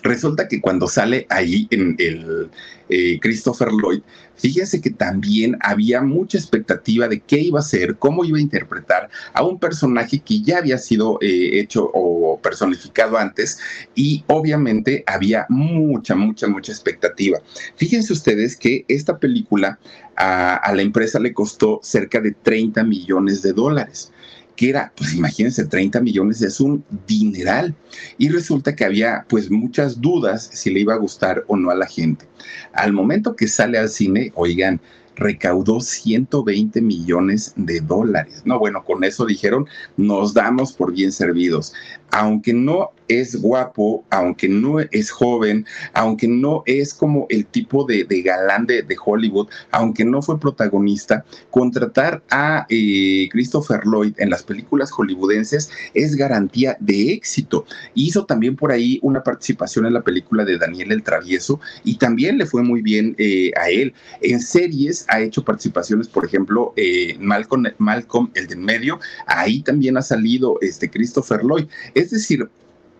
Resulta 0.06 0.46
que 0.46 0.60
cuando 0.60 0.86
sale 0.86 1.26
ahí 1.30 1.66
en 1.70 1.96
el 1.98 2.48
eh, 2.88 3.18
Christopher 3.20 3.70
Lloyd, 3.72 4.02
fíjense 4.36 4.80
que 4.80 4.90
también 4.90 5.56
había 5.60 6.00
mucha 6.00 6.38
expectativa 6.38 7.08
de 7.08 7.18
qué 7.18 7.40
iba 7.40 7.58
a 7.58 7.62
ser, 7.62 7.96
cómo 7.96 8.24
iba 8.24 8.38
a 8.38 8.40
interpretar 8.40 9.10
a 9.32 9.42
un 9.42 9.58
personaje 9.58 10.20
que 10.20 10.42
ya 10.42 10.58
había 10.58 10.78
sido 10.78 11.18
eh, 11.20 11.58
hecho 11.58 11.90
o 11.92 12.38
personificado 12.40 13.18
antes 13.18 13.58
y 13.96 14.22
obviamente 14.28 15.02
había 15.08 15.44
mucha, 15.48 16.14
mucha, 16.14 16.46
mucha 16.46 16.70
expectativa. 16.70 17.40
Fíjense 17.74 18.12
ustedes 18.12 18.56
que 18.56 18.84
esta 18.86 19.18
película 19.18 19.80
a, 20.14 20.72
la 20.72 20.82
empresa 20.82 21.18
le 21.18 21.34
costó 21.34 21.80
cerca 21.82 22.20
de 22.20 22.30
30 22.30 22.84
millones 22.84 23.42
de 23.42 23.52
dólares 23.52 24.12
que 24.56 24.70
era, 24.70 24.92
pues 24.96 25.14
imagínense, 25.14 25.66
30 25.66 26.00
millones 26.00 26.42
es 26.42 26.60
un 26.60 26.84
dineral. 27.06 27.74
Y 28.18 28.28
resulta 28.28 28.74
que 28.74 28.84
había 28.84 29.24
pues 29.28 29.50
muchas 29.50 30.00
dudas 30.00 30.50
si 30.52 30.70
le 30.70 30.80
iba 30.80 30.94
a 30.94 30.98
gustar 30.98 31.44
o 31.46 31.56
no 31.56 31.70
a 31.70 31.74
la 31.74 31.86
gente. 31.86 32.26
Al 32.72 32.92
momento 32.92 33.36
que 33.36 33.48
sale 33.48 33.78
al 33.78 33.88
cine, 33.88 34.32
oigan, 34.34 34.80
recaudó 35.16 35.80
120 35.80 36.80
millones 36.80 37.52
de 37.56 37.80
dólares. 37.80 38.42
No, 38.44 38.58
bueno, 38.58 38.84
con 38.84 39.02
eso 39.02 39.24
dijeron, 39.24 39.66
nos 39.96 40.34
damos 40.34 40.72
por 40.72 40.92
bien 40.92 41.10
servidos. 41.10 41.72
Aunque 42.10 42.52
no 42.52 42.90
es 43.08 43.36
guapo, 43.40 44.04
aunque 44.10 44.48
no 44.48 44.80
es 44.80 45.10
joven, 45.10 45.66
aunque 45.92 46.28
no 46.28 46.62
es 46.66 46.94
como 46.94 47.26
el 47.28 47.46
tipo 47.46 47.84
de, 47.84 48.04
galán 48.22 48.66
de, 48.66 48.84
Hollywood, 49.04 49.48
aunque 49.70 50.04
no 50.04 50.22
fue 50.22 50.40
protagonista, 50.40 51.24
contratar 51.50 52.22
a 52.30 52.66
eh, 52.68 53.28
Christopher 53.30 53.80
Lloyd 53.84 54.14
en 54.18 54.30
las 54.30 54.42
películas 54.42 54.90
hollywoodenses 54.90 55.70
es 55.94 56.16
garantía 56.16 56.76
de 56.80 57.12
éxito. 57.12 57.66
Hizo 57.94 58.24
también 58.24 58.56
por 58.56 58.72
ahí 58.72 58.98
una 59.02 59.22
participación 59.22 59.86
en 59.86 59.94
la 59.94 60.02
película 60.02 60.44
de 60.44 60.58
Daniel 60.58 60.92
el 60.92 61.02
Travieso 61.02 61.60
y 61.84 61.98
también 61.98 62.38
le 62.38 62.46
fue 62.46 62.62
muy 62.62 62.82
bien 62.82 63.14
eh, 63.18 63.52
a 63.60 63.68
él. 63.68 63.94
En 64.22 64.40
series 64.40 65.04
ha 65.08 65.20
hecho 65.20 65.44
participaciones, 65.44 66.08
por 66.08 66.24
ejemplo, 66.24 66.72
eh, 66.76 67.16
Malcolm, 67.20 68.30
el 68.34 68.46
de 68.46 68.56
en 68.56 68.64
medio, 68.64 68.98
ahí 69.26 69.60
también 69.60 69.96
ha 69.96 70.02
salido 70.02 70.58
este 70.62 70.90
Christopher 70.90 71.42
Lloyd. 71.44 71.66
Decir, 72.10 72.48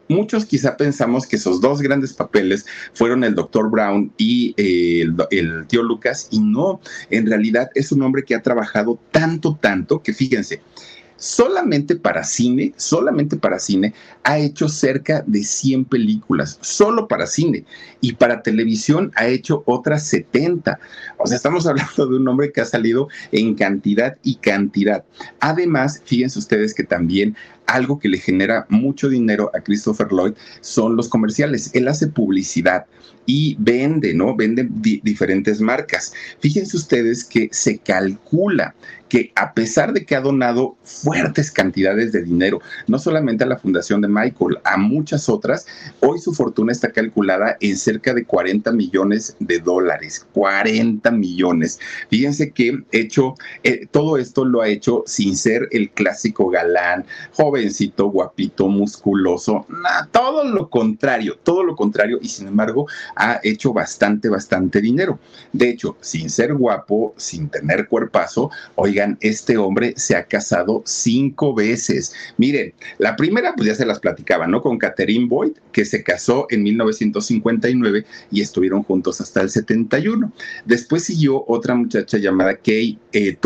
Muchos 0.09 0.47
quizá 0.47 0.77
pensamos 0.77 1.27
que 1.27 1.37
esos 1.37 1.61
dos 1.61 1.83
grandes 1.83 2.13
papeles 2.13 2.65
fueron 2.95 3.25
el 3.25 3.35
Dr. 3.35 3.71
Brown 3.71 4.13
y 4.17 4.55
eh, 4.57 5.05
el, 5.31 5.67
tío 5.67 5.83
Lucas, 5.83 6.29
y 6.31 6.39
no, 6.39 6.81
en 7.11 7.27
realidad 7.27 7.71
es 7.75 7.91
un 7.91 8.03
hombre 8.03 8.23
que 8.23 8.37
ha 8.37 8.43
trabajado 8.43 9.01
tanto, 9.11 9.59
tanto, 9.61 10.03
que 10.03 10.13
fíjense, 10.13 10.63
solamente 11.17 11.97
para 11.97 12.25
cine, 12.25 12.73
solamente 12.77 13.37
para 13.37 13.59
cine, 13.59 13.95
ha 14.25 14.39
hecho 14.39 14.69
cerca 14.69 15.25
de 15.27 15.43
100 15.43 15.87
películas, 15.87 16.59
solo 16.61 17.09
para 17.09 17.27
cine. 17.27 17.65
Y 18.01 18.15
para 18.15 18.43
televisión 18.43 19.13
ha 19.17 19.27
hecho 19.27 19.63
otras 19.67 20.07
70. 20.07 20.79
O 21.19 21.27
sea, 21.27 21.37
estamos 21.37 21.67
hablando 21.67 22.07
de 22.07 22.17
un 22.17 22.29
hombre 22.29 22.53
que 22.53 22.61
ha 22.61 22.67
salido 22.67 23.09
en 23.33 23.55
cantidad 23.55 24.17
y 24.23 24.37
cantidad. 24.37 25.05
Además, 25.41 26.03
fíjense 26.05 26.39
ustedes 26.39 26.75
que 26.75 26.85
también 26.85 27.37
algo 27.67 27.99
que 27.99 28.09
le 28.09 28.19
genera 28.19 28.67
mucho 28.69 29.09
dinero 29.09 29.51
a 29.55 29.61
Christopher 29.61 30.09
Lloyd 30.11 30.35
son 30.61 30.97
los 30.97 31.09
comerciales. 31.09 31.71
Él 31.75 31.89
hace 31.89 32.07
publicidad 32.07 32.87
y 33.27 33.57
vende, 33.59 34.15
¿no? 34.15 34.35
Vende 34.37 34.69
diferentes 34.71 35.61
marcas. 35.61 36.13
Fíjense 36.41 36.77
ustedes 36.77 37.25
que 37.25 37.49
se 37.53 37.79
calcula 37.79 38.75
que 39.09 39.33
a 39.35 39.53
pesar 39.53 39.93
de 39.93 40.05
que 40.05 40.17
ha 40.17 40.21
donado 40.21 40.77
fuertes 40.85 41.51
cantidades 41.51 42.13
de 42.13 42.23
dinero, 42.23 42.61
no 42.87 42.99
solamente 42.99 43.45
a 43.45 43.47
la 43.47 43.59
fundación 43.59 44.01
de 44.01 44.09
Michael, 44.09 44.59
a 44.65 44.77
muchas 44.77 45.29
otras, 45.29 45.67
hoy 46.01 46.19
su 46.19 46.33
fortuna 46.33 46.73
está 46.73 46.91
calculada 46.91 47.57
en 47.61 47.77
cerca 47.77 48.15
de 48.15 48.25
40 48.25 48.73
millones 48.73 49.37
de 49.39 49.61
dólares. 49.61 50.27
40 50.33 51.11
millones. 51.11 51.79
Fíjense 52.11 52.51
que 52.51 52.83
hecho, 52.93 53.35
eh, 53.63 53.87
todo 53.91 54.19
esto 54.19 54.45
lo 54.45 54.61
ha 54.61 54.69
hecho 54.69 55.03
sin 55.07 55.37
ser 55.37 55.69
el 55.71 55.91
clásico 55.91 56.49
galán, 56.49 57.05
jovencito, 57.33 58.11
guapito, 58.11 58.69
musculoso, 58.69 59.67
todo 60.11 60.45
lo 60.45 60.69
contrario, 60.69 61.39
todo 61.43 61.63
lo 61.63 61.77
contrario, 61.77 62.19
y 62.21 62.29
sin 62.29 62.49
embargo 62.49 62.87
ha 63.15 63.41
hecho 63.43 63.73
bastante, 63.73 64.29
bastante 64.29 64.81
dinero. 64.81 65.19
De 65.53 65.71
hecho, 65.71 65.97
sin 66.01 66.31
ser 66.31 66.55
guapo, 66.55 67.15
sin 67.17 67.49
tener 67.49 67.89
cuerpazo, 67.89 68.51
oigan, 68.97 69.19
este 69.21 69.59
hombre 69.59 69.93
se 69.97 70.17
ha 70.17 70.25
casado 70.25 70.83
cinco 70.87 71.55
veces. 71.55 72.15
Miren, 72.39 72.73
la 72.99 73.15
primera, 73.15 73.55
pues 73.55 73.69
ya 73.69 73.75
se 73.75 73.85
las 73.85 74.01
platicaba, 74.01 74.47
¿no? 74.47 74.63
Con 74.63 74.79
Catherine 74.79 75.27
Boyd, 75.27 75.53
que 75.73 75.85
se 75.85 76.03
casó 76.03 76.47
en 76.49 76.63
1959 76.63 78.07
y 78.31 78.41
estuvieron 78.41 78.83
juntos 78.83 79.21
hasta 79.21 79.43
el 79.43 79.51
71. 79.51 80.33
Después 80.65 81.05
siguió 81.05 81.45
otra 81.47 81.75
muchacha 81.75 82.17
llamada 82.17 82.57
Kay 82.57 82.99
eh, 83.13 83.37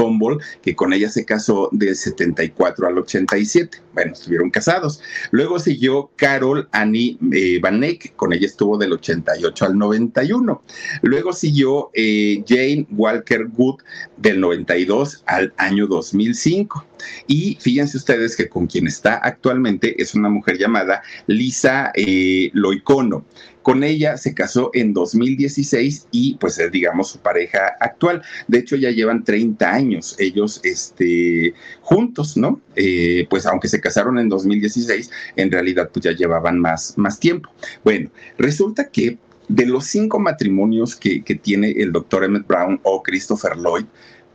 que 0.62 0.76
con 0.76 0.92
ella 0.92 1.08
se 1.08 1.24
casó 1.24 1.68
del 1.72 1.96
74 1.96 2.86
al 2.86 2.98
87. 2.98 3.78
Bueno, 3.92 4.12
estuvieron 4.12 4.50
casados. 4.50 5.00
Luego 5.30 5.58
siguió 5.58 6.10
Carol 6.16 6.68
Annie 6.72 7.18
eh, 7.32 7.58
Van 7.60 7.82
Eyck, 7.82 8.14
con 8.14 8.32
ella 8.32 8.46
estuvo 8.46 8.78
del 8.78 8.92
88 8.92 9.64
al 9.64 9.78
91. 9.78 10.62
Luego 11.02 11.32
siguió 11.32 11.90
eh, 11.94 12.44
Jane 12.46 12.86
Walker 12.90 13.46
Good 13.48 13.80
del 14.16 14.40
92 14.40 15.22
al 15.26 15.39
año 15.56 15.86
2005. 15.86 16.84
Y 17.26 17.56
fíjense 17.60 17.96
ustedes 17.96 18.36
que 18.36 18.48
con 18.48 18.66
quien 18.66 18.86
está 18.86 19.16
actualmente 19.16 20.00
es 20.00 20.14
una 20.14 20.28
mujer 20.28 20.58
llamada 20.58 21.02
Lisa 21.26 21.92
eh, 21.94 22.50
Loicono. 22.52 23.24
Con 23.62 23.84
ella 23.84 24.16
se 24.16 24.34
casó 24.34 24.70
en 24.72 24.94
2016 24.94 26.06
y 26.10 26.36
pues 26.36 26.58
es 26.58 26.72
digamos 26.72 27.08
su 27.10 27.18
pareja 27.18 27.76
actual. 27.80 28.22
De 28.48 28.58
hecho 28.58 28.76
ya 28.76 28.90
llevan 28.90 29.22
30 29.22 29.70
años 29.70 30.16
ellos 30.18 30.60
este, 30.64 31.54
juntos, 31.82 32.36
¿no? 32.36 32.60
Eh, 32.76 33.26
pues 33.28 33.46
aunque 33.46 33.68
se 33.68 33.80
casaron 33.80 34.18
en 34.18 34.28
2016, 34.28 35.10
en 35.36 35.52
realidad 35.52 35.90
pues 35.92 36.04
ya 36.04 36.12
llevaban 36.12 36.58
más, 36.58 36.96
más 36.96 37.20
tiempo. 37.20 37.50
Bueno, 37.84 38.10
resulta 38.38 38.88
que 38.88 39.18
de 39.48 39.66
los 39.66 39.84
cinco 39.86 40.18
matrimonios 40.20 40.94
que 40.96 41.20
tiene 41.42 41.72
el 41.72 41.92
doctor 41.92 42.24
Emmett 42.24 42.46
Brown 42.46 42.80
o 42.84 43.02
Christopher 43.02 43.56
Lloyd, 43.56 43.84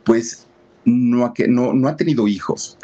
pues 0.04 0.45
no 0.86 1.26
ha, 1.26 1.34
no, 1.48 1.74
no 1.74 1.88
ha 1.88 1.96
tenido 1.96 2.26
hijos 2.26 2.78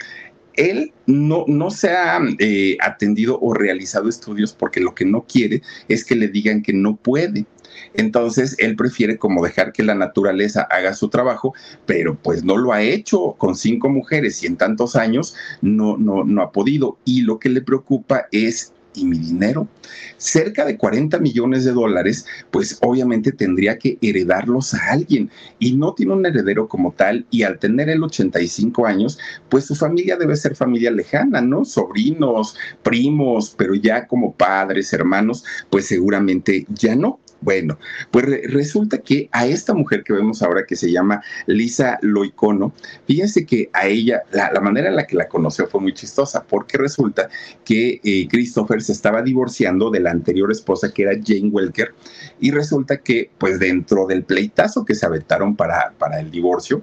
él 0.54 0.92
no, 1.06 1.44
no 1.48 1.70
se 1.70 1.90
ha 1.90 2.20
eh, 2.38 2.76
atendido 2.80 3.38
o 3.40 3.54
realizado 3.54 4.08
estudios 4.08 4.52
porque 4.52 4.80
lo 4.80 4.94
que 4.94 5.04
no 5.04 5.24
quiere 5.26 5.62
es 5.88 6.04
que 6.04 6.16
le 6.16 6.28
digan 6.28 6.62
que 6.62 6.72
no 6.72 6.96
puede. 6.96 7.46
Entonces, 7.94 8.54
él 8.58 8.76
prefiere 8.76 9.16
como 9.16 9.44
dejar 9.44 9.72
que 9.72 9.82
la 9.82 9.94
naturaleza 9.94 10.62
haga 10.70 10.94
su 10.94 11.08
trabajo, 11.08 11.54
pero 11.86 12.16
pues 12.16 12.44
no 12.44 12.56
lo 12.56 12.72
ha 12.72 12.82
hecho 12.82 13.34
con 13.38 13.54
cinco 13.54 13.88
mujeres 13.88 14.42
y 14.42 14.46
en 14.46 14.56
tantos 14.56 14.94
años 14.94 15.34
no, 15.62 15.96
no, 15.96 16.24
no 16.24 16.42
ha 16.42 16.52
podido. 16.52 16.98
Y 17.04 17.22
lo 17.22 17.38
que 17.38 17.48
le 17.48 17.62
preocupa 17.62 18.26
es 18.30 18.72
y 18.94 19.04
mi 19.04 19.18
dinero. 19.18 19.68
Cerca 20.16 20.64
de 20.64 20.76
40 20.76 21.18
millones 21.18 21.64
de 21.64 21.72
dólares, 21.72 22.26
pues 22.50 22.78
obviamente 22.82 23.32
tendría 23.32 23.78
que 23.78 23.98
heredarlos 24.00 24.74
a 24.74 24.92
alguien 24.92 25.30
y 25.58 25.74
no 25.74 25.94
tiene 25.94 26.12
un 26.12 26.26
heredero 26.26 26.68
como 26.68 26.92
tal 26.92 27.26
y 27.30 27.42
al 27.42 27.58
tener 27.58 27.88
el 27.88 28.02
85 28.02 28.86
años, 28.86 29.18
pues 29.48 29.66
su 29.66 29.74
familia 29.74 30.16
debe 30.16 30.36
ser 30.36 30.54
familia 30.54 30.90
lejana, 30.90 31.40
¿no? 31.40 31.64
Sobrinos, 31.64 32.56
primos, 32.82 33.54
pero 33.56 33.74
ya 33.74 34.06
como 34.06 34.32
padres, 34.32 34.92
hermanos, 34.92 35.44
pues 35.70 35.86
seguramente 35.86 36.66
ya 36.68 36.94
no. 36.94 37.18
Bueno, 37.42 37.76
pues 38.12 38.24
resulta 38.52 38.98
que 38.98 39.28
a 39.32 39.46
esta 39.46 39.74
mujer 39.74 40.04
que 40.04 40.12
vemos 40.12 40.42
ahora 40.42 40.64
que 40.64 40.76
se 40.76 40.92
llama 40.92 41.22
Lisa 41.46 41.98
Loicono, 42.00 42.72
fíjense 43.06 43.44
que 43.44 43.68
a 43.72 43.88
ella, 43.88 44.22
la, 44.30 44.60
manera 44.60 44.88
en 44.88 44.96
la 44.96 45.06
que 45.08 45.16
la 45.16 45.26
conoció 45.26 45.66
fue 45.66 45.80
muy 45.80 45.92
chistosa, 45.92 46.44
porque 46.44 46.78
resulta 46.78 47.28
que 47.64 48.00
eh, 48.04 48.28
Christopher 48.28 48.80
se 48.82 48.92
estaba 48.92 49.22
divorciando 49.22 49.90
de 49.90 50.00
la 50.00 50.10
anterior 50.10 50.50
esposa 50.52 50.92
que 50.92 51.02
era 51.02 51.12
Jane 51.12 51.50
Welker, 51.50 51.94
y 52.40 52.50
resulta 52.50 52.98
que 52.98 53.30
pues 53.38 53.58
dentro 53.58 54.06
del 54.06 54.24
pleitazo 54.24 54.84
que 54.84 54.94
se 54.94 55.06
aventaron 55.06 55.56
para, 55.56 55.92
para 55.98 56.20
el 56.20 56.30
divorcio, 56.30 56.82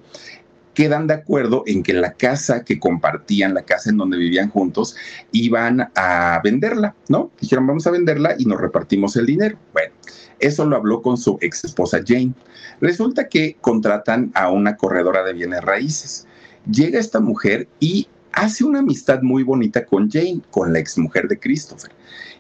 quedan 0.74 1.08
de 1.08 1.14
acuerdo 1.16 1.64
en 1.66 1.84
que 1.84 1.94
la 1.94 2.14
casa 2.14 2.64
que 2.64 2.80
compartían, 2.80 3.54
la 3.54 3.64
casa 3.64 3.90
en 3.90 3.98
donde 3.98 4.18
vivían 4.18 4.50
juntos, 4.50 4.96
iban 5.34 5.92
a 5.94 6.40
venderla, 6.42 6.96
¿no? 7.10 7.32
Dijeron, 7.42 7.68
vamos 7.68 7.86
a 7.86 7.92
venderla 7.92 8.36
y 8.38 8.46
nos 8.46 8.62
repartimos 8.62 9.18
el 9.18 9.26
dinero. 9.26 9.58
Bueno, 9.74 9.94
eso 10.40 10.66
lo 10.66 10.78
habló 10.78 11.02
con 11.02 11.18
su 11.18 11.38
ex 11.42 11.66
esposa 11.66 12.00
Jane. 12.06 12.34
Resulta 12.80 13.28
que 13.28 13.58
contratan 13.60 14.32
a 14.36 14.52
una 14.52 14.78
corredora 14.78 15.24
de 15.24 15.34
bienes 15.34 15.62
raíces. 15.62 16.26
Llega 16.72 16.98
esta 16.98 17.20
mujer 17.20 17.68
y 17.82 18.08
hace 18.40 18.64
una 18.64 18.80
amistad 18.80 19.22
muy 19.22 19.44
bonita 19.44 19.86
con 19.86 20.10
Jane, 20.10 20.42
con 20.50 20.72
la 20.72 20.80
ex 20.80 20.98
mujer 20.98 21.28
de 21.28 21.38
Christopher. 21.38 21.92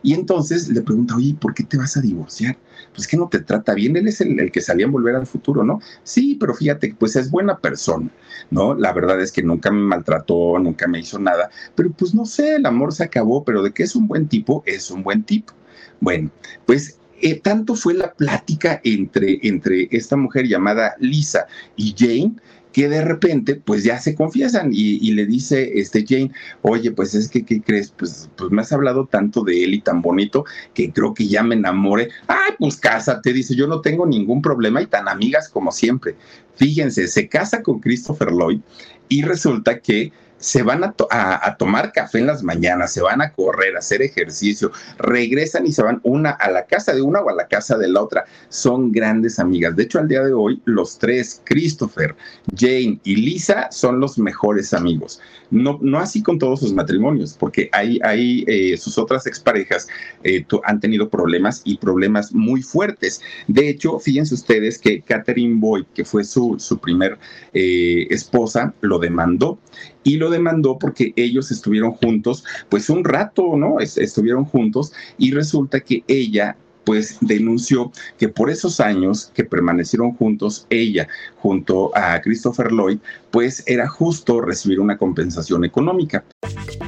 Y 0.01 0.13
entonces 0.13 0.69
le 0.69 0.81
pregunta, 0.81 1.15
oye, 1.17 1.35
¿por 1.39 1.53
qué 1.53 1.63
te 1.63 1.77
vas 1.77 1.97
a 1.97 2.01
divorciar? 2.01 2.57
Pues 2.95 3.05
que 3.05 3.17
no 3.17 3.27
te 3.27 3.39
trata 3.39 3.73
bien, 3.73 3.97
él 3.97 4.07
es 4.07 4.21
el, 4.21 4.39
el, 4.39 4.51
que 4.51 4.61
salía 4.61 4.85
a 4.85 4.89
volver 4.89 5.15
al 5.15 5.27
futuro, 5.27 5.63
¿no? 5.63 5.81
Sí, 6.03 6.37
pero 6.39 6.55
fíjate, 6.55 6.95
pues 6.97 7.17
es 7.17 7.29
buena 7.29 7.57
persona, 7.57 8.09
¿no? 8.49 8.75
La 8.75 8.93
verdad 8.93 9.19
es 9.21 9.31
que 9.31 9.43
nunca 9.43 9.71
me 9.71 9.81
maltrató, 9.81 10.57
nunca 10.57 10.87
me 10.87 10.99
hizo 10.99 11.19
nada, 11.19 11.49
pero 11.75 11.91
pues 11.91 12.13
no 12.13 12.25
sé, 12.25 12.55
el 12.55 12.65
amor 12.65 12.93
se 12.93 13.03
acabó, 13.03 13.43
pero 13.43 13.61
de 13.61 13.71
que 13.73 13.83
es 13.83 13.95
un 13.95 14.07
buen 14.07 14.27
tipo, 14.27 14.63
es 14.65 14.89
un 14.89 15.03
buen 15.03 15.23
tipo. 15.23 15.53
Bueno, 15.99 16.31
pues 16.65 16.97
eh, 17.21 17.41
tanto 17.41 17.75
fue 17.75 17.93
la 17.93 18.13
plática 18.13 18.79
entre, 18.85 19.39
entre 19.43 19.89
esta 19.91 20.15
mujer 20.15 20.47
llamada 20.47 20.95
Lisa 20.99 21.47
y 21.75 21.93
Jane 21.97 22.35
que 22.71 22.87
de 22.87 23.03
repente 23.03 23.55
pues 23.55 23.83
ya 23.83 23.99
se 23.99 24.15
confiesan 24.15 24.69
y, 24.71 25.11
le 25.11 25.25
dice 25.25 25.79
este 25.79 26.05
Jane, 26.07 26.31
oye, 26.61 26.91
pues 26.91 27.15
es 27.15 27.27
que, 27.27 27.43
¿qué 27.43 27.61
crees? 27.61 27.93
Pues, 27.97 28.29
pues 28.35 28.51
me 28.51 28.61
has 28.61 28.71
hablado 28.71 29.07
tanto 29.07 29.43
de 29.43 29.63
él 29.63 29.73
y 29.73 29.81
tan 29.81 30.01
bonito 30.01 30.45
que 30.73 30.91
creo 30.91 31.13
que 31.13 31.27
ya 31.27 31.43
me 31.43 31.55
enamore. 31.55 32.09
Ay, 32.27 32.53
pues 32.59 32.77
cásate, 32.77 33.33
dice, 33.33 33.55
yo 33.55 33.67
no 33.67 33.81
tengo 33.81 34.05
ningún 34.05 34.41
problema 34.41 34.81
y 34.81 34.87
tan 34.87 35.07
amigas 35.07 35.49
como 35.49 35.71
siempre. 35.71 36.15
Fíjense, 36.55 37.07
se 37.07 37.27
casa 37.27 37.63
con 37.63 37.79
Christopher 37.79 38.31
Lloyd 38.31 38.59
y 39.07 39.23
resulta 39.23 39.79
que 39.79 40.11
se 40.39 40.63
van 40.63 40.83
a, 40.83 41.55
tomar 41.57 41.91
café 41.91 42.19
en 42.19 42.27
las 42.27 42.43
mañanas, 42.43 42.93
se 42.93 43.01
van 43.01 43.21
a 43.21 43.31
correr, 43.31 43.75
a 43.75 43.79
hacer 43.79 44.01
ejercicio, 44.01 44.71
regresan 44.97 45.67
y 45.67 45.71
se 45.71 45.83
van 45.83 45.99
una 46.03 46.31
a 46.31 46.49
la 46.49 46.65
casa 46.65 46.93
de 46.93 47.01
una 47.01 47.19
o 47.19 47.29
a 47.29 47.35
la 47.35 47.47
casa 47.47 47.77
de 47.77 47.87
la 47.87 48.01
otra. 48.01 48.25
Son 48.47 48.91
grandes 48.91 49.39
amigas. 49.39 49.75
De 49.75 49.83
hecho, 49.83 49.99
al 49.99 50.07
día 50.07 50.23
de 50.23 50.33
hoy, 50.33 50.61
los 50.65 50.97
tres, 50.97 51.41
Christopher, 51.43 52.15
Jane 52.55 52.99
y 53.03 53.15
Lisa, 53.17 53.69
son 53.71 53.99
los 53.99 54.17
mejores 54.17 54.73
amigos. 54.73 55.19
No, 55.51 55.79
no 55.81 55.99
así 55.99 56.21
con 56.21 56.37
todos 56.37 56.59
sus 56.59 56.73
matrimonios, 56.73 57.35
porque 57.37 57.69
hay, 57.71 57.99
hay 58.03 58.45
eh, 58.47 58.77
sus 58.77 58.97
otras 58.97 59.25
exparejas 59.25 59.87
eh, 60.23 60.45
han 60.63 60.79
tenido 60.79 61.09
problemas 61.09 61.61
y 61.65 61.77
problemas 61.77 62.33
muy 62.33 62.61
fuertes. 62.61 63.21
De 63.47 63.69
hecho, 63.69 63.99
fíjense 63.99 64.35
ustedes 64.35 64.77
que 64.77 65.01
Catherine 65.01 65.55
Boyd, 65.59 65.85
que 65.93 66.05
fue 66.05 66.23
su, 66.23 66.55
su 66.59 66.77
primer 66.79 67.17
eh, 67.53 68.07
esposa, 68.09 68.73
lo 68.81 68.99
demandó 68.99 69.59
y 70.03 70.17
lo 70.17 70.29
demandó 70.29 70.77
porque 70.79 71.13
ellos 71.15 71.51
estuvieron 71.51 71.91
juntos, 71.91 72.43
pues 72.69 72.89
un 72.89 73.03
rato, 73.03 73.55
¿no? 73.57 73.79
Estuvieron 73.79 74.45
juntos 74.45 74.93
y 75.17 75.31
resulta 75.31 75.79
que 75.79 76.03
ella 76.07 76.55
pues 76.89 77.17
denunció 77.21 77.91
que 78.17 78.29
por 78.29 78.49
esos 78.49 78.79
años 78.79 79.31
que 79.35 79.43
permanecieron 79.43 80.13
juntos, 80.13 80.65
ella 80.71 81.07
junto 81.37 81.95
a 81.95 82.19
Christopher 82.19 82.71
Lloyd, 82.71 82.97
pues 83.29 83.63
era 83.67 83.87
justo 83.87 84.41
recibir 84.41 84.79
una 84.79 84.97
compensación 84.97 85.65
económica. 85.65 86.23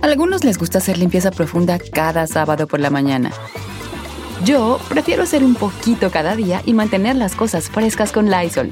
A 0.01 0.07
algunos 0.07 0.43
les 0.43 0.57
gusta 0.57 0.80
hacer 0.80 0.97
limpieza 0.97 1.30
profunda 1.30 1.78
cada 1.78 2.26
sábado 2.26 2.66
por 2.66 2.80
la 2.80 2.89
mañana. 2.89 3.32
Yo 4.43 4.80
prefiero 4.89 5.22
hacer 5.22 5.43
un 5.43 5.53
poquito 5.53 6.09
cada 6.09 6.36
día 6.36 6.64
y 6.66 6.74
mantener 6.74 7.16
las 7.16 7.36
cosas 7.36 7.70
frescas 7.70 8.12
con 8.12 8.32
Lysol. 8.32 8.72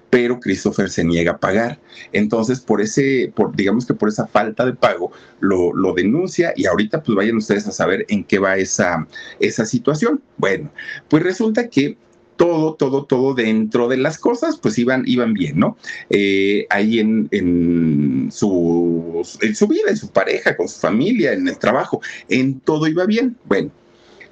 pero 0.11 0.39
Christopher 0.39 0.89
se 0.89 1.03
niega 1.03 1.31
a 1.31 1.37
pagar. 1.37 1.79
Entonces, 2.11 2.59
por 2.59 2.81
ese, 2.81 3.31
por, 3.33 3.55
digamos 3.55 3.87
que 3.87 3.95
por 3.95 4.09
esa 4.09 4.27
falta 4.27 4.65
de 4.65 4.73
pago, 4.73 5.11
lo, 5.39 5.73
lo, 5.73 5.93
denuncia 5.93 6.53
y 6.55 6.65
ahorita 6.65 7.01
pues 7.01 7.15
vayan 7.15 7.37
ustedes 7.37 7.65
a 7.65 7.71
saber 7.71 8.05
en 8.09 8.23
qué 8.25 8.37
va 8.37 8.57
esa, 8.57 9.07
esa 9.39 9.65
situación. 9.65 10.21
Bueno, 10.37 10.69
pues 11.09 11.23
resulta 11.23 11.69
que 11.69 11.97
todo, 12.35 12.73
todo, 12.73 13.05
todo 13.05 13.33
dentro 13.33 13.87
de 13.87 13.97
las 13.97 14.17
cosas, 14.17 14.57
pues 14.57 14.77
iban, 14.77 15.03
iban 15.05 15.33
bien, 15.33 15.59
¿no? 15.59 15.77
Eh, 16.09 16.65
ahí 16.69 16.99
en, 16.99 17.29
en, 17.31 18.29
su, 18.31 19.21
en 19.41 19.55
su 19.55 19.67
vida, 19.67 19.89
en 19.89 19.97
su 19.97 20.09
pareja, 20.09 20.57
con 20.57 20.67
su 20.67 20.79
familia, 20.79 21.33
en 21.33 21.47
el 21.47 21.57
trabajo, 21.57 22.01
en 22.29 22.59
todo 22.59 22.87
iba 22.87 23.05
bien. 23.05 23.37
Bueno, 23.45 23.71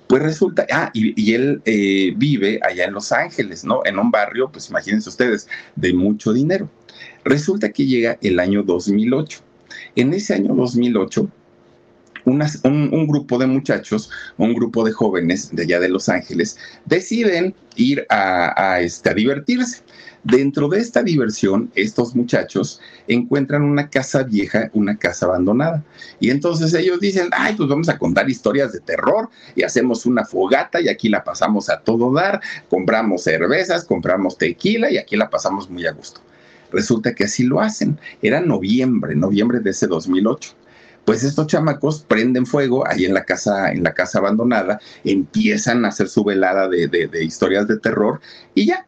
pues 0.10 0.24
resulta, 0.24 0.66
ah, 0.72 0.90
y, 0.92 1.36
él 1.36 1.62
eh, 1.66 2.14
vive 2.18 2.60
allá 2.64 2.86
en 2.86 2.94
Los 2.94 3.12
Ángeles, 3.12 3.64
¿no? 3.64 3.82
En 3.86 4.00
un 4.00 4.10
barrio, 4.10 4.50
pues 4.52 4.68
imagínense 4.68 5.08
ustedes, 5.08 5.48
de 5.76 5.94
mucho 5.94 6.34
dinero. 6.34 6.68
Resulta 7.24 7.70
que 7.70 7.86
llega 7.86 8.18
el 8.24 8.40
año 8.40 8.64
2008. 8.64 9.40
En 9.96 10.12
ese 10.16 10.34
año 10.34 10.56
2008, 10.56 11.30
un, 12.26 12.42
un, 12.64 13.08
grupo 13.08 13.38
de 13.38 13.46
muchachos, 13.46 14.10
un 14.38 14.56
grupo 14.56 14.84
de 14.84 14.94
jóvenes 14.94 15.56
de 15.56 15.62
allá 15.62 15.80
de 15.80 15.90
Los 15.90 16.10
Ángeles, 16.10 16.58
deciden 16.86 17.54
ir 17.76 18.08
a, 18.10 18.54
a, 18.60 18.82
este, 18.82 19.12
a 19.12 19.14
divertirse. 19.14 19.84
Dentro 20.24 20.68
de 20.68 20.80
esta 20.80 21.02
diversión, 21.02 21.72
estos 21.76 22.14
muchachos 22.14 22.82
encuentran 23.08 23.64
una 23.64 23.90
casa 23.90 24.24
vieja, 24.24 24.70
una 24.74 24.98
casa 24.98 25.26
abandonada. 25.26 25.84
Y 26.20 26.30
entonces 26.30 26.74
ellos 26.74 27.00
dicen, 27.00 27.30
ay, 27.32 27.56
pues 27.56 27.70
vamos 27.70 27.88
a 27.88 27.98
contar 27.98 28.30
historias 28.30 28.74
de 28.74 28.82
terror 28.82 29.30
y 29.56 29.64
hacemos 29.64 30.06
una 30.06 30.26
fogata 30.26 30.82
y 30.82 30.90
aquí 30.90 31.08
la 31.08 31.24
pasamos 31.24 31.70
a 31.70 31.80
todo 31.80 32.12
dar, 32.14 32.42
compramos 32.70 33.24
cervezas, 33.24 33.86
compramos 33.86 34.38
tequila 34.38 34.92
y 34.92 34.98
aquí 34.98 35.16
la 35.16 35.30
pasamos 35.30 35.70
muy 35.70 35.86
a 35.86 35.94
gusto. 35.94 36.22
Resulta 36.72 37.16
que 37.16 37.24
así 37.24 37.44
lo 37.44 37.62
hacen. 37.62 37.98
Era 38.22 38.42
noviembre, 38.42 39.16
noviembre 39.16 39.60
de 39.62 39.72
ese 39.72 39.88
2008 39.88 40.56
pues 41.06 41.24
estos 41.24 41.48
chamacos 41.48 42.02
prenden 42.08 42.46
fuego 42.46 42.88
ahí 42.88 43.06
en 43.06 43.16
la 43.16 43.26
casa, 43.26 43.72
en 43.72 43.84
la 43.84 43.96
casa 43.96 44.20
abandonada, 44.20 44.80
empiezan 45.04 45.84
a 45.84 45.88
hacer 45.88 46.08
su 46.08 46.24
velada 46.24 46.68
de, 46.68 46.88
de, 46.88 47.24
historias 47.24 47.68
de 47.68 47.80
terror 47.80 48.22
y 48.54 48.68
ya, 48.68 48.86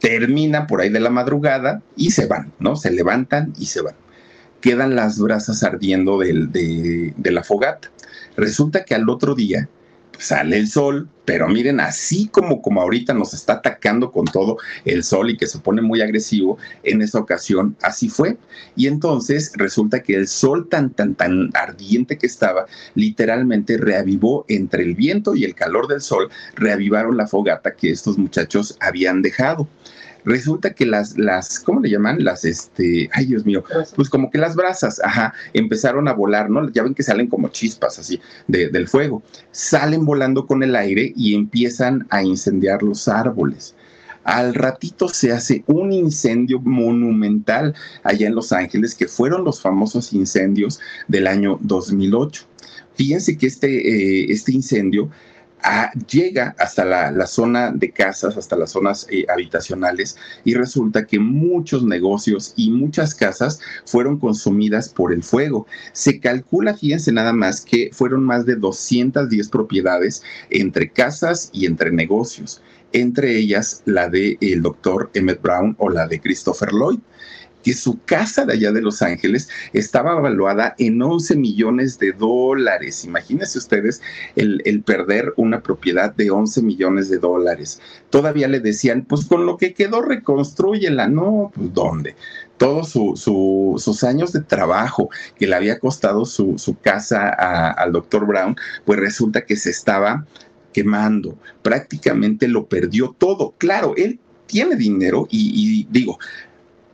termina 0.00 0.66
por 0.66 0.80
ahí 0.80 0.90
de 0.90 1.00
la 1.00 1.10
madrugada 1.10 1.82
y 1.96 2.10
se 2.10 2.26
van, 2.26 2.52
¿no? 2.58 2.76
Se 2.76 2.90
levantan 2.90 3.52
y 3.58 3.66
se 3.66 3.82
van. 3.82 3.94
Quedan 4.60 4.96
las 4.96 5.18
brasas 5.18 5.62
ardiendo 5.62 6.18
de, 6.18 7.12
de 7.16 7.30
la 7.30 7.44
fogata. 7.44 7.90
Resulta 8.36 8.84
que 8.84 8.94
al 8.94 9.08
otro 9.08 9.34
día 9.34 9.68
sale 10.18 10.58
el 10.58 10.68
sol, 10.68 11.08
pero 11.24 11.48
miren, 11.48 11.80
así 11.80 12.28
como, 12.28 12.62
como 12.62 12.80
ahorita 12.80 13.14
nos 13.14 13.34
está 13.34 13.54
atacando 13.54 14.10
con 14.10 14.24
todo 14.24 14.58
el 14.84 15.04
sol 15.04 15.30
y 15.30 15.36
que 15.36 15.46
se 15.46 15.58
pone 15.58 15.82
muy 15.82 16.00
agresivo, 16.00 16.58
en 16.82 17.02
esa 17.02 17.18
ocasión 17.18 17.76
así 17.82 18.08
fue. 18.08 18.38
Y 18.76 18.86
entonces 18.86 19.52
resulta 19.54 20.02
que 20.02 20.14
el 20.14 20.28
sol 20.28 20.68
tan, 20.68 20.90
tan, 20.90 21.14
tan 21.14 21.50
ardiente 21.54 22.18
que 22.18 22.26
estaba, 22.26 22.66
literalmente 22.94 23.76
reavivó 23.76 24.44
entre 24.48 24.82
el 24.82 24.94
viento 24.94 25.34
y 25.34 25.44
el 25.44 25.54
calor 25.54 25.86
del 25.88 26.00
sol, 26.00 26.30
reavivaron 26.54 27.16
la 27.16 27.26
fogata 27.26 27.74
que 27.74 27.90
estos 27.90 28.18
muchachos 28.18 28.76
habían 28.80 29.22
dejado 29.22 29.68
resulta 30.24 30.74
que 30.74 30.86
las, 30.86 31.16
las, 31.16 31.60
¿cómo 31.60 31.80
le 31.80 31.90
llaman? 31.90 32.22
Las, 32.24 32.44
este, 32.44 33.08
ay 33.12 33.26
Dios 33.26 33.44
mío, 33.44 33.64
pues 33.96 34.08
como 34.08 34.30
que 34.30 34.38
las 34.38 34.54
brasas, 34.56 35.00
ajá, 35.04 35.34
empezaron 35.52 36.08
a 36.08 36.12
volar, 36.12 36.50
¿no? 36.50 36.68
Ya 36.70 36.82
ven 36.82 36.94
que 36.94 37.02
salen 37.02 37.28
como 37.28 37.48
chispas 37.48 37.98
así 37.98 38.20
del 38.46 38.88
fuego, 38.88 39.22
salen 39.50 40.04
volando 40.04 40.46
con 40.46 40.62
el 40.62 40.76
aire 40.76 41.12
y 41.16 41.34
empiezan 41.34 42.06
a 42.10 42.22
incendiar 42.22 42.82
los 42.82 43.08
árboles. 43.08 43.74
Al 44.24 44.54
ratito 44.54 45.08
se 45.08 45.32
hace 45.32 45.64
un 45.66 45.90
incendio 45.90 46.60
monumental 46.60 47.74
allá 48.02 48.26
en 48.26 48.34
Los 48.34 48.52
Ángeles, 48.52 48.94
que 48.94 49.08
fueron 49.08 49.42
los 49.42 49.62
famosos 49.62 50.12
incendios 50.12 50.80
del 51.06 51.26
año 51.26 51.58
2008. 51.62 52.44
Fíjense 52.94 53.38
que 53.38 53.46
este, 53.46 53.68
eh, 53.68 54.26
este 54.28 54.52
incendio 54.52 55.08
llega 56.08 56.54
hasta 56.58 56.84
la, 56.84 57.26
zona 57.26 57.70
de 57.70 57.90
casas, 57.90 58.36
hasta 58.36 58.56
las 58.56 58.72
zonas 58.72 59.06
eh, 59.10 59.26
habitacionales 59.28 60.16
y 60.44 60.54
resulta 60.54 61.06
que 61.06 61.18
muchos 61.18 61.82
negocios 61.84 62.52
y 62.56 62.70
muchas 62.70 63.14
casas 63.14 63.60
fueron 63.84 64.18
consumidas 64.18 64.88
por 64.88 65.12
el 65.12 65.22
fuego. 65.22 65.66
Se 65.92 66.20
calcula, 66.20 66.76
fíjense 66.76 67.12
nada 67.12 67.32
más, 67.32 67.60
que 67.60 67.90
fueron 67.92 68.24
más 68.24 68.46
de 68.46 68.56
210 68.56 69.48
propiedades 69.48 70.22
entre 70.50 70.90
casas 70.90 71.50
y 71.52 71.66
entre 71.66 71.90
negocios, 71.90 72.62
entre 72.92 73.36
ellas 73.36 73.82
la 73.84 74.08
del 74.08 74.38
el 74.40 74.62
doctor 74.62 75.10
Emmett 75.14 75.42
Brown 75.42 75.74
o 75.78 75.90
la 75.90 76.06
de 76.06 76.20
Christopher 76.20 76.72
Lloyd 76.72 77.00
que 77.62 77.74
su 77.74 77.98
casa 78.04 78.44
de 78.44 78.54
allá 78.54 78.72
de 78.72 78.82
Los 78.82 79.02
Ángeles 79.02 79.48
estaba 79.72 80.16
evaluada 80.18 80.74
en 80.78 81.00
11 81.00 81.36
millones 81.36 81.98
de 81.98 82.12
dólares. 82.12 83.04
Imagínense 83.04 83.58
ustedes 83.58 84.00
el, 84.36 84.82
perder 84.84 85.32
una 85.36 85.60
propiedad 85.62 86.14
de 86.14 86.30
11 86.30 86.62
millones 86.62 87.10
de 87.10 87.18
dólares. 87.18 87.80
Todavía 88.10 88.48
le 88.48 88.60
decían, 88.60 89.04
pues 89.08 89.26
con 89.26 89.44
lo 89.44 89.56
que 89.56 89.74
quedó, 89.74 90.02
reconstruyela. 90.02 91.08
No, 91.08 91.50
pues 91.54 91.72
¿dónde? 91.72 92.16
todos 92.58 92.88
sus 92.90 94.04
años 94.04 94.32
de 94.32 94.40
trabajo 94.40 95.10
que 95.38 95.46
le 95.46 95.54
había 95.54 95.78
costado 95.78 96.24
su, 96.24 96.76
casa 96.82 97.28
al 97.28 97.92
doctor 97.92 98.26
Brown, 98.26 98.56
pues 98.84 98.98
resulta 98.98 99.46
que 99.46 99.54
se 99.54 99.70
estaba 99.70 100.26
quemando, 100.72 101.38
prácticamente 101.62 102.48
lo 102.48 102.66
perdió 102.66 103.14
todo. 103.16 103.54
Claro, 103.58 103.94
él 103.96 104.18
tiene 104.46 104.76
dinero 104.76 105.26
y, 105.30 105.86
digo, 105.90 106.18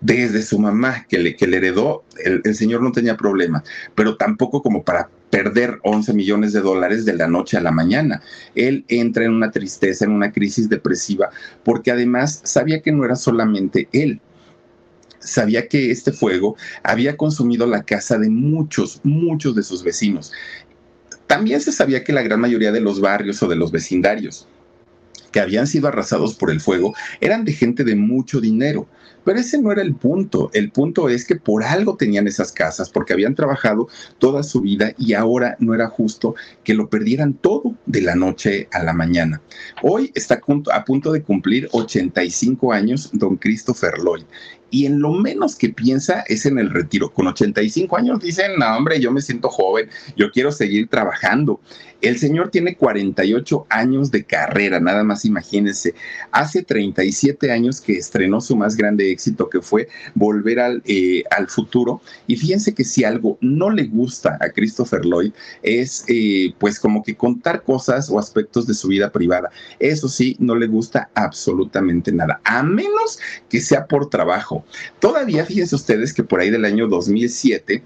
desde 0.05 0.43
su 0.43 0.59
mamá 0.59 1.07
que 1.09 1.19
le, 1.19 1.35
que 1.35 1.47
le 1.47 1.57
heredó, 1.57 2.05
el, 2.23 2.55
señor 2.55 2.83
no 2.83 2.93
tenía 2.93 3.17
problema, 3.17 3.65
pero 3.95 4.19
tampoco 4.19 4.63
como 4.63 4.85
para 4.85 5.09
perder 5.31 5.79
11 5.83 6.13
millones 6.13 6.53
de 6.53 6.61
dólares 6.61 7.07
de 7.07 7.15
la 7.15 7.27
noche 7.27 7.57
a 7.57 7.63
la 7.63 7.71
mañana. 7.71 8.21
Él 8.55 8.85
entra 8.89 9.25
en 9.25 9.33
una 9.33 9.51
tristeza, 9.51 10.05
en 10.05 10.11
una 10.11 10.31
crisis 10.31 10.69
depresiva, 10.69 11.31
porque 11.65 11.91
además 11.91 12.43
sabía 12.45 12.83
que 12.83 12.93
no 12.93 13.07
era 13.07 13.17
solamente 13.17 13.89
él, 13.93 14.21
sabía 15.21 15.69
que 15.69 15.91
este 15.91 16.13
fuego 16.13 16.55
había 16.83 17.17
consumido 17.17 17.67
la 17.67 17.83
casa 17.83 18.19
de 18.19 18.29
muchos, 18.29 19.01
muchos 19.05 19.55
de 19.55 19.63
sus 19.63 19.83
vecinos. 19.83 20.33
También 21.27 21.63
se 21.63 21.73
sabía 21.73 22.05
que 22.05 22.13
la 22.13 22.21
gran 22.21 22.41
mayoría 22.41 22.73
de 22.73 22.83
los 22.83 23.01
barrios 23.01 23.43
o 23.43 23.49
de 23.49 23.57
los 23.57 23.73
vecindarios 23.73 24.47
que 25.35 25.41
habían 25.41 25.67
sido 25.67 25.89
arrasados 25.89 26.35
por 26.35 26.53
el 26.53 26.61
fuego 26.61 26.95
eran 27.21 27.45
de 27.45 27.53
gente 27.53 27.83
de 27.83 27.97
mucho 27.97 28.41
dinero. 28.41 28.87
Pero 29.25 29.39
ese 29.39 29.61
no 29.61 29.73
era 29.73 29.83
el 29.83 29.95
punto. 29.95 30.51
El 30.53 30.71
punto 30.71 31.09
es 31.09 31.25
que 31.25 31.37
por 31.37 31.65
algo 31.65 31.97
tenían 31.97 32.27
esas 32.27 32.53
casas, 32.53 32.91
porque 32.91 33.13
habían 33.13 33.35
trabajado 33.35 33.89
toda 34.19 34.43
su 34.43 34.61
vida 34.61 34.93
y 34.99 35.15
ahora 35.15 35.57
no 35.59 35.75
era 35.75 35.89
justo 35.89 36.35
que 36.63 36.75
lo 36.75 36.89
perdieran 36.89 37.35
todo 37.35 37.75
de 37.87 38.03
la 38.03 38.15
noche 38.15 38.69
a 38.73 38.83
la 38.83 38.93
mañana. 38.93 39.41
Hoy 39.83 40.13
está 40.15 40.41
a 40.73 40.85
punto 40.85 41.13
de 41.13 41.23
cumplir 41.23 41.69
85 41.73 42.73
años 42.73 43.11
don 43.13 43.37
Christopher 43.37 43.95
Lloyd 43.99 44.25
y 44.75 44.87
en 44.87 44.99
lo 44.99 45.13
menos 45.13 45.55
que 45.55 45.69
piensa 45.69 46.25
es 46.27 46.47
en 46.47 46.59
el 46.59 46.69
retiro. 46.69 47.13
Con 47.13 47.29
85 47.29 47.97
años 47.97 48.19
dicen, 48.19 48.59
no, 48.59 48.77
hombre, 48.77 48.99
yo 48.99 49.13
me 49.13 49.23
siento 49.23 49.49
joven, 49.49 49.89
yo 50.17 50.33
quiero 50.33 50.51
seguir 50.51 50.89
trabajando. 50.89 51.61
El 52.01 52.19
señor 52.19 52.51
tiene 52.51 52.77
48 52.77 53.67
años 53.71 54.11
de 54.11 54.25
carrera, 54.25 54.81
nada 54.81 55.05
más 55.05 55.25
imagínense. 55.25 55.95
Hace 56.33 56.63
37 56.63 57.51
años 57.51 57.81
que 57.81 57.97
estrenó 57.97 58.41
su 58.41 58.57
más 58.57 58.77
grande 58.77 59.11
éxito, 59.11 59.49
que 59.49 59.63
fue 59.63 59.89
Volver 60.15 60.59
al, 60.59 60.83
eh, 60.87 61.23
al 61.31 61.49
futuro. 61.49 62.03
Y 62.27 62.37
fíjense 62.37 62.75
que 62.75 62.85
si 62.85 63.05
algo 63.05 63.39
no 63.41 63.71
le 63.71 63.85
gusta 63.85 64.37
a 64.41 64.51
Christopher 64.51 65.05
Lloyd 65.05 65.33
es 65.63 66.05
eh, 66.09 66.53
pues 66.59 66.81
como 66.81 67.03
que 67.03 67.15
contar 67.15 67.63
cosas 67.63 68.11
o 68.11 68.19
aspectos 68.19 68.67
de 68.67 68.75
su 68.75 68.89
vida 68.89 69.11
privada. 69.11 69.51
Eso 69.79 70.09
sí, 70.09 70.37
no 70.41 70.57
le 70.57 70.67
gusta 70.67 71.11
absolutamente 71.15 72.13
nada, 72.13 72.41
a 72.45 72.63
menos 72.63 73.19
que 73.49 73.61
sea 73.61 73.87
por 73.87 74.11
trabajo. 74.11 74.64
Todavía 75.01 75.45
fíjense 75.45 75.75
ustedes 75.75 76.13
que 76.13 76.25
por 76.25 76.41
ahí 76.41 76.51
del 76.51 76.65
año 76.65 76.89
2007 76.89 77.83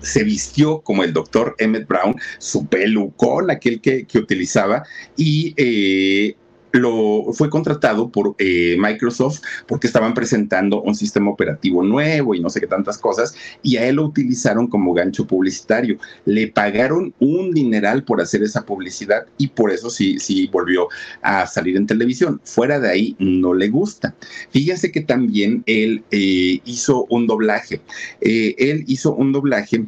se 0.00 0.24
vistió 0.24 0.80
como 0.80 1.02
el 1.02 1.12
doctor 1.12 1.54
Emmett 1.58 1.88
Brown, 1.88 2.16
su 2.38 2.66
pelucón, 2.66 3.50
aquel 3.50 3.80
que, 3.80 4.06
utilizaba, 4.14 4.84
y 5.16 5.54
eh, 5.56 6.36
lo, 6.80 7.32
fue 7.32 7.50
contratado 7.50 8.08
por 8.10 8.34
eh, 8.38 8.76
Microsoft 8.78 9.40
porque 9.66 9.86
estaban 9.86 10.14
presentando 10.14 10.82
un 10.82 10.94
sistema 10.94 11.30
operativo 11.30 11.82
nuevo 11.82 12.34
y 12.34 12.40
no 12.40 12.50
sé 12.50 12.60
qué 12.60 12.66
tantas 12.66 12.98
cosas, 12.98 13.34
y 13.62 13.76
a 13.76 13.86
él 13.86 13.96
lo 13.96 14.04
utilizaron 14.04 14.66
como 14.66 14.94
gancho 14.94 15.26
publicitario. 15.26 15.98
Le 16.24 16.48
pagaron 16.48 17.14
un 17.18 17.52
dineral 17.52 18.04
por 18.04 18.20
hacer 18.20 18.42
esa 18.42 18.64
publicidad 18.64 19.26
y 19.38 19.48
por 19.48 19.70
eso 19.70 19.90
sí, 19.90 20.18
sí 20.18 20.48
volvió 20.52 20.88
a 21.22 21.46
salir 21.46 21.76
en 21.76 21.86
televisión. 21.86 22.40
Fuera 22.44 22.80
de 22.80 22.90
ahí 22.90 23.16
no 23.18 23.54
le 23.54 23.68
gusta. 23.68 24.14
Fíjense 24.50 24.90
que 24.90 25.00
también 25.00 25.62
él 25.66 26.02
eh, 26.10 26.60
hizo 26.64 27.06
un 27.08 27.26
doblaje. 27.26 27.80
Eh, 28.20 28.54
él 28.58 28.84
hizo 28.86 29.14
un 29.14 29.32
doblaje 29.32 29.84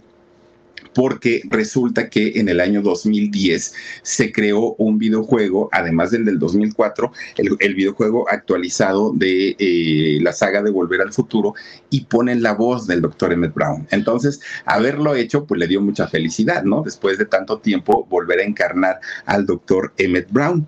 porque 0.95 1.43
resulta 1.49 2.09
que 2.09 2.32
en 2.36 2.49
el 2.49 2.61
año 2.61 2.82
2010 2.82 3.74
se 4.03 4.32
creó 4.32 4.74
un 4.78 4.99
videojuego, 4.99 5.68
además 5.72 6.11
del 6.11 6.24
del 6.24 6.39
2004, 6.39 7.12
el, 7.36 7.74
videojuego 7.74 8.28
actualizado 8.28 9.12
de 9.14 9.57
eh, 9.59 10.18
la 10.20 10.32
saga 10.32 10.62
de 10.62 10.70
Volver 10.70 11.01
al 11.01 11.12
Futuro 11.12 11.55
y 11.91 12.03
ponen 12.03 12.43
la 12.43 12.53
voz 12.53 12.86
del 12.86 13.01
doctor 13.01 13.32
Emmett 13.32 13.55
Brown. 13.55 13.86
Entonces, 13.91 14.41
haberlo 14.64 15.14
hecho, 15.14 15.45
pues 15.45 15.59
le 15.59 15.66
dio 15.66 15.80
mucha 15.80 16.09
felicidad, 16.09 16.64
¿no? 16.64 16.82
Después 16.82 17.18
de 17.18 17.26
tanto 17.26 17.59
tiempo, 17.59 18.07
volver 18.09 18.41
a 18.41 18.45
encarnar 18.45 19.01
al 19.26 19.47
doctor 19.47 19.93
Emmett 19.99 20.30
Brown. 20.30 20.66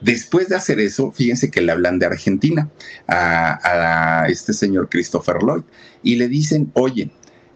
Después 0.00 0.48
de 0.48 0.56
hacer 0.56 0.80
eso, 0.80 1.12
fíjense 1.12 1.50
que 1.50 1.60
le 1.60 1.70
hablan 1.70 1.98
de 1.98 2.06
Argentina 2.06 2.68
a, 3.06 4.22
a 4.24 4.28
este 4.28 4.52
señor 4.52 4.88
Christopher 4.88 5.36
Lloyd 5.42 5.62
y 6.02 6.16
le 6.16 6.28
dicen, 6.28 6.72
oye, 6.74 7.10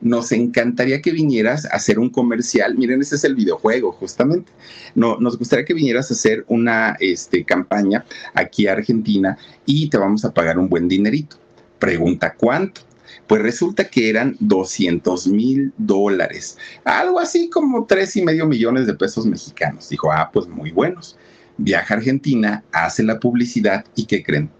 nos 0.07 0.31
encantaría 0.33 1.03
que 1.03 1.11
vinieras 1.11 1.67
a 1.67 1.77
hacer 1.77 1.99
un 1.99 2.11
comercial. 2.11 2.77
Miren, 2.77 3.03
ese 3.03 3.17
es 3.17 3.25
el 3.25 3.35
videojuego, 3.35 3.93
justamente. 3.93 4.53
No, 4.95 5.17
nos 5.19 5.37
gustaría 5.37 5.65
que 5.65 5.75
vinieras 5.75 6.11
a 6.11 6.15
hacer 6.15 6.45
una 6.49 6.97
este, 7.01 7.45
campaña 7.45 8.05
aquí 8.35 8.67
a 8.67 8.73
Argentina 8.73 9.37
y 9.67 9.91
te 9.91 9.99
vamos 9.99 10.25
a 10.25 10.33
pagar 10.33 10.59
un 10.59 10.69
buen 10.69 10.89
dinerito. 10.89 11.37
Pregunta 11.79 12.35
cuánto. 12.35 12.83
Pues 13.27 13.43
resulta 13.43 13.89
que 13.89 14.09
eran 14.09 14.37
200 14.39 15.27
mil 15.29 15.73
dólares, 15.79 16.57
algo 16.85 17.19
así 17.19 17.49
como 17.51 17.85
tres 17.85 18.15
y 18.17 18.23
medio 18.23 18.47
millones 18.47 18.87
de 18.87 18.95
pesos 18.95 19.27
mexicanos. 19.27 19.89
Dijo, 19.89 20.13
ah, 20.13 20.31
pues 20.33 20.47
muy 20.47 20.71
buenos. 20.71 21.17
Viaja 21.57 21.95
a 21.95 21.97
Argentina, 21.97 22.63
hace 22.71 23.03
la 23.03 23.19
publicidad 23.19 23.85
y 23.97 24.07
¿qué 24.07 24.23
creen? 24.23 24.51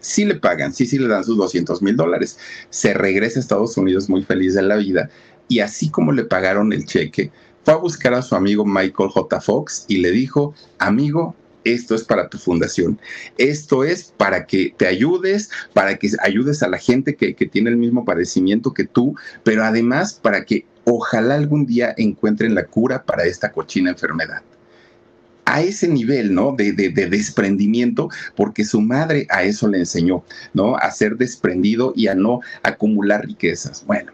Sí 0.00 0.24
le 0.24 0.36
pagan, 0.36 0.72
sí, 0.72 0.86
sí 0.86 0.98
le 0.98 1.08
dan 1.08 1.24
sus 1.24 1.36
200 1.36 1.82
mil 1.82 1.96
dólares. 1.96 2.38
Se 2.70 2.94
regresa 2.94 3.38
a 3.38 3.42
Estados 3.42 3.76
Unidos 3.76 4.08
muy 4.08 4.22
feliz 4.22 4.54
de 4.54 4.62
la 4.62 4.76
vida 4.76 5.10
y 5.48 5.60
así 5.60 5.90
como 5.90 6.12
le 6.12 6.24
pagaron 6.24 6.72
el 6.72 6.84
cheque, 6.86 7.30
fue 7.64 7.74
a 7.74 7.78
buscar 7.78 8.14
a 8.14 8.22
su 8.22 8.34
amigo 8.34 8.64
Michael 8.64 9.10
J. 9.10 9.40
Fox 9.40 9.84
y 9.88 9.98
le 9.98 10.10
dijo, 10.10 10.54
amigo, 10.78 11.34
esto 11.64 11.96
es 11.96 12.04
para 12.04 12.28
tu 12.28 12.38
fundación, 12.38 13.00
esto 13.38 13.82
es 13.82 14.14
para 14.16 14.46
que 14.46 14.72
te 14.76 14.86
ayudes, 14.86 15.50
para 15.72 15.96
que 15.96 16.10
ayudes 16.20 16.62
a 16.62 16.68
la 16.68 16.78
gente 16.78 17.16
que, 17.16 17.34
que 17.34 17.46
tiene 17.46 17.70
el 17.70 17.76
mismo 17.76 18.04
padecimiento 18.04 18.72
que 18.72 18.84
tú, 18.84 19.16
pero 19.42 19.64
además 19.64 20.14
para 20.14 20.44
que 20.44 20.64
ojalá 20.84 21.34
algún 21.34 21.66
día 21.66 21.92
encuentren 21.96 22.54
la 22.54 22.66
cura 22.66 23.02
para 23.02 23.24
esta 23.24 23.50
cochina 23.50 23.90
enfermedad 23.90 24.42
a 25.46 25.62
ese 25.62 25.88
nivel, 25.88 26.34
¿no? 26.34 26.52
De, 26.52 26.72
de, 26.72 26.90
desprendimiento, 26.90 28.10
porque 28.34 28.64
su 28.64 28.80
madre 28.80 29.26
a 29.30 29.44
eso 29.44 29.68
le 29.68 29.78
enseñó, 29.78 30.24
¿no? 30.52 30.76
A 30.76 30.90
ser 30.90 31.16
desprendido 31.16 31.92
y 31.96 32.08
a 32.08 32.14
no 32.14 32.40
acumular 32.62 33.24
riquezas. 33.24 33.84
Bueno, 33.86 34.12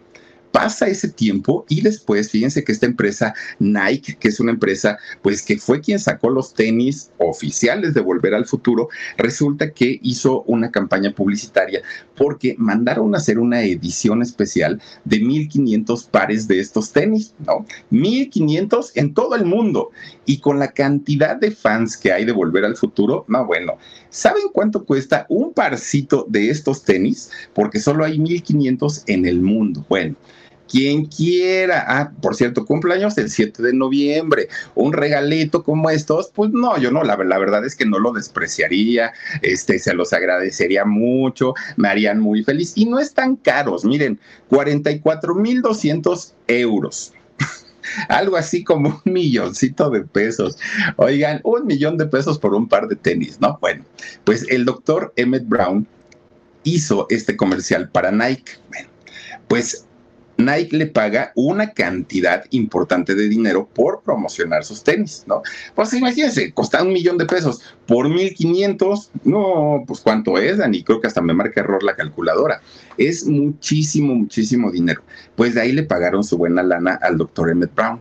pasa 0.52 0.86
ese 0.86 1.08
tiempo 1.08 1.64
y 1.68 1.80
después, 1.80 2.30
fíjense 2.30 2.62
que 2.62 2.72
esta 2.72 2.86
empresa 2.86 3.34
Nike, 3.58 4.16
que 4.20 4.28
es 4.28 4.38
una 4.38 4.52
empresa, 4.52 4.98
pues 5.22 5.42
que 5.42 5.58
fue 5.58 5.80
quien 5.80 5.98
sacó 5.98 6.30
los 6.30 6.54
tenis 6.54 7.10
oficiales 7.18 7.94
de 7.94 8.00
Volver 8.00 8.34
al 8.34 8.46
Futuro, 8.46 8.88
resulta 9.16 9.72
que 9.72 9.98
hizo 10.02 10.42
una 10.42 10.70
campaña 10.70 11.12
publicitaria 11.12 11.82
porque 12.16 12.54
mandaron 12.58 13.14
a 13.14 13.18
hacer 13.18 13.38
una 13.38 13.62
edición 13.62 14.22
especial 14.22 14.80
de 15.04 15.20
1500 15.20 16.04
pares 16.04 16.46
de 16.46 16.60
estos 16.60 16.92
tenis, 16.92 17.34
¿no? 17.46 17.66
1500 17.90 18.96
en 18.96 19.14
todo 19.14 19.34
el 19.34 19.46
mundo. 19.46 19.90
Y 20.26 20.38
con 20.38 20.58
la 20.58 20.72
cantidad 20.72 21.36
de 21.36 21.50
fans 21.50 21.96
que 21.96 22.12
hay 22.12 22.24
de 22.24 22.32
Volver 22.32 22.64
al 22.64 22.76
Futuro, 22.76 23.24
no, 23.28 23.44
bueno, 23.46 23.78
¿saben 24.10 24.44
cuánto 24.52 24.84
cuesta 24.84 25.26
un 25.28 25.52
parcito 25.52 26.26
de 26.28 26.50
estos 26.50 26.84
tenis? 26.84 27.30
Porque 27.54 27.80
solo 27.80 28.04
hay 28.04 28.18
1500 28.18 29.04
en 29.06 29.26
el 29.26 29.40
mundo. 29.40 29.84
Bueno 29.88 30.16
quien 30.70 31.06
quiera. 31.06 31.84
Ah, 31.86 32.12
por 32.20 32.34
cierto, 32.34 32.64
cumpleaños 32.64 33.16
el 33.18 33.30
7 33.30 33.62
de 33.62 33.72
noviembre. 33.72 34.48
Un 34.74 34.92
regalito 34.92 35.62
como 35.62 35.90
estos, 35.90 36.30
pues 36.34 36.50
no, 36.50 36.78
yo 36.78 36.90
no, 36.90 37.02
la, 37.04 37.16
verdad 37.16 37.64
es 37.64 37.76
que 37.76 37.86
no 37.86 37.98
lo 37.98 38.12
despreciaría, 38.12 39.12
este, 39.42 39.78
se 39.78 39.94
los 39.94 40.12
agradecería 40.12 40.84
mucho, 40.84 41.54
me 41.76 41.88
harían 41.88 42.20
muy 42.20 42.42
feliz. 42.42 42.72
Y 42.74 42.86
no 42.86 42.98
están 42.98 43.36
caros, 43.36 43.84
miren, 43.84 44.18
44,200 44.48 46.34
euros 46.48 47.12
algo 48.08 48.36
así 48.36 48.64
como 48.64 49.00
un 49.04 49.12
milloncito 49.12 49.90
de 49.90 50.02
pesos. 50.02 50.58
Oigan, 50.96 51.40
un 51.44 51.66
millón 51.66 51.98
de 51.98 52.06
pesos 52.06 52.38
por 52.38 52.54
un 52.54 52.68
par 52.68 52.88
de 52.88 52.96
tenis, 52.96 53.40
¿no? 53.40 53.58
Bueno, 53.60 53.84
pues 54.24 54.46
el 54.48 54.64
doctor 54.64 55.12
Emmett 55.16 55.46
Brown 55.46 55.86
hizo 56.64 57.06
este 57.10 57.36
comercial 57.36 57.88
para 57.88 58.10
Nike. 58.10 58.52
Bueno, 58.68 58.88
pues 59.48 59.86
Nike 60.36 60.76
le 60.76 60.86
paga 60.86 61.32
una 61.34 61.72
cantidad 61.72 62.44
importante 62.50 63.14
de 63.14 63.28
dinero 63.28 63.68
por 63.72 64.02
promocionar 64.02 64.64
sus 64.64 64.82
tenis, 64.82 65.24
¿no? 65.26 65.42
Pues 65.74 65.92
imagínense, 65.92 66.52
cuesta 66.52 66.82
un 66.82 66.92
millón 66.92 67.18
de 67.18 67.26
pesos 67.26 67.60
por 67.86 68.08
1500, 68.08 69.10
no, 69.24 69.84
pues 69.86 70.00
cuánto 70.00 70.38
es, 70.38 70.58
Dani, 70.58 70.82
creo 70.82 71.00
que 71.00 71.06
hasta 71.06 71.20
me 71.20 71.34
marca 71.34 71.60
error 71.60 71.82
la 71.82 71.94
calculadora. 71.94 72.60
Es 72.96 73.26
muchísimo, 73.26 74.14
muchísimo 74.14 74.70
dinero. 74.70 75.02
Pues 75.36 75.54
de 75.54 75.62
ahí 75.62 75.72
le 75.72 75.84
pagaron 75.84 76.24
su 76.24 76.36
buena 76.36 76.62
lana 76.62 76.98
al 77.02 77.18
doctor 77.18 77.50
Emmett 77.50 77.74
Brown. 77.74 78.00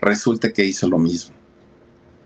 Resulta 0.00 0.52
que 0.52 0.64
hizo 0.64 0.88
lo 0.88 0.98
mismo 0.98 1.39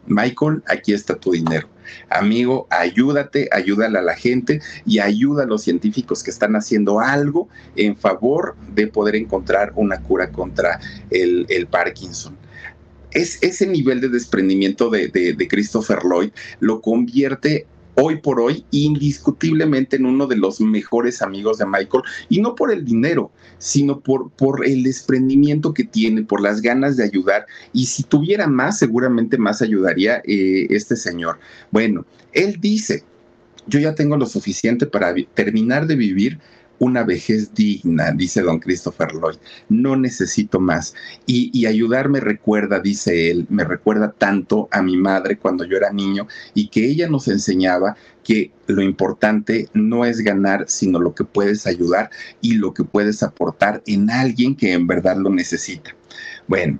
Michael, 0.06 0.62
aquí 0.66 0.92
está 0.92 1.14
tu 1.14 1.32
dinero. 1.32 1.68
Amigo, 2.08 2.66
ayúdate, 2.70 3.48
ayúdale 3.52 3.98
a 3.98 4.02
la 4.02 4.14
gente 4.14 4.60
y 4.86 4.98
ayuda 4.98 5.44
a 5.44 5.46
los 5.46 5.62
científicos 5.62 6.22
que 6.22 6.30
están 6.30 6.56
haciendo 6.56 7.00
algo 7.00 7.48
en 7.76 7.96
favor 7.96 8.56
de 8.74 8.86
poder 8.86 9.16
encontrar 9.16 9.72
una 9.76 10.00
cura 10.00 10.30
contra 10.30 10.80
el, 11.10 11.66
Parkinson. 11.70 12.36
Es, 13.10 13.38
ese 13.42 13.66
nivel 13.66 14.00
de 14.00 14.08
desprendimiento 14.08 14.90
de, 14.90 15.08
de 15.08 15.48
Christopher 15.48 16.00
Lloyd 16.02 16.30
lo 16.60 16.80
convierte 16.80 17.66
hoy 17.96 18.16
por 18.16 18.40
hoy 18.40 18.64
indiscutiblemente 18.70 19.96
en 19.96 20.06
uno 20.06 20.26
de 20.26 20.36
los 20.36 20.60
mejores 20.60 21.22
amigos 21.22 21.58
de 21.58 21.66
Michael 21.66 22.04
y 22.28 22.40
no 22.40 22.54
por 22.54 22.72
el 22.72 22.84
dinero, 22.84 23.30
sino 23.58 24.00
por, 24.00 24.30
por 24.30 24.66
el 24.66 24.82
desprendimiento 24.82 25.72
que 25.74 25.84
tiene, 25.84 26.22
por 26.22 26.40
las 26.40 26.60
ganas 26.60 26.96
de 26.96 27.04
ayudar 27.04 27.46
y 27.72 27.86
si 27.86 28.02
tuviera 28.02 28.46
más, 28.46 28.78
seguramente 28.78 29.38
más 29.38 29.62
ayudaría 29.62 30.22
eh, 30.24 30.66
este 30.70 30.96
señor. 30.96 31.38
Bueno, 31.70 32.04
él 32.32 32.58
dice, 32.60 33.04
yo 33.66 33.80
ya 33.80 33.94
tengo 33.94 34.16
lo 34.16 34.26
suficiente 34.26 34.86
para 34.86 35.14
terminar 35.34 35.86
de 35.86 35.96
vivir 35.96 36.38
una 36.84 37.02
vejez 37.02 37.54
digna, 37.54 38.12
dice 38.12 38.42
don 38.42 38.58
Christopher 38.58 39.12
Lloyd. 39.14 39.36
No 39.68 39.96
necesito 39.96 40.60
más. 40.60 40.94
Y, 41.26 41.64
ayudarme 41.66 42.20
recuerda, 42.20 42.78
dice 42.78 43.30
él, 43.30 43.46
me 43.48 43.64
recuerda 43.64 44.12
tanto 44.12 44.68
a 44.70 44.82
mi 44.82 44.96
madre 44.96 45.38
cuando 45.38 45.64
yo 45.64 45.78
era 45.78 45.90
niño 45.90 46.28
y 46.52 46.68
que 46.68 46.84
ella 46.86 47.08
nos 47.08 47.28
enseñaba 47.28 47.96
que 48.22 48.50
lo 48.66 48.82
importante 48.82 49.68
no 49.72 50.04
es 50.04 50.20
ganar, 50.20 50.66
sino 50.68 50.98
lo 50.98 51.14
que 51.14 51.24
puedes 51.24 51.66
ayudar 51.66 52.10
y 52.42 52.54
lo 52.54 52.74
que 52.74 52.84
puedes 52.84 53.22
aportar 53.22 53.82
en 53.86 54.10
alguien 54.10 54.54
que 54.54 54.72
en 54.72 54.86
verdad 54.86 55.16
lo 55.16 55.30
necesita. 55.30 55.94
Bueno, 56.46 56.78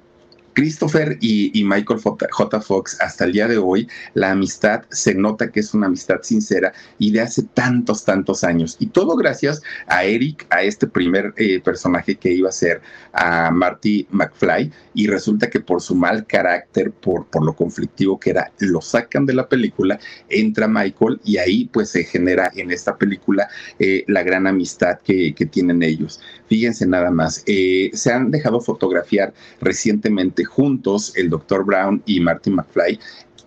Christopher 0.54 1.18
y, 1.20 1.62
Michael 1.64 2.00
J. 2.00 2.60
Fox, 2.60 3.00
hasta 3.00 3.24
el 3.24 3.32
día 3.32 3.48
de 3.48 3.58
hoy, 3.58 3.88
la 4.14 4.30
amistad 4.30 4.82
se 4.90 5.14
nota 5.14 5.50
que 5.50 5.60
es 5.60 5.74
una 5.74 5.86
amistad 5.86 6.22
sincera 6.22 6.72
y 6.98 7.10
de 7.10 7.20
hace 7.20 7.42
tantos, 7.42 8.04
tantos 8.04 8.44
años. 8.44 8.76
Y 8.78 8.86
todo 8.86 9.16
gracias 9.16 9.62
a 9.86 10.04
Eric, 10.04 10.46
a 10.50 10.62
este 10.62 10.86
primer 10.86 11.34
eh, 11.36 11.60
personaje 11.60 12.16
que 12.16 12.32
iba 12.32 12.48
a 12.48 12.52
ser 12.52 12.80
a 13.12 13.50
Marty 13.50 14.06
McFly. 14.10 14.72
Y 14.94 15.06
resulta 15.08 15.50
que 15.50 15.60
por 15.60 15.82
su 15.82 15.94
mal 15.94 16.26
carácter, 16.26 16.92
por, 16.92 17.26
por 17.26 17.44
lo 17.44 17.54
conflictivo 17.54 18.18
que 18.18 18.30
era, 18.30 18.52
lo 18.58 18.80
sacan 18.80 19.26
de 19.26 19.34
la 19.34 19.48
película, 19.48 19.98
entra 20.28 20.68
Michael 20.68 21.20
y 21.24 21.38
ahí 21.38 21.68
pues 21.72 21.90
se 21.90 22.04
genera 22.04 22.50
en 22.54 22.70
esta 22.70 22.96
película 22.96 23.48
eh, 23.78 24.04
la 24.06 24.22
gran 24.22 24.46
amistad 24.46 24.98
que, 25.04 25.34
tienen 25.50 25.82
ellos. 25.82 26.20
Fíjense 26.54 26.86
nada 26.86 27.10
más, 27.10 27.42
eh, 27.46 27.90
se 27.94 28.12
han 28.12 28.30
dejado 28.30 28.60
fotografiar 28.60 29.34
recientemente 29.60 30.44
juntos, 30.44 31.12
el 31.16 31.28
doctor 31.28 31.66
Brown 31.66 32.00
y 32.06 32.20
Marty 32.20 32.50
McFly, 32.50 33.00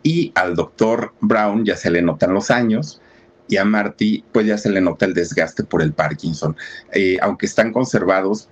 y 0.04 0.34
al 0.36 0.58
doctor 0.58 1.14
Brown 1.22 1.64
ya 1.64 1.78
se 1.78 1.90
le 1.90 2.02
notan 2.02 2.34
los 2.34 2.52
años, 2.52 3.00
y 3.48 3.56
a 3.56 3.64
Marty 3.64 4.26
pues 4.34 4.46
ya 4.46 4.58
se 4.58 4.70
le 4.70 4.82
nota 4.82 5.06
el 5.06 5.14
desgaste 5.14 5.64
por 5.64 5.82
el 5.82 5.94
Parkinson. 5.94 6.58
Eh, 6.92 7.18
aunque 7.22 7.46
están 7.46 7.72
conservados 7.72 8.50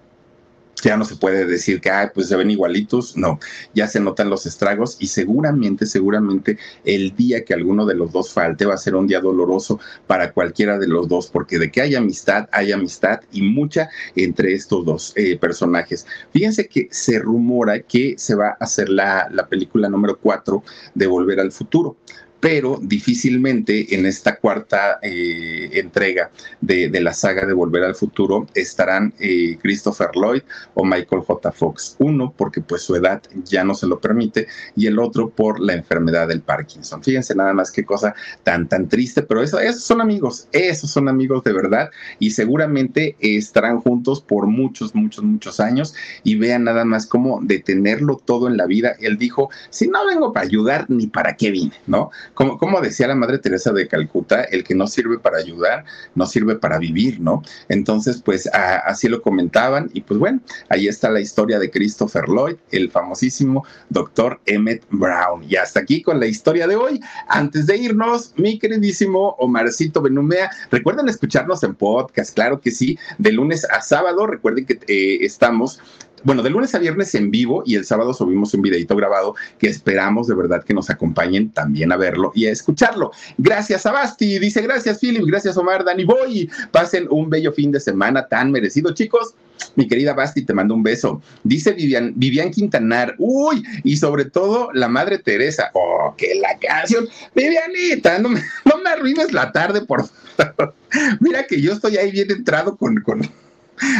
ya 0.84 0.98
no 0.98 1.06
se 1.06 1.16
puede 1.16 1.46
decir 1.46 1.82
que, 1.82 1.90
ay, 1.90 2.08
pues 2.14 2.28
se 2.28 2.36
ven 2.36 2.52
igualitos, 2.52 3.16
no, 3.18 3.40
ya 3.74 3.88
se 3.88 4.00
notan 4.00 4.30
los 4.30 4.46
estragos 4.46 4.98
y 5.00 5.08
seguramente, 5.08 5.86
seguramente 5.86 6.58
el 6.84 7.16
día 7.16 7.44
que 7.44 7.54
alguno 7.54 7.86
de 7.86 7.96
los 7.96 8.12
dos 8.12 8.32
falte 8.32 8.66
va 8.66 8.76
a 8.76 8.78
ser 8.78 8.96
un 8.96 9.08
día 9.08 9.20
doloroso 9.20 9.80
para 10.08 10.32
cualquiera 10.32 10.78
de 10.78 10.88
los 10.88 11.08
dos, 11.08 11.28
porque 11.28 11.58
de 11.60 11.72
que 11.72 11.82
hay 11.82 11.96
amistad, 11.96 12.48
hay 12.52 12.72
amistad 12.72 13.22
y 13.32 13.42
mucha 13.42 13.90
entre 14.16 14.54
estos 14.54 14.86
dos 14.86 15.14
eh, 15.16 15.38
personajes. 15.38 16.06
Fíjense 16.32 16.68
que 16.68 16.88
se 16.92 17.20
rumora 17.20 17.80
que 17.80 18.16
se 18.18 18.36
va 18.36 18.50
a 18.50 18.58
hacer 18.60 18.90
la, 18.90 19.28
la 19.32 19.48
película 19.48 19.90
número 19.90 20.18
4 20.20 20.64
de 20.94 21.08
Volver 21.08 21.40
al 21.40 21.52
Futuro 21.52 21.98
pero 22.46 22.78
difícilmente 22.80 23.96
en 23.96 24.06
esta 24.06 24.36
cuarta 24.36 25.00
eh, 25.02 25.68
entrega 25.74 26.30
de, 26.62 26.92
la 27.02 27.12
saga 27.12 27.44
de 27.44 27.54
Volver 27.54 27.84
al 27.84 27.96
Futuro 27.96 28.46
estarán 28.54 29.16
eh, 29.20 29.58
Christopher 29.60 30.12
Lloyd 30.14 30.44
o 30.76 30.86
Michael 30.86 31.24
J. 31.24 31.52
Fox. 31.52 31.96
Uno, 31.98 32.32
porque 32.38 32.62
pues 32.62 32.84
su 32.84 32.96
edad 32.96 33.24
ya 33.46 33.64
no 33.64 33.74
se 33.74 33.88
lo 33.88 34.00
permite, 34.00 34.46
y 34.76 34.86
el 34.86 35.00
otro 35.00 35.32
por 35.32 35.60
la 35.60 35.74
enfermedad 35.74 36.28
del 36.28 36.42
Parkinson. 36.42 37.02
Fíjense 37.02 37.34
nada 37.34 37.52
más 37.52 37.72
qué 37.72 37.84
cosa 37.84 38.14
tan, 38.44 38.68
tan 38.68 38.90
triste, 38.90 39.24
pero 39.24 39.42
eso, 39.42 39.60
esos 39.60 39.82
son 39.82 40.00
amigos, 40.00 40.48
esos 40.52 40.92
son 40.92 41.10
amigos 41.10 41.44
de 41.44 41.52
verdad, 41.52 41.90
y 42.20 42.30
seguramente 42.30 43.16
estarán 43.22 43.82
juntos 43.82 44.22
por 44.22 44.46
muchos, 44.46 44.94
muchos, 44.94 45.24
muchos 45.24 45.60
años, 45.60 45.96
y 46.24 46.36
vean 46.36 46.66
nada 46.66 46.86
más 46.86 47.08
cómo 47.08 47.40
detenerlo 47.42 48.22
todo 48.24 48.48
en 48.48 48.56
la 48.56 48.68
vida. 48.68 48.96
Él 49.00 49.18
dijo, 49.18 49.50
si 49.72 49.88
no 49.88 50.06
vengo 50.06 50.32
para 50.32 50.46
ayudar, 50.46 50.86
ni 50.90 51.08
para 51.08 51.36
qué 51.36 51.50
vine, 51.50 51.74
¿no? 51.88 52.12
Como, 52.36 52.82
decía 52.82 53.08
la 53.08 53.16
Madre 53.16 53.40
Teresa 53.40 53.72
de 53.72 53.88
Calcuta, 53.88 54.44
el 54.44 54.64
que 54.64 54.76
no 54.76 54.88
sirve 54.88 55.18
para 55.20 55.38
ayudar, 55.38 55.86
no 56.14 56.26
sirve 56.26 56.56
para 56.56 56.78
vivir, 56.78 57.20
¿no? 57.20 57.42
Entonces, 57.70 58.22
pues 58.24 58.48
así 58.52 59.08
lo 59.08 59.22
comentaban 59.22 59.90
y 59.94 60.02
pues 60.02 60.20
bueno, 60.20 60.42
ahí 60.70 60.88
está 60.88 61.10
la 61.10 61.22
historia 61.22 61.60
de 61.60 61.72
Christopher 61.72 62.26
Lloyd, 62.28 62.58
el 62.72 62.92
famosísimo 62.92 63.66
doctor 63.90 64.40
Emmett 64.46 64.86
Brown. 64.90 65.44
Y 65.48 65.56
hasta 65.56 65.80
aquí 65.80 66.02
con 66.02 66.20
la 66.20 66.28
historia 66.28 66.68
de 66.68 66.76
hoy. 66.76 67.00
Antes 67.28 67.68
de 67.68 67.78
irnos, 67.78 68.34
mi 68.38 68.60
queridísimo 68.60 69.36
Omarcito 69.40 70.02
Benumea, 70.02 70.52
recuerden 70.72 71.10
escucharnos 71.10 71.64
en 71.64 71.76
podcast, 71.76 72.36
claro 72.36 72.60
que 72.60 72.72
sí, 72.72 72.98
de 73.18 73.32
lunes 73.32 73.66
a 73.70 73.82
sábado, 73.82 74.28
recuerden 74.28 74.66
que 74.66 74.80
eh, 74.88 75.26
estamos 75.26 75.80
bueno, 76.26 76.42
de 76.42 76.50
lunes 76.50 76.74
a 76.74 76.80
viernes 76.80 77.14
en 77.14 77.30
vivo 77.30 77.62
y 77.68 77.76
el 77.76 77.86
sábado 77.86 78.12
subimos 78.12 78.52
un 78.56 78.64
videito 78.64 78.96
grabado 78.96 79.36
que 79.60 79.68
esperamos 79.68 80.28
de 80.28 80.34
verdad 80.34 80.64
que 80.64 80.74
nos 80.74 80.90
acompañen 80.90 81.52
también 81.52 81.92
a 81.92 81.98
verlo 81.98 82.32
y 82.34 82.48
a 82.48 82.52
escucharlo. 82.52 83.12
Gracias 83.38 83.86
a 83.86 83.92
Basti, 83.92 84.40
dice 84.40 84.62
gracias 84.64 85.00
Philip, 85.00 85.24
gracias 85.24 85.56
Omar, 85.56 85.86
Dani 85.86 86.04
Boy. 86.04 86.50
Pasen 86.72 87.08
un 87.12 87.30
bello 87.30 87.54
fin 87.54 87.72
de 87.72 87.80
semana 87.80 88.28
tan 88.28 88.52
merecido, 88.52 88.92
chicos. 88.92 89.36
Mi 89.76 89.88
querida 89.88 90.14
Basti, 90.14 90.44
te 90.44 90.54
mando 90.54 90.74
un 90.74 90.82
beso. 90.82 91.22
Dice 91.44 91.74
Vivian, 91.74 92.14
Vivian 92.16 92.50
Quintanar, 92.50 93.14
uy, 93.20 93.64
y 93.84 93.96
sobre 93.98 94.26
todo 94.26 94.70
la 94.74 94.88
madre 94.88 95.20
Teresa. 95.20 95.70
Oh, 95.74 96.16
que 96.18 96.34
la 96.42 96.58
canción. 96.58 97.08
Vivianita, 97.36 98.18
no 98.18 98.30
me, 98.30 98.42
no 98.66 98.80
me 98.84 98.90
arruines 98.90 99.32
la 99.32 99.52
tarde, 99.52 99.82
por 99.82 100.08
favor. 100.08 100.74
Mira 101.20 101.46
que 101.46 101.62
yo 101.62 101.74
estoy 101.74 101.98
ahí 101.98 102.12
bien 102.12 102.32
entrado 102.32 102.76
con, 102.76 103.00
con 103.02 103.22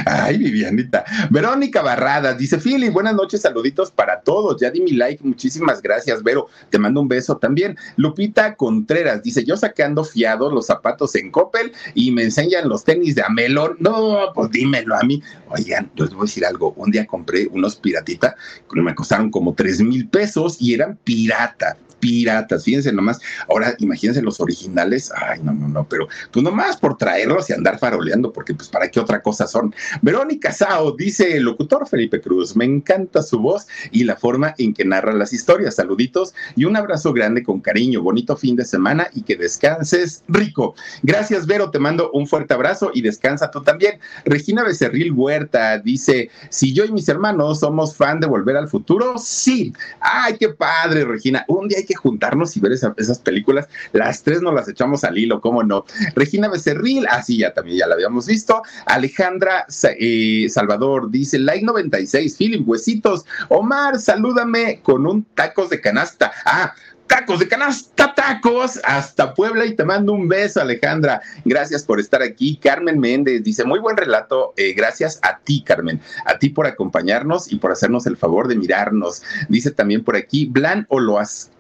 Ay, 0.06 0.38
Vivianita. 0.38 1.04
Verónica 1.30 1.82
Barrada 1.82 2.34
dice: 2.34 2.58
Philly, 2.58 2.90
buenas 2.90 3.16
noches, 3.16 3.42
saluditos 3.42 3.92
para 3.92 4.22
todos. 4.22 4.60
Ya 4.60 4.72
di 4.72 4.82
mi 4.82 4.92
like, 4.92 5.24
muchísimas 5.24 5.82
gracias, 5.82 6.24
Vero. 6.24 6.48
Te 6.70 6.80
mando 6.80 7.02
un 7.02 7.08
beso 7.08 7.38
también. 7.38 7.78
Lupita 7.98 8.56
Contreras 8.56 9.24
dice: 9.24 9.44
Yo 9.44 9.58
sacando 9.58 10.04
fiados 10.04 10.54
los 10.54 10.68
zapatos 10.68 11.16
en 11.16 11.32
Coppel 11.32 11.74
y 11.94 12.12
me 12.12 12.24
enseñan 12.24 12.70
los 12.70 12.84
tenis 12.84 13.16
de 13.16 13.24
Amelor. 13.24 13.78
No, 13.80 14.32
pues 14.34 14.52
dímelo 14.52 14.96
a 14.96 15.04
mí. 15.04 15.22
Oigan, 15.50 15.92
les 15.96 16.10
voy 16.12 16.20
a 16.20 16.24
decir 16.24 16.46
algo. 16.46 16.74
Un 16.78 16.92
día 16.92 17.06
compré 17.06 17.48
unos 17.52 17.76
piratita 17.76 18.36
que 18.72 18.82
me 18.82 18.96
costaron 18.96 19.30
como 19.30 19.54
tres 19.54 19.82
mil 19.82 20.08
pesos 20.08 20.58
y 20.60 20.74
eran 20.74 20.98
pirata 21.04 21.78
piratas, 22.06 22.64
fíjense 22.64 22.92
nomás. 22.92 23.20
Ahora, 23.50 23.74
imagínense 23.80 24.22
los 24.22 24.40
originales, 24.40 25.12
ay, 25.16 25.40
no, 25.42 25.54
no, 25.54 25.68
no, 25.68 25.90
pero 25.90 26.08
pues 26.32 26.44
nomás 26.44 26.78
por 26.78 26.98
traerlos 26.98 27.50
y 27.50 27.54
andar 27.54 27.80
faroleando, 27.80 28.32
porque 28.32 28.54
pues 28.54 28.70
para 28.70 28.92
qué 28.92 29.00
otra 29.00 29.24
cosa 29.24 29.48
son. 29.48 29.74
Verónica 30.04 30.52
Sao, 30.52 30.92
dice 30.92 31.38
el 31.38 31.44
locutor 31.44 31.88
Felipe 31.88 32.22
Cruz, 32.22 32.56
me 32.56 32.64
encanta 32.64 33.24
su 33.24 33.40
voz 33.40 33.66
y 33.90 34.04
la 34.04 34.16
forma 34.16 34.54
en 34.60 34.76
que 34.76 34.86
narra 34.86 35.14
las 35.14 35.34
historias. 35.34 35.76
Saluditos 35.76 36.36
y 36.56 36.66
un 36.66 36.78
abrazo 36.78 37.12
grande 37.12 37.42
con 37.42 37.60
cariño, 37.60 38.04
bonito 38.04 38.38
fin 38.38 38.56
de 38.56 38.66
semana 38.66 39.08
y 39.16 39.24
que 39.24 39.36
descanses 39.36 40.24
rico. 40.28 40.76
Gracias, 41.02 41.48
Vero, 41.48 41.72
te 41.72 41.80
mando 41.80 42.12
un 42.12 42.28
fuerte 42.28 42.54
abrazo 42.54 42.92
y 42.94 43.02
descansa 43.02 43.50
tú 43.50 43.64
también. 43.64 44.00
Regina 44.26 44.64
Becerril 44.64 45.12
Huerta 45.12 45.80
dice, 45.80 46.30
si 46.50 46.72
yo 46.72 46.86
y 46.86 46.92
mis 46.92 47.10
hermanos 47.10 47.62
somos 47.62 47.96
fan 47.96 48.20
de 48.20 48.28
Volver 48.28 48.58
al 48.58 48.68
Futuro, 48.68 49.18
sí. 49.18 49.74
Ay, 50.00 50.38
qué 50.38 50.50
padre, 50.50 51.04
Regina. 51.04 51.44
Un 51.48 51.68
día 51.68 51.80
hay 51.80 51.86
que 51.86 51.95
juntarnos 51.96 52.56
y 52.56 52.60
ver 52.60 52.72
esas 52.72 53.20
películas. 53.20 53.68
Las 53.94 54.24
tres 54.24 54.42
nos 54.42 54.54
las 54.54 54.68
echamos 54.68 55.04
al 55.04 55.18
hilo, 55.18 55.42
¿cómo 55.42 55.64
no? 55.64 55.86
Regina 56.16 56.50
Becerril, 56.50 57.06
así 57.10 57.44
ah, 57.44 57.48
ya 57.48 57.54
también 57.54 57.80
ya 57.80 57.88
la 57.88 57.96
habíamos 57.96 58.28
visto. 58.28 58.62
Alejandra 58.86 59.66
eh, 60.00 60.48
Salvador 60.50 61.10
dice, 61.10 61.40
like 61.40 61.66
96, 61.66 62.36
Philip 62.38 62.68
Huesitos. 62.68 63.26
Omar, 63.50 64.00
salúdame 64.00 64.82
con 64.82 65.06
un 65.06 65.24
tacos 65.24 65.70
de 65.70 65.82
canasta. 65.82 66.32
Ah, 66.46 66.74
tacos 67.08 67.40
de 67.40 67.48
canasta, 67.48 68.14
tacos, 68.14 68.80
hasta 68.84 69.34
Puebla 69.34 69.66
y 69.66 69.76
te 69.76 69.84
mando 69.84 70.14
un 70.14 70.28
beso, 70.28 70.62
Alejandra. 70.62 71.22
Gracias 71.44 71.84
por 71.84 72.00
estar 72.00 72.22
aquí. 72.22 72.58
Carmen 72.58 73.00
Méndez 73.00 73.44
dice, 73.44 73.64
muy 73.64 73.80
buen 73.80 73.98
relato. 73.98 74.54
Eh, 74.58 74.74
gracias 74.74 75.20
a 75.22 75.40
ti, 75.40 75.64
Carmen, 75.64 76.02
a 76.26 76.38
ti 76.38 76.50
por 76.50 76.66
acompañarnos 76.68 77.52
y 77.52 77.58
por 77.58 77.72
hacernos 77.72 78.06
el 78.08 78.18
favor 78.18 78.48
de 78.48 78.56
mirarnos. 78.56 79.24
Dice 79.50 79.72
también 79.72 80.04
por 80.04 80.16
aquí, 80.16 80.46
Blan 80.46 80.88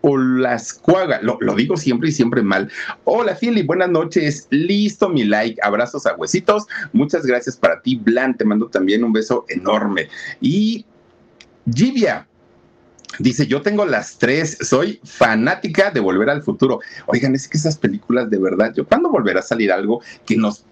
Olascuaga, 0.02 1.22
lo, 1.22 1.38
lo 1.42 1.56
digo 1.56 1.78
siempre 1.78 2.10
y 2.10 2.12
siempre 2.12 2.42
mal. 2.42 2.72
Hola, 3.04 3.36
Fili, 3.36 3.64
buenas 3.64 3.90
noches. 3.90 4.48
Listo 4.50 5.10
mi 5.10 5.24
like. 5.24 5.60
Abrazos 5.64 6.06
a 6.06 6.16
huesitos. 6.16 6.66
Muchas 6.94 7.26
gracias 7.26 7.58
para 7.58 7.82
ti, 7.82 7.96
Blan. 7.96 8.38
Te 8.38 8.46
mando 8.46 8.68
también 8.68 9.04
un 9.04 9.14
beso 9.14 9.46
enorme. 9.50 10.10
Y 10.42 10.86
Givia, 11.74 12.28
Dice, 13.20 13.48
yo 13.48 13.62
tengo 13.62 13.86
las 13.86 14.18
tres, 14.18 14.58
soy 14.62 15.00
fanática 15.04 15.92
de 15.92 16.00
Volver 16.00 16.30
al 16.30 16.44
Futuro. 16.44 16.80
Oigan, 17.08 17.36
es 17.36 17.48
que 17.48 17.58
esas 17.58 17.78
películas 17.78 18.30
de 18.30 18.38
verdad, 18.38 18.74
yo 18.76 18.86
cuando 18.86 19.10
volverá 19.10 19.40
a 19.40 19.44
salir 19.44 19.72
algo 19.72 20.02
que 20.26 20.38
nos 20.38 20.66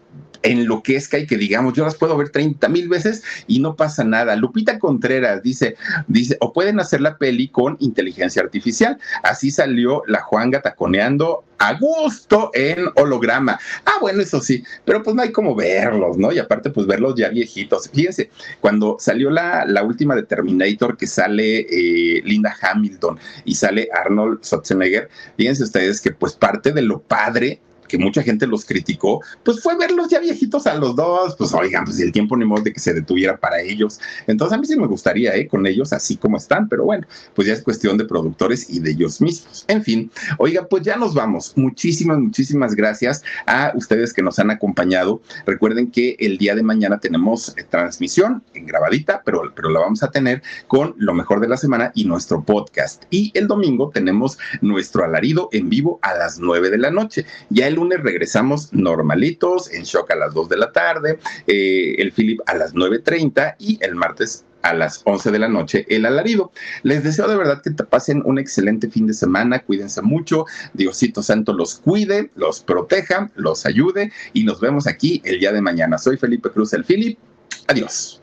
enloquezca 0.44 1.18
y 1.18 1.26
que 1.26 1.38
digamos, 1.38 1.74
yo 1.74 1.84
las 1.86 1.96
puedo 1.96 2.16
ver 2.18 2.30
30 2.30 2.68
mil 2.70 2.90
veces 2.90 3.24
y 3.48 3.60
no 3.60 3.76
pasa 3.76 4.04
nada. 4.04 4.36
Lupita 4.36 4.80
Contreras 4.80 5.42
dice, 5.42 5.76
dice, 6.08 6.38
o 6.42 6.54
pueden 6.54 6.80
hacer 6.80 7.02
la 7.02 7.18
peli 7.18 7.48
con 7.48 7.78
inteligencia 7.80 8.42
artificial. 8.42 8.98
Así 9.24 9.52
salió 9.52 10.04
la 10.08 10.22
Juanga 10.22 10.62
taconeando 10.62 11.44
a 11.60 11.74
gusto 11.76 12.52
en 12.54 12.88
holograma. 12.96 13.58
Ah, 13.86 13.98
bueno, 14.02 14.22
eso 14.22 14.42
sí, 14.42 14.64
pero 14.84 15.02
pues 15.02 15.16
no 15.16 15.22
hay 15.22 15.32
como 15.32 15.56
verlos, 15.56 16.18
¿no? 16.18 16.32
Y 16.32 16.40
aparte, 16.40 16.70
pues 16.70 16.86
verlos 16.86 17.16
ya 17.16 17.30
viejitos. 17.30 17.90
Fíjense, 17.90 18.30
cuando 18.60 18.98
salió 19.00 19.30
la, 19.30 19.66
la 19.66 19.84
última 19.84 20.16
de 20.16 20.24
Terminator 20.24 20.98
que 20.98 21.08
sale 21.08 21.60
eh, 21.60 22.22
Linda 22.26 22.56
Hamilton 22.62 23.18
y 23.46 23.56
sale 23.56 23.88
Arnold 23.94 24.44
Schwarzenegger, 24.44 25.10
fíjense 25.38 25.64
ustedes 25.64 26.02
que 26.02 26.12
pues 26.12 26.34
parte 26.34 26.72
de 26.72 26.82
lo 26.82 27.00
padre 27.02 27.62
que 27.88 27.98
mucha 27.98 28.24
gente 28.24 28.48
los 28.48 28.66
criticó, 28.66 29.22
pues 29.44 29.62
fue 29.62 29.78
verlos 29.78 30.10
ya 30.10 30.20
viejitos 30.20 30.68
a 30.68 30.76
los 30.76 30.96
dos, 30.96 31.36
pues 31.38 31.54
oigan, 31.54 31.86
pues 31.86 32.00
el 32.00 32.12
tiempo 32.12 32.36
ni 32.38 32.46
modo 32.46 32.64
de 32.64 32.74
que 32.74 32.80
se 32.80 32.94
detuviera 32.94 33.38
para 33.38 33.62
ellos. 33.62 34.00
Entonces 34.28 34.58
a 34.58 34.60
mí 34.60 34.68
sí 34.68 34.76
me 34.76 34.88
gustaría, 34.88 35.36
¿eh? 35.36 35.48
Con 35.48 35.66
ellos 35.66 35.94
así 35.94 36.18
como 36.18 36.38
están, 36.38 36.68
pero 36.70 36.86
bueno, 36.86 37.08
pues 37.34 37.48
ya 37.48 37.54
es 37.54 37.62
cuestión 37.62 37.98
de 37.98 38.06
productores 38.06 38.70
y 38.70 38.80
de 38.80 38.92
ellos 38.92 39.22
mismos. 39.22 39.66
En 39.68 39.84
fin, 39.84 40.12
oiga, 40.38 40.68
pues 40.68 40.84
ya 40.84 40.96
nos 40.96 41.14
vamos. 41.14 41.54
Muchísimas, 41.56 42.20
muchísimas 42.20 42.76
gracias 42.76 43.24
a 43.46 43.72
ustedes 43.76 44.14
que 44.14 44.22
nos 44.22 44.40
han 44.40 44.52
acompañado. 44.52 45.22
Recuerden 45.46 45.92
que 45.92 46.16
el 46.20 46.38
día 46.38 46.56
de 46.56 46.64
mañana 46.64 47.00
tenemos 47.00 47.54
eh, 47.58 47.64
transmisión 47.70 48.44
en 48.54 48.66
grabadita, 48.66 49.22
pero, 49.26 49.52
pero 49.56 49.70
la 49.70 49.80
vamos 49.80 50.04
a 50.04 50.12
tener 50.12 50.42
con 50.68 50.96
lo 50.98 51.14
mejor 51.14 51.40
de 51.40 51.48
la 51.48 51.58
semana 51.58 51.92
y 51.96 52.06
nuestro 52.06 52.44
podcast. 52.44 53.04
Y 53.10 53.32
el 53.34 53.48
domingo 53.48 53.92
tenemos 53.94 54.38
nuestro 54.62 55.04
alarido 55.04 55.50
en 55.52 55.70
vivo 55.70 56.00
a 56.02 56.14
las 56.14 56.40
nueve 56.40 56.70
de 56.70 56.78
la 56.78 56.92
noche. 56.92 57.26
Ya 57.50 57.68
el 57.68 57.78
lunes 57.84 58.02
regresamos 58.02 58.72
normalitos, 58.74 59.72
en 59.74 59.84
shock 59.84 60.12
a 60.12 60.16
las 60.16 60.34
2 60.34 60.50
de 60.50 60.58
la 60.58 60.72
tarde, 60.72 61.20
eh, 61.48 61.96
el 61.98 62.12
Philip 62.12 62.40
a 62.46 62.56
las 62.56 62.74
9.30 62.74 63.56
y 63.60 63.78
el 63.82 63.96
martes 63.96 64.46
a 64.62 64.74
las 64.74 65.02
11 65.04 65.32
de 65.32 65.40
la 65.40 65.50
noche 65.50 65.86
el 65.90 66.06
alarido. 66.06 66.52
Les 66.84 67.04
deseo 67.04 67.28
de 67.28 67.36
verdad 67.36 67.62
que 67.62 67.72
te 67.72 67.84
pasen 67.84 68.22
un 68.26 68.40
excelente 68.40 68.90
fin 68.90 69.06
de 69.06 69.14
semana, 69.14 69.60
cuídense 69.60 70.02
mucho, 70.02 70.46
Diosito 70.74 71.22
Santo 71.22 71.52
los 71.52 71.76
cuide, 71.76 72.32
los 72.36 72.62
proteja, 72.62 73.30
los 73.36 73.66
ayude 73.66 74.12
y 74.32 74.46
nos 74.46 74.62
vemos 74.62 74.88
aquí 74.88 75.22
el 75.26 75.40
día 75.40 75.52
de 75.52 75.62
mañana. 75.62 75.98
Soy 75.98 76.18
Felipe 76.18 76.50
Cruz, 76.50 76.74
el 76.74 76.86
Philip. 76.86 77.20
Adiós. 77.68 78.23